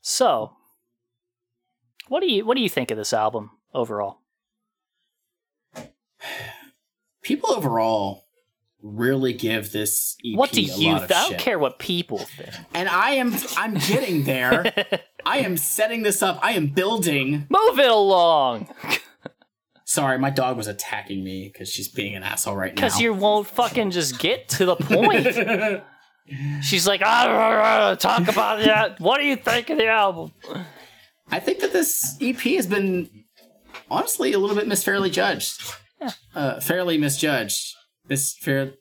So, 0.00 0.52
what 2.08 2.20
do 2.20 2.32
you 2.32 2.44
what 2.46 2.56
do 2.56 2.62
you 2.62 2.68
think 2.68 2.90
of 2.90 2.96
this 2.96 3.12
album 3.12 3.50
overall? 3.76 4.20
people 7.22 7.50
overall 7.52 8.24
really 8.82 9.32
give 9.32 9.72
this 9.72 10.16
EP 10.24 10.36
what 10.38 10.52
do 10.52 10.62
you? 10.62 10.92
I 10.92 11.06
don't 11.06 11.30
shit. 11.30 11.38
care 11.40 11.58
what 11.58 11.78
people 11.80 12.18
think. 12.18 12.50
and 12.72 12.88
i 12.88 13.10
am 13.12 13.34
i'm 13.56 13.74
getting 13.74 14.22
there 14.24 14.72
i 15.26 15.38
am 15.38 15.56
setting 15.56 16.02
this 16.02 16.22
up 16.22 16.38
i 16.40 16.52
am 16.52 16.68
building 16.68 17.46
Move 17.50 17.78
it 17.80 17.90
along, 17.90 18.68
sorry 19.84 20.18
my 20.18 20.30
dog 20.30 20.56
was 20.56 20.68
attacking 20.68 21.24
me 21.24 21.50
because 21.52 21.68
she's 21.68 21.88
being 21.88 22.14
an 22.14 22.22
asshole 22.22 22.54
right 22.54 22.74
now 22.74 22.76
because 22.76 23.00
you 23.00 23.12
won't 23.12 23.48
fucking 23.48 23.90
just 23.90 24.18
get 24.20 24.48
to 24.50 24.64
the 24.64 24.76
point. 24.76 25.84
She's 26.60 26.88
like, 26.88 27.02
ah, 27.04 27.26
rah, 27.28 27.50
rah, 27.50 27.94
talk 27.94 28.26
about 28.26 28.58
that. 28.64 28.98
What 28.98 29.18
do 29.18 29.24
you 29.24 29.36
think 29.36 29.70
of 29.70 29.78
the 29.78 29.86
album? 29.86 30.32
I 31.30 31.38
think 31.38 31.60
that 31.60 31.72
this 31.72 32.16
EP 32.20 32.36
has 32.56 32.66
been 32.66 33.08
honestly 33.90 34.32
a 34.32 34.38
little 34.38 34.56
bit 34.56 34.68
misfairly 34.68 35.10
judged. 35.10 35.62
Uh, 36.34 36.60
fairly 36.60 36.98
misjudged. 36.98 37.74
This 38.06 38.36
fair. 38.36 38.74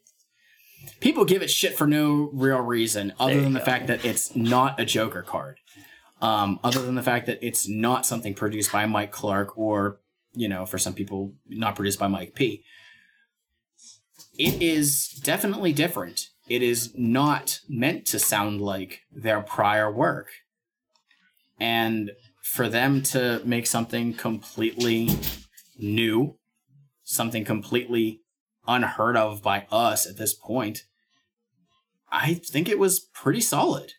People 1.00 1.26
give 1.26 1.42
it 1.42 1.50
shit 1.50 1.78
for 1.78 1.88
no 1.88 2.30
real 2.34 2.60
reason, 2.60 3.14
other 3.20 3.42
than 3.42 3.54
you 3.54 3.60
the 3.60 3.66
fact 3.66 3.88
that 3.88 4.06
it's 4.06 4.36
not 4.36 4.80
a 4.80 4.86
Joker 4.86 5.22
card. 5.22 5.58
Um, 6.22 6.60
other 6.64 6.82
than 6.82 6.96
the 6.96 7.04
fact 7.04 7.26
that 7.26 7.40
it's 7.42 7.68
not 7.68 8.06
something 8.06 8.34
produced 8.34 8.72
by 8.72 8.86
Mike 8.86 9.12
Clark, 9.12 9.58
or 9.58 10.00
you 10.34 10.48
know, 10.48 10.66
for 10.66 10.78
some 10.78 10.94
people, 10.94 11.34
not 11.48 11.76
produced 11.76 12.00
by 12.00 12.08
Mike 12.08 12.36
P. 12.36 12.64
It 14.38 14.62
is 14.62 15.10
definitely 15.24 15.72
different. 15.72 16.30
It 16.48 16.62
is 16.62 16.94
not 16.96 17.62
meant 17.68 18.06
to 18.08 18.20
sound 18.20 18.62
like 18.62 19.02
their 19.12 19.42
prior 19.42 19.92
work 19.92 20.28
and 21.60 22.12
for 22.46 22.70
them 22.70 23.02
to 23.02 23.42
make 23.44 23.66
something 23.66 24.14
completely 24.14 25.10
new, 25.80 26.38
something 27.04 27.44
completely 27.44 28.22
unheard 28.68 29.18
of 29.18 29.42
by 29.42 29.66
us 29.72 30.06
at 30.06 30.18
this 30.18 30.36
point, 30.36 30.84
I 32.12 32.36
think 32.36 32.70
it 32.70 32.78
was 32.78 33.00
pretty 33.00 33.42
solid. 33.42 33.94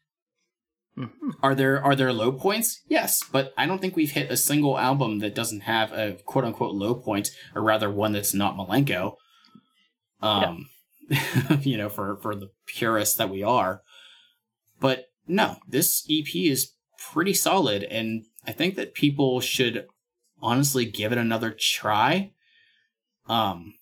Mhm. 0.97 1.32
Are 1.42 1.57
there 1.57 1.82
are 1.82 1.97
there 1.97 2.12
low 2.12 2.30
points? 2.30 2.82
Yes, 2.88 3.20
but 3.30 3.53
I 3.59 3.66
don't 3.66 3.80
think 3.80 3.97
we've 3.97 4.12
hit 4.12 4.30
a 4.30 4.36
single 4.36 4.78
album 4.78 5.18
that 5.18 5.34
doesn't 5.34 5.62
have 5.62 5.92
a 5.92 6.12
quote 6.24 6.44
unquote 6.44 6.74
low 6.74 6.94
point, 6.94 7.30
or 7.53 7.62
rather 7.62 7.90
one 7.90 8.12
that's 8.12 8.32
not 8.32 8.57
Milenko. 8.57 9.16
Um, 10.22 10.68
you 11.62 11.76
know, 11.76 11.88
for 11.88 12.16
for 12.22 12.36
the 12.36 12.51
purists 12.66 13.16
that 13.16 13.28
we 13.28 13.42
are. 13.42 13.82
But 14.80 15.07
no, 15.26 15.57
this 15.68 16.07
EP 16.09 16.32
is 16.47 16.76
pretty 17.12 17.34
solid, 17.34 17.82
and 17.84 18.24
I 18.47 18.53
think 18.53 18.76
that 18.76 18.94
people 18.94 19.40
should 19.40 19.86
honestly 20.40 20.84
give 20.84 21.12
it 21.12 21.18
another 21.18 21.51
try. 21.51 22.32
Um, 23.26 23.74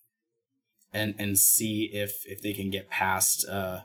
and 0.94 1.14
and 1.18 1.38
see 1.38 1.90
if 1.92 2.24
if 2.24 2.40
they 2.40 2.52
can 2.52 2.70
get 2.70 2.88
past 2.88 3.46
uh 3.48 3.80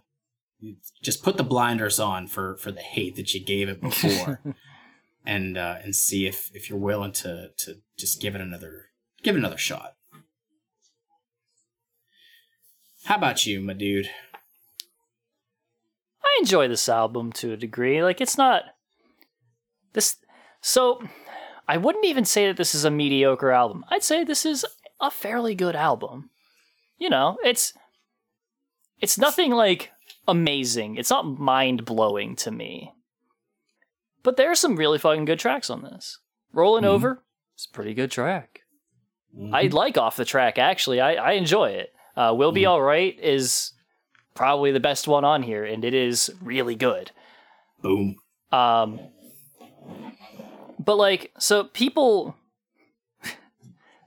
just 1.02 1.24
put 1.24 1.38
the 1.38 1.44
blinders 1.44 2.00
on 2.00 2.28
for 2.28 2.56
for 2.58 2.72
the 2.72 2.82
hate 2.82 3.16
that 3.16 3.34
you 3.34 3.44
gave 3.44 3.68
it 3.68 3.82
before 3.82 4.42
and 5.26 5.58
uh 5.58 5.78
and 5.84 5.96
see 5.96 6.28
if 6.28 6.52
if 6.54 6.70
you're 6.70 6.80
willing 6.80 7.12
to 7.12 7.50
to 7.58 7.82
just 7.98 8.22
give 8.22 8.36
it 8.36 8.42
another 8.42 8.86
give 9.24 9.36
it 9.36 9.40
another 9.40 9.58
shot 9.58 9.96
how 13.06 13.16
about 13.16 13.46
you 13.46 13.60
my 13.60 13.74
dude 13.74 14.10
I 16.24 16.38
enjoy 16.40 16.68
this 16.68 16.88
album 16.88 17.32
to 17.34 17.54
a 17.54 17.58
degree. 17.58 18.04
Like 18.04 18.22
it's 18.22 18.38
not 18.38 18.64
this 19.94 20.18
so 20.62 21.02
I 21.68 21.78
wouldn't 21.78 22.06
even 22.06 22.26
say 22.26 22.48
that 22.48 22.58
this 22.58 22.74
is 22.76 22.86
a 22.86 22.92
mediocre 22.92 23.52
album. 23.52 23.86
I'd 23.90 24.04
say 24.04 24.24
this 24.24 24.46
is 24.46 24.66
a 25.00 25.12
fairly 25.12 25.56
good 25.56 25.76
album. 25.76 26.30
You 26.98 27.10
know, 27.10 27.38
it's 27.44 27.74
it's 29.00 29.18
nothing 29.18 29.52
like 29.52 29.92
amazing. 30.28 30.98
It's 30.98 31.10
not 31.10 31.26
mind-blowing 31.40 32.36
to 32.38 32.52
me. 32.52 32.92
But 34.22 34.36
there 34.36 34.52
are 34.52 34.56
some 34.56 34.76
really 34.76 34.98
fucking 35.00 35.26
good 35.26 35.40
tracks 35.40 35.70
on 35.70 35.82
this. 35.82 36.20
Rolling 36.52 36.84
Mhm. 36.84 36.88
Over, 36.88 37.24
it's 37.56 37.66
a 37.66 37.72
pretty 37.74 37.94
good 37.94 38.12
track. 38.12 38.62
I 39.54 39.68
like 39.68 39.98
off 39.98 40.16
the 40.18 40.26
track 40.26 40.58
actually. 40.58 41.00
I, 41.00 41.14
I 41.14 41.32
enjoy 41.34 41.70
it. 41.70 41.94
Uh, 42.18 42.34
Will 42.36 42.52
Be 42.52 42.66
Alright 42.68 43.18
is 43.22 43.72
probably 44.36 44.72
the 44.72 44.80
best 44.80 45.08
one 45.08 45.24
on 45.24 45.44
here, 45.44 45.64
and 45.64 45.86
it 45.86 45.94
is 45.94 46.32
really 46.42 46.76
good. 46.76 47.12
boom 47.82 48.16
Um, 48.52 49.00
but 50.80 50.96
like, 50.96 51.32
so 51.38 51.66
people, 51.66 52.36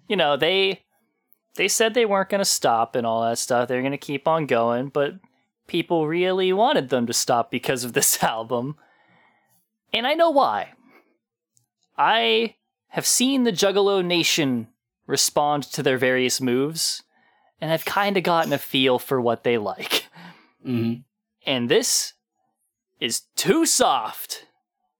you 0.08 0.16
know, 0.16 0.36
they 0.36 0.82
they 1.54 1.68
said 1.68 1.92
they 1.92 2.06
weren't 2.06 2.30
going 2.30 2.40
to 2.40 2.46
stop 2.46 2.96
and 2.96 3.06
all 3.06 3.22
that 3.22 3.38
stuff. 3.38 3.68
They're 3.68 3.82
going 3.82 3.92
to 3.92 3.98
keep 3.98 4.26
on 4.26 4.46
going, 4.46 4.88
but 4.88 5.14
people 5.66 6.08
really 6.08 6.52
wanted 6.52 6.88
them 6.88 7.06
to 7.06 7.12
stop 7.12 7.50
because 7.50 7.84
of 7.84 7.92
this 7.94 8.22
album, 8.22 8.76
and 9.92 10.06
I 10.06 10.14
know 10.14 10.30
why. 10.30 10.72
I 11.98 12.56
have 12.88 13.06
seen 13.06 13.44
the 13.44 13.52
Juggalo 13.52 14.04
Nation 14.04 14.68
respond 15.06 15.64
to 15.64 15.82
their 15.82 15.98
various 15.98 16.40
moves, 16.40 17.02
and 17.60 17.70
I've 17.70 17.84
kind 17.84 18.16
of 18.16 18.22
gotten 18.22 18.52
a 18.52 18.58
feel 18.58 18.98
for 18.98 19.20
what 19.20 19.44
they 19.44 19.58
like. 19.58 20.06
hmm 20.64 20.94
And 21.44 21.68
this 21.68 22.14
is 22.98 23.22
too 23.36 23.66
soft 23.66 24.46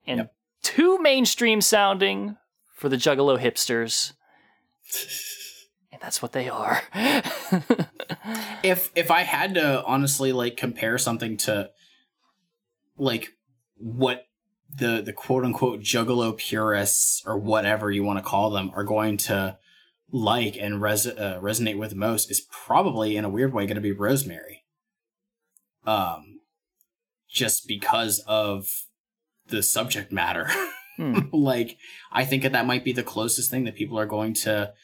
and 0.07 0.19
Yep. 0.19 0.35
Too 0.63 0.99
mainstream 0.99 1.61
sounding 1.61 2.37
for 2.75 2.89
the 2.89 2.97
Juggalo 2.97 3.39
hipsters. 3.39 4.13
and 5.93 6.01
that's 6.01 6.23
what 6.23 6.33
they 6.33 6.49
are. 6.49 6.83
if 8.63 8.91
if 8.95 9.11
I 9.11 9.23
had 9.23 9.55
to 9.55 9.85
honestly 9.85 10.33
like 10.33 10.57
compare 10.57 10.99
something 10.99 11.37
to 11.39 11.71
like 12.97 13.31
what 13.77 14.27
the 14.75 15.03
the 15.03 15.13
quote 15.13 15.45
unquote 15.45 15.81
juggalo 15.81 16.37
purists 16.37 17.23
or 17.27 17.39
whatever 17.39 17.91
you 17.91 18.03
want 18.05 18.19
to 18.19 18.25
call 18.25 18.51
them 18.51 18.71
are 18.75 18.85
going 18.85 19.17
to 19.17 19.59
like 20.11 20.57
and 20.57 20.81
res- 20.81 21.07
uh, 21.07 21.39
resonate 21.43 21.79
with 21.79 21.95
most 21.95 22.31
is 22.31 22.41
probably 22.41 23.17
in 23.17 23.25
a 23.25 23.29
weird 23.29 23.53
way 23.53 23.67
going 23.67 23.75
to 23.75 23.81
be 23.81 23.93
Rosemary. 23.93 24.65
Um 25.87 26.41
just 27.29 27.67
because 27.67 28.21
of 28.27 28.85
the 29.49 29.63
subject 29.63 30.13
matter. 30.13 30.49
Hmm. 30.99 31.21
like 31.33 31.79
I 32.13 32.27
think 32.27 32.43
that 32.43 32.53
that 32.53 32.67
might 32.67 32.85
be 32.85 32.93
the 32.93 33.03
closest 33.03 33.51
thing 33.51 33.65
that 33.65 33.77
people 33.77 33.99
are 33.99 34.05
going 34.05 34.35
to 34.35 34.75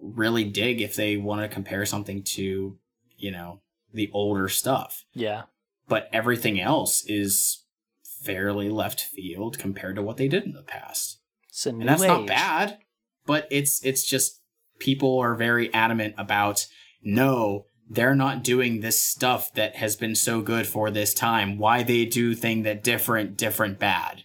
really 0.00 0.44
dig 0.44 0.80
if 0.80 0.94
they 0.94 1.16
want 1.16 1.42
to 1.42 1.48
compare 1.48 1.84
something 1.84 2.22
to, 2.22 2.78
you 3.16 3.30
know, 3.32 3.60
the 3.92 4.10
older 4.12 4.48
stuff. 4.48 5.04
yeah. 5.12 5.42
But 5.88 6.08
everything 6.12 6.60
else 6.60 7.04
is 7.04 7.64
fairly 8.04 8.68
left 8.68 9.00
field 9.00 9.58
compared 9.58 9.96
to 9.96 10.02
what 10.02 10.18
they 10.18 10.28
did 10.28 10.44
in 10.44 10.52
the 10.52 10.62
past. 10.62 11.18
It's 11.48 11.66
a 11.66 11.72
new 11.72 11.80
And 11.80 11.88
that's 11.88 12.02
not 12.02 12.28
bad, 12.28 12.78
but 13.26 13.48
it's 13.50 13.84
it's 13.84 14.04
just 14.04 14.40
people 14.78 15.18
are 15.18 15.34
very 15.34 15.72
adamant 15.74 16.14
about 16.16 16.66
no, 17.02 17.66
they're 17.92 18.14
not 18.14 18.44
doing 18.44 18.80
this 18.80 19.02
stuff 19.02 19.52
that 19.54 19.74
has 19.76 19.96
been 19.96 20.14
so 20.14 20.40
good 20.40 20.66
for 20.66 20.90
this 20.90 21.12
time. 21.12 21.58
Why 21.58 21.82
they 21.82 22.06
do 22.06 22.34
thing 22.36 22.62
that 22.62 22.84
different, 22.84 23.36
different 23.36 23.80
bad. 23.80 24.22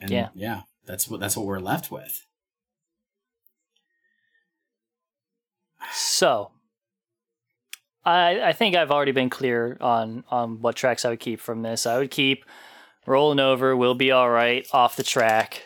And 0.00 0.10
Yeah. 0.10 0.28
yeah, 0.34 0.62
that's 0.86 1.06
what 1.08 1.20
that's 1.20 1.36
what 1.36 1.46
we're 1.46 1.60
left 1.60 1.90
with. 1.90 2.26
So, 5.92 6.50
I 8.04 8.40
I 8.42 8.52
think 8.52 8.74
I've 8.74 8.90
already 8.90 9.12
been 9.12 9.30
clear 9.30 9.76
on 9.80 10.24
on 10.30 10.60
what 10.60 10.76
tracks 10.76 11.04
I 11.04 11.10
would 11.10 11.20
keep 11.20 11.40
from 11.40 11.62
this. 11.62 11.86
I 11.86 11.98
would 11.98 12.10
keep 12.10 12.44
"Rolling 13.06 13.40
Over," 13.40 13.76
"We'll 13.76 13.94
Be 13.94 14.10
All 14.10 14.30
Right" 14.30 14.66
off 14.72 14.96
the 14.96 15.02
track, 15.02 15.62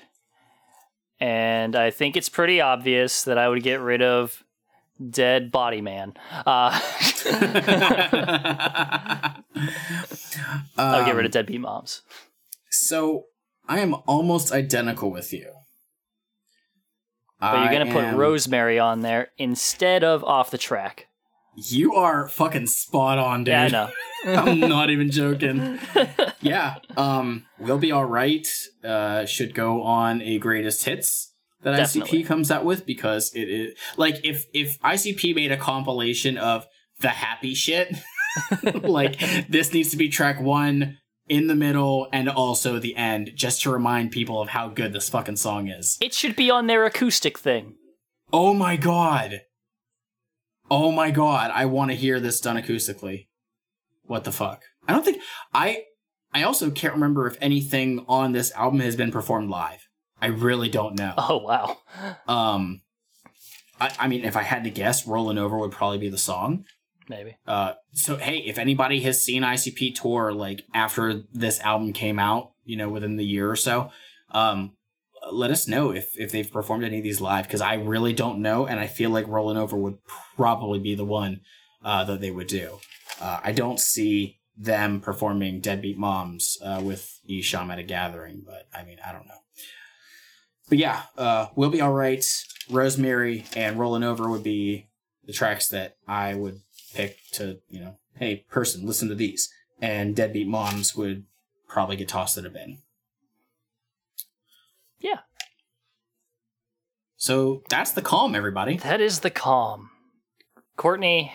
and 1.21 1.75
I 1.77 1.91
think 1.91 2.17
it's 2.17 2.29
pretty 2.29 2.61
obvious 2.61 3.23
that 3.25 3.39
I 3.39 3.49
would 3.49 3.63
get 3.63 3.81
rid 3.81 4.03
of 4.03 4.45
"Dead 5.11 5.51
Body 5.51 5.81
Man." 5.81 6.15
Uh, 6.47 6.79
I'll 10.77 11.05
get 11.05 11.15
rid 11.15 11.27
of 11.27 11.33
"Deadbeat 11.33 11.61
Moms." 11.61 12.03
So 12.71 13.25
I 13.69 13.81
am 13.81 13.95
almost 14.07 14.53
identical 14.53 15.11
with 15.11 15.33
you. 15.33 15.53
But 17.41 17.63
you're 17.63 17.73
gonna 17.85 17.93
put 17.93 18.05
am- 18.05 18.17
Rosemary 18.17 18.79
on 18.79 19.03
there 19.03 19.29
instead 19.39 20.03
of 20.03 20.25
off 20.25 20.51
the 20.51 20.59
track. 20.59 21.07
You 21.57 21.95
are 21.95 22.29
fucking 22.29 22.69
spot 22.69 23.19
on, 23.19 23.45
dude. 23.45 23.53
Yeah, 23.53 23.65
I 23.65 23.69
know. 23.69 23.91
I'm 24.41 24.61
not 24.61 24.91
even 24.91 25.11
joking. 25.11 25.79
Yeah, 26.41 26.77
um, 26.97 27.47
we'll 27.59 27.79
be 27.79 27.91
all 27.91 28.05
right. 28.05 28.47
Uh, 28.85 29.27
should 29.27 29.57
go 29.57 29.83
on 29.83 30.23
a 30.23 30.39
greatest 30.39 30.85
hits 30.85 31.28
that 31.63 31.77
Definitely. 31.77 32.23
ICP 32.23 32.27
comes 32.27 32.51
out 32.51 32.65
with 32.65 32.87
because 32.87 33.33
it 33.35 33.49
is 33.49 33.75
like 33.97 34.25
if 34.25 34.47
if 34.53 34.79
ICP 34.81 35.35
made 35.35 35.53
a 35.53 35.57
compilation 35.57 36.39
of 36.39 36.67
the 37.01 37.09
happy 37.09 37.55
shit, 37.55 37.97
like 38.83 39.19
this 39.49 39.73
needs 39.73 39.91
to 39.91 39.97
be 39.97 40.09
track 40.09 40.41
one 40.41 40.99
in 41.29 41.47
the 41.47 41.55
middle 41.55 42.09
and 42.13 42.29
also 42.29 42.79
the 42.79 42.97
end, 42.97 43.33
just 43.35 43.63
to 43.63 43.71
remind 43.71 44.11
people 44.13 44.41
of 44.41 44.49
how 44.49 44.69
good 44.69 44.93
this 44.93 45.09
fucking 45.09 45.37
song 45.37 45.69
is. 45.69 45.99
It 46.01 46.15
should 46.15 46.37
be 46.37 46.51
on 46.51 46.67
their 46.67 46.87
acoustic 46.87 47.39
thing. 47.39 47.75
Oh 48.33 48.55
my 48.55 48.77
god. 48.77 49.43
Oh 50.71 50.93
my 50.93 51.11
god, 51.11 51.51
I 51.53 51.65
want 51.67 51.91
to 51.91 51.97
hear 51.97 52.21
this 52.21 52.41
done 52.41 52.57
acoustically. 52.57 53.29
What 54.05 54.25
the 54.25 54.33
fuck? 54.33 54.63
I 54.87 54.93
don't 54.93 55.05
think 55.05 55.23
I 55.53 55.85
I 56.33 56.43
also 56.43 56.71
can't 56.71 56.95
remember 56.95 57.27
if 57.27 57.37
anything 57.41 58.05
on 58.07 58.33
this 58.33 58.53
album 58.53 58.81
has 58.81 58.97
been 58.97 59.11
performed 59.11 59.51
live. 59.51 59.88
I 60.21 60.27
really 60.27 60.69
don't 60.69 60.99
know. 60.99 61.15
Oh 61.17 61.39
wow. 61.39 61.79
Um 62.27 62.83
I, 63.81 63.95
I 63.99 64.09
mean 64.09 64.25
if 64.25 64.37
I 64.37 64.43
had 64.43 64.65
to 64.65 64.71
guess, 64.71 65.07
Rolling 65.07 65.39
Over 65.39 65.59
would 65.59 65.73
probably 65.73 65.99
be 65.99 66.09
the 66.09 66.19
song. 66.19 66.65
Maybe. 67.09 67.37
Uh 67.47 67.75
so 67.93 68.17
hey, 68.17 68.39
if 68.39 68.59
anybody 68.59 69.01
has 69.03 69.23
seen 69.23 69.43
ICP 69.43 69.95
tour 69.95 70.33
like 70.33 70.65
after 70.75 71.23
this 71.33 71.61
album 71.61 71.93
came 71.93 72.19
out, 72.19 72.53
you 72.65 72.77
know, 72.77 72.89
within 72.89 73.17
the 73.17 73.25
year 73.25 73.51
or 73.51 73.57
so, 73.57 73.91
um 74.31 74.73
let 75.33 75.51
us 75.51 75.69
know 75.69 75.91
if 75.91 76.19
if 76.19 76.33
they've 76.33 76.51
performed 76.51 76.85
any 76.85 76.99
of 76.99 77.05
these 77.05 77.21
live 77.21 77.47
because 77.47 77.61
I 77.61 77.75
really 77.75 78.13
don't 78.13 78.41
know, 78.41 78.67
and 78.67 78.81
I 78.81 78.87
feel 78.87 79.11
like 79.11 79.27
Rolling 79.27 79.57
Over 79.57 79.77
would 79.77 79.99
probably 80.37 80.79
be 80.79 80.95
the 80.95 81.05
one 81.05 81.41
uh, 81.85 82.05
that 82.05 82.21
they 82.21 82.31
would 82.31 82.47
do. 82.47 82.79
Uh, 83.21 83.41
I 83.43 83.53
don't 83.53 83.81
see 83.81 84.39
them 84.57 85.01
performing 85.01 85.61
Deadbeat 85.61 85.99
Moms 85.99 86.59
uh, 86.63 86.81
with 86.83 87.21
Esham 87.29 87.71
at 87.71 87.79
a 87.79 87.83
gathering, 87.83 88.43
but 88.45 88.69
I 88.75 88.85
mean 88.85 88.99
I 89.05 89.13
don't 89.13 89.27
know. 89.27 89.35
But 90.69 90.79
yeah, 90.79 91.03
uh, 91.17 91.47
we'll 91.57 91.71
be 91.71 91.81
all 91.81 91.93
right. 91.93 92.25
Rosemary 92.71 93.45
and 93.57 93.79
Rolling 93.79 94.03
Over 94.03 94.29
would 94.29 94.43
be 94.43 94.89
the 95.25 95.33
tracks 95.33 95.69
that 95.69 95.97
I 96.07 96.35
would 96.35 96.61
pick 96.95 97.19
to 97.33 97.59
you 97.69 97.81
know, 97.81 97.97
hey 98.17 98.45
person, 98.51 98.87
listen 98.87 99.09
to 99.09 99.15
these, 99.15 99.53
and 99.81 100.15
Deadbeat 100.15 100.47
Moms 100.47 100.95
would 100.97 101.25
probably 101.69 101.97
get 101.97 102.09
tossed 102.09 102.37
in 102.39 102.47
a 102.47 102.51
bin. 102.51 102.79
Yeah. 105.01 105.21
So 107.17 107.63
that's 107.69 107.93
the 107.93 108.03
calm, 108.03 108.35
everybody. 108.35 108.77
That 108.79 109.01
is 109.01 109.21
the 109.21 109.31
calm. 109.31 109.91
Courtney, 110.77 111.33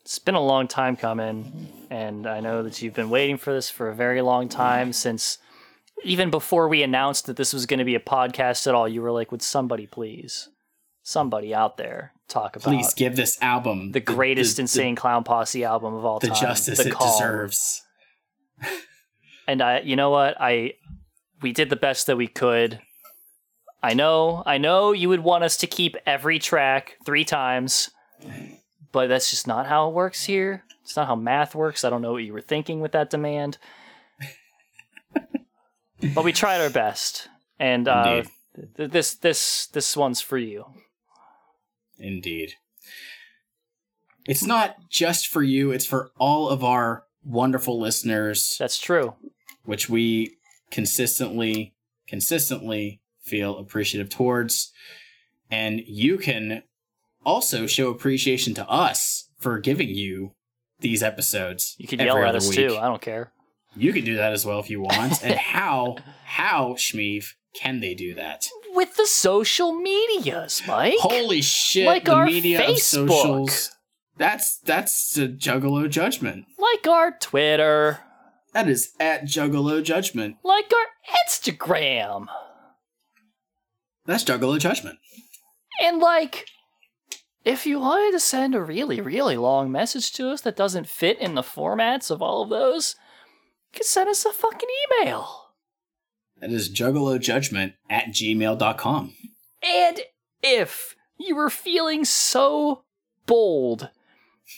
it's 0.00 0.18
been 0.18 0.34
a 0.34 0.42
long 0.42 0.66
time 0.66 0.96
coming, 0.96 1.68
and 1.90 2.26
I 2.26 2.40
know 2.40 2.62
that 2.62 2.80
you've 2.80 2.94
been 2.94 3.10
waiting 3.10 3.36
for 3.36 3.52
this 3.52 3.70
for 3.70 3.88
a 3.88 3.94
very 3.94 4.22
long 4.22 4.48
time 4.48 4.92
since 4.92 5.38
even 6.04 6.30
before 6.30 6.68
we 6.68 6.82
announced 6.82 7.26
that 7.26 7.36
this 7.36 7.52
was 7.52 7.66
going 7.66 7.78
to 7.78 7.84
be 7.84 7.94
a 7.94 8.00
podcast 8.00 8.66
at 8.66 8.74
all. 8.74 8.88
You 8.88 9.02
were 9.02 9.12
like, 9.12 9.30
would 9.30 9.42
somebody 9.42 9.86
please, 9.86 10.48
somebody 11.02 11.54
out 11.54 11.76
there, 11.76 12.12
talk 12.28 12.56
about 12.56 12.70
Please 12.70 12.94
give 12.94 13.16
this 13.16 13.40
album 13.40 13.92
the 13.92 14.00
greatest 14.00 14.56
the, 14.56 14.62
Insane 14.62 14.96
Clown 14.96 15.24
Posse 15.24 15.64
album 15.64 15.94
of 15.94 16.04
all 16.04 16.18
the, 16.18 16.28
time? 16.28 16.40
justice 16.40 16.78
The 16.78 16.88
it 16.88 16.94
Calm. 16.94 17.12
deserves. 17.12 17.82
and 19.46 19.62
I, 19.62 19.80
you 19.80 19.96
know 19.96 20.10
what, 20.10 20.36
I, 20.40 20.74
we 21.40 21.52
did 21.52 21.70
the 21.70 21.76
best 21.76 22.06
that 22.06 22.16
we 22.16 22.26
could. 22.26 22.80
I 23.82 23.94
know, 23.94 24.42
I 24.46 24.58
know 24.58 24.92
you 24.92 25.08
would 25.08 25.20
want 25.20 25.44
us 25.44 25.56
to 25.58 25.66
keep 25.66 25.96
every 26.06 26.38
track 26.38 26.98
three 27.04 27.24
times, 27.24 27.90
but 28.92 29.08
that's 29.08 29.30
just 29.30 29.46
not 29.48 29.66
how 29.66 29.88
it 29.88 29.94
works 29.94 30.24
here. 30.24 30.64
It's 30.82 30.96
not 30.96 31.08
how 31.08 31.16
math 31.16 31.54
works. 31.54 31.84
I 31.84 31.90
don't 31.90 32.02
know 32.02 32.12
what 32.12 32.22
you 32.22 32.32
were 32.32 32.40
thinking 32.40 32.80
with 32.80 32.92
that 32.92 33.10
demand, 33.10 33.58
but 36.14 36.24
we 36.24 36.32
tried 36.32 36.60
our 36.60 36.70
best, 36.70 37.28
and 37.58 37.88
uh, 37.88 38.22
th- 38.76 38.90
this, 38.90 39.14
this, 39.14 39.66
this 39.66 39.96
one's 39.96 40.20
for 40.20 40.38
you. 40.38 40.66
Indeed. 41.98 42.54
It's 44.26 44.44
not 44.44 44.88
just 44.88 45.28
for 45.28 45.42
you, 45.42 45.72
it's 45.72 45.86
for 45.86 46.10
all 46.18 46.48
of 46.48 46.62
our 46.62 47.04
wonderful 47.24 47.80
listeners, 47.80 48.56
That's 48.58 48.78
true. 48.78 49.14
which 49.64 49.88
we 49.88 50.36
consistently, 50.70 51.74
consistently 52.06 53.00
feel 53.22 53.58
appreciative 53.58 54.10
towards. 54.10 54.72
And 55.50 55.80
you 55.86 56.18
can 56.18 56.62
also 57.24 57.66
show 57.66 57.90
appreciation 57.90 58.54
to 58.54 58.68
us 58.68 59.28
for 59.38 59.58
giving 59.58 59.88
you 59.88 60.32
these 60.80 61.02
episodes. 61.02 61.76
You 61.78 61.86
can 61.86 62.00
yell 62.00 62.18
at 62.18 62.34
us 62.34 62.48
week. 62.48 62.56
too. 62.56 62.76
I 62.76 62.86
don't 62.86 63.02
care. 63.02 63.32
You 63.74 63.92
can 63.92 64.04
do 64.04 64.16
that 64.16 64.32
as 64.32 64.44
well 64.44 64.60
if 64.60 64.68
you 64.70 64.80
want. 64.80 65.22
and 65.24 65.34
how, 65.38 65.96
how, 66.24 66.74
Shmeev, 66.74 67.32
can 67.54 67.80
they 67.80 67.94
do 67.94 68.14
that? 68.14 68.48
With 68.74 68.96
the 68.96 69.06
social 69.06 69.72
medias, 69.72 70.62
Mike. 70.66 70.94
Holy 70.98 71.42
shit! 71.42 71.86
Like 71.86 72.04
the 72.06 72.14
our 72.14 72.26
media 72.26 72.60
of 72.60 72.66
Facebook. 72.76 73.08
socials. 73.08 73.70
That's 74.16 74.58
that's 74.58 75.16
a 75.18 75.28
juggalo 75.28 75.88
judgment. 75.90 76.46
like 76.58 76.86
our 76.86 77.12
Twitter, 77.18 78.00
That 78.52 78.68
is 78.68 78.92
at 79.00 79.24
Juggalo 79.24 79.82
Judgment. 79.82 80.36
Like 80.44 80.70
our 80.72 81.16
Instagram. 81.26 82.26
That's 84.06 84.24
Juggalo 84.24 84.58
Judgment. 84.58 84.98
And 85.80 85.98
like, 85.98 86.46
if 87.44 87.66
you 87.66 87.80
wanted 87.80 88.12
to 88.12 88.20
send 88.20 88.54
a 88.54 88.62
really, 88.62 89.00
really 89.00 89.36
long 89.36 89.72
message 89.72 90.12
to 90.14 90.28
us 90.30 90.40
that 90.42 90.56
doesn't 90.56 90.88
fit 90.88 91.18
in 91.18 91.34
the 91.34 91.42
formats 91.42 92.10
of 92.10 92.20
all 92.22 92.42
of 92.42 92.50
those, 92.50 92.96
you 93.72 93.78
can 93.78 93.86
send 93.86 94.08
us 94.08 94.24
a 94.24 94.32
fucking 94.32 94.68
email. 95.00 95.52
That 96.40 96.50
is 96.50 96.70
Juggalo 96.70 97.20
Judgment 97.20 97.74
at 97.88 98.06
gmail.com. 98.06 99.14
And 99.62 100.00
if 100.42 100.96
you 101.18 101.36
were 101.36 101.50
feeling 101.50 102.04
so 102.04 102.82
bold 103.26 103.90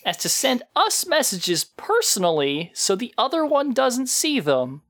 as 0.05 0.17
to 0.19 0.29
send 0.29 0.63
us 0.75 1.07
messages 1.07 1.65
personally 1.65 2.73
so 2.75 2.97
the 2.97 3.15
other 3.19 3.45
one 3.45 3.73
doesn't 3.73 4.09
see 4.09 4.41
them, 4.41 4.83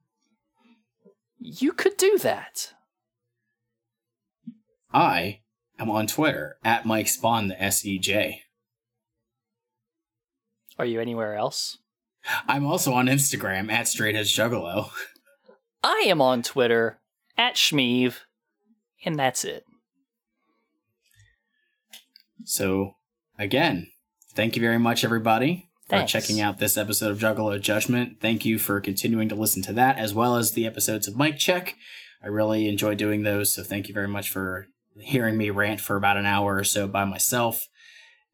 you 1.39 1.73
could 1.73 1.97
do 1.97 2.17
that. 2.19 2.73
I 4.93 5.41
am 5.79 5.91
on 5.91 6.07
Twitter 6.07 6.57
at 6.65 6.87
Mike 6.87 7.09
Spawn 7.09 7.49
the 7.49 7.57
SEJ. 7.57 8.39
Are 10.79 10.87
you 10.87 11.01
anywhere 11.01 11.35
else? 11.35 11.79
I'm 12.49 12.67
also 12.67 12.93
on 12.93 13.07
Instagram 13.07 13.71
at 13.71 13.89
Straight 13.89 14.17
Edge 14.17 14.35
Juggalo. 14.35 14.91
I 15.83 16.05
am 16.07 16.21
on 16.21 16.43
Twitter 16.43 16.99
at 17.37 17.55
Shmeev, 17.55 18.21
and 19.05 19.19
that's 19.19 19.45
it. 19.45 19.65
So, 22.45 22.97
again, 23.39 23.89
thank 24.35 24.57
you 24.57 24.63
very 24.63 24.79
much, 24.79 25.05
everybody, 25.05 25.69
for 25.89 26.05
checking 26.05 26.41
out 26.41 26.59
this 26.59 26.77
episode 26.77 27.11
of 27.11 27.19
Juggalo 27.19 27.61
Judgment. 27.61 28.21
Thank 28.21 28.45
you 28.45 28.59
for 28.59 28.81
continuing 28.81 29.29
to 29.29 29.35
listen 29.35 29.63
to 29.63 29.73
that, 29.75 29.99
as 29.99 30.15
well 30.15 30.37
as 30.37 30.53
the 30.53 30.67
episodes 30.67 31.09
of 31.09 31.17
Mike 31.17 31.39
Check. 31.39 31.77
I 32.23 32.29
really 32.29 32.69
enjoy 32.69 32.95
doing 32.95 33.23
those, 33.23 33.53
so 33.53 33.63
thank 33.63 33.89
you 33.89 33.95
very 33.95 34.09
much 34.09 34.31
for 34.31 34.69
hearing 34.99 35.37
me 35.37 35.51
rant 35.51 35.81
for 35.81 35.97
about 35.97 36.17
an 36.17 36.27
hour 36.27 36.57
or 36.57 36.65
so 36.65 36.87
by 36.87 37.05
myself. 37.05 37.67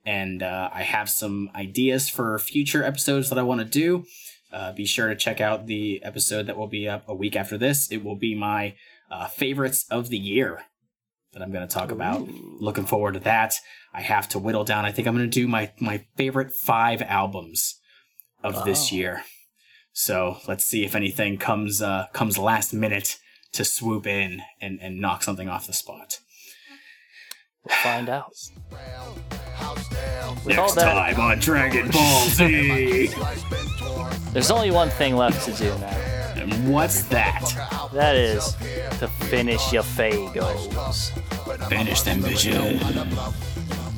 And 0.05 0.43
uh, 0.43 0.71
I 0.73 0.83
have 0.83 1.11
some 1.11 1.51
ideas 1.55 2.09
for 2.09 2.39
future 2.39 2.83
episodes 2.83 3.29
that 3.29 3.39
I 3.39 3.43
want 3.43 3.61
to 3.61 3.67
do. 3.67 4.07
Uh, 4.53 4.73
be 4.73 4.87
sure 4.87 5.09
to 5.09 5.15
check 5.15 5.41
out 5.41 5.67
the 5.67 6.03
episode 6.03 6.47
that 6.47 6.57
will 6.57 6.67
be 6.67 6.89
up 6.89 7.05
a 7.07 7.15
week 7.15 7.37
after 7.37 7.57
this. 7.57 7.91
It 7.93 8.03
will 8.03 8.17
be 8.17 8.35
my 8.35 8.75
uh, 9.11 9.27
favorites 9.27 9.87
of 9.91 10.09
the 10.09 10.19
year 10.19 10.65
that 11.33 11.43
I'm 11.43 11.53
going 11.53 11.67
to 11.67 11.73
talk 11.73 11.91
about. 11.91 12.27
Looking 12.61 12.87
forward 12.87 13.15
to 13.15 13.21
that. 13.21 13.55
I 13.93 14.01
have 14.01 14.29
to 14.31 14.39
whittle 14.39 14.65
down. 14.65 14.85
I 14.85 14.93
think 14.93 15.07
I'm 15.07 15.17
going 15.17 15.31
to 15.31 15.41
do 15.41 15.47
my 15.47 15.73
my 15.81 16.05
favorite 16.17 16.53
five 16.53 17.03
albums 17.03 17.79
of 18.43 18.65
this 18.65 18.91
year. 18.91 19.23
So 19.93 20.39
let's 20.49 20.65
see 20.65 20.85
if 20.85 20.95
anything 20.95 21.39
comes 21.39 21.83
uh, 21.83 22.07
comes 22.13 22.39
last 22.39 22.73
minute 22.73 23.19
to 23.53 23.65
swoop 23.65 24.07
in 24.07 24.43
and, 24.61 24.79
and 24.81 25.01
knock 25.01 25.23
something 25.23 25.49
off 25.49 25.67
the 25.67 25.73
spot. 25.73 26.21
We'll 27.65 27.77
find 27.83 28.09
out. 28.09 28.33
With 30.45 30.57
all 30.59 30.65
Next 30.67 30.75
that, 30.77 31.15
time 31.15 31.21
on 31.21 31.39
Dragon 31.39 31.91
Ball 31.91 32.25
Z. 32.29 33.11
there's 34.33 34.51
only 34.51 34.71
one 34.71 34.89
thing 34.89 35.17
left 35.17 35.45
to 35.45 35.53
do 35.53 35.69
now. 35.79 35.87
And 36.37 36.73
what's 36.73 37.03
that? 37.05 37.43
That 37.93 38.17
is 38.17 38.55
to 38.99 39.09
finish 39.09 39.73
your 39.73 39.83
Faygos. 39.83 41.11
Finish 41.69 42.03
them 42.03 42.21
bitches. 42.21 42.81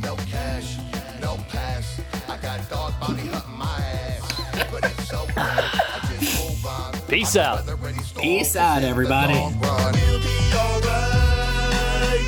No 0.02 0.16
cash, 0.16 0.78
no 1.20 1.36
pass. 1.48 2.00
I 2.28 2.36
got 2.38 2.68
dog 2.68 2.92
bounty 3.00 3.28
hunting 3.28 3.56
my 3.56 3.66
ass. 3.66 4.70
But 4.72 4.84
it's 4.84 5.08
so 5.08 5.24
bad, 5.36 5.64
I 5.72 6.16
just 6.20 6.40
move 6.50 6.66
on. 6.66 6.92
Peace 7.08 7.36
out. 7.36 7.62
Peace 8.18 8.56
out, 8.56 8.82
everybody 8.82 9.34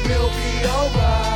we'll 0.07 0.29
be 0.31 0.67
alright. 0.67 1.34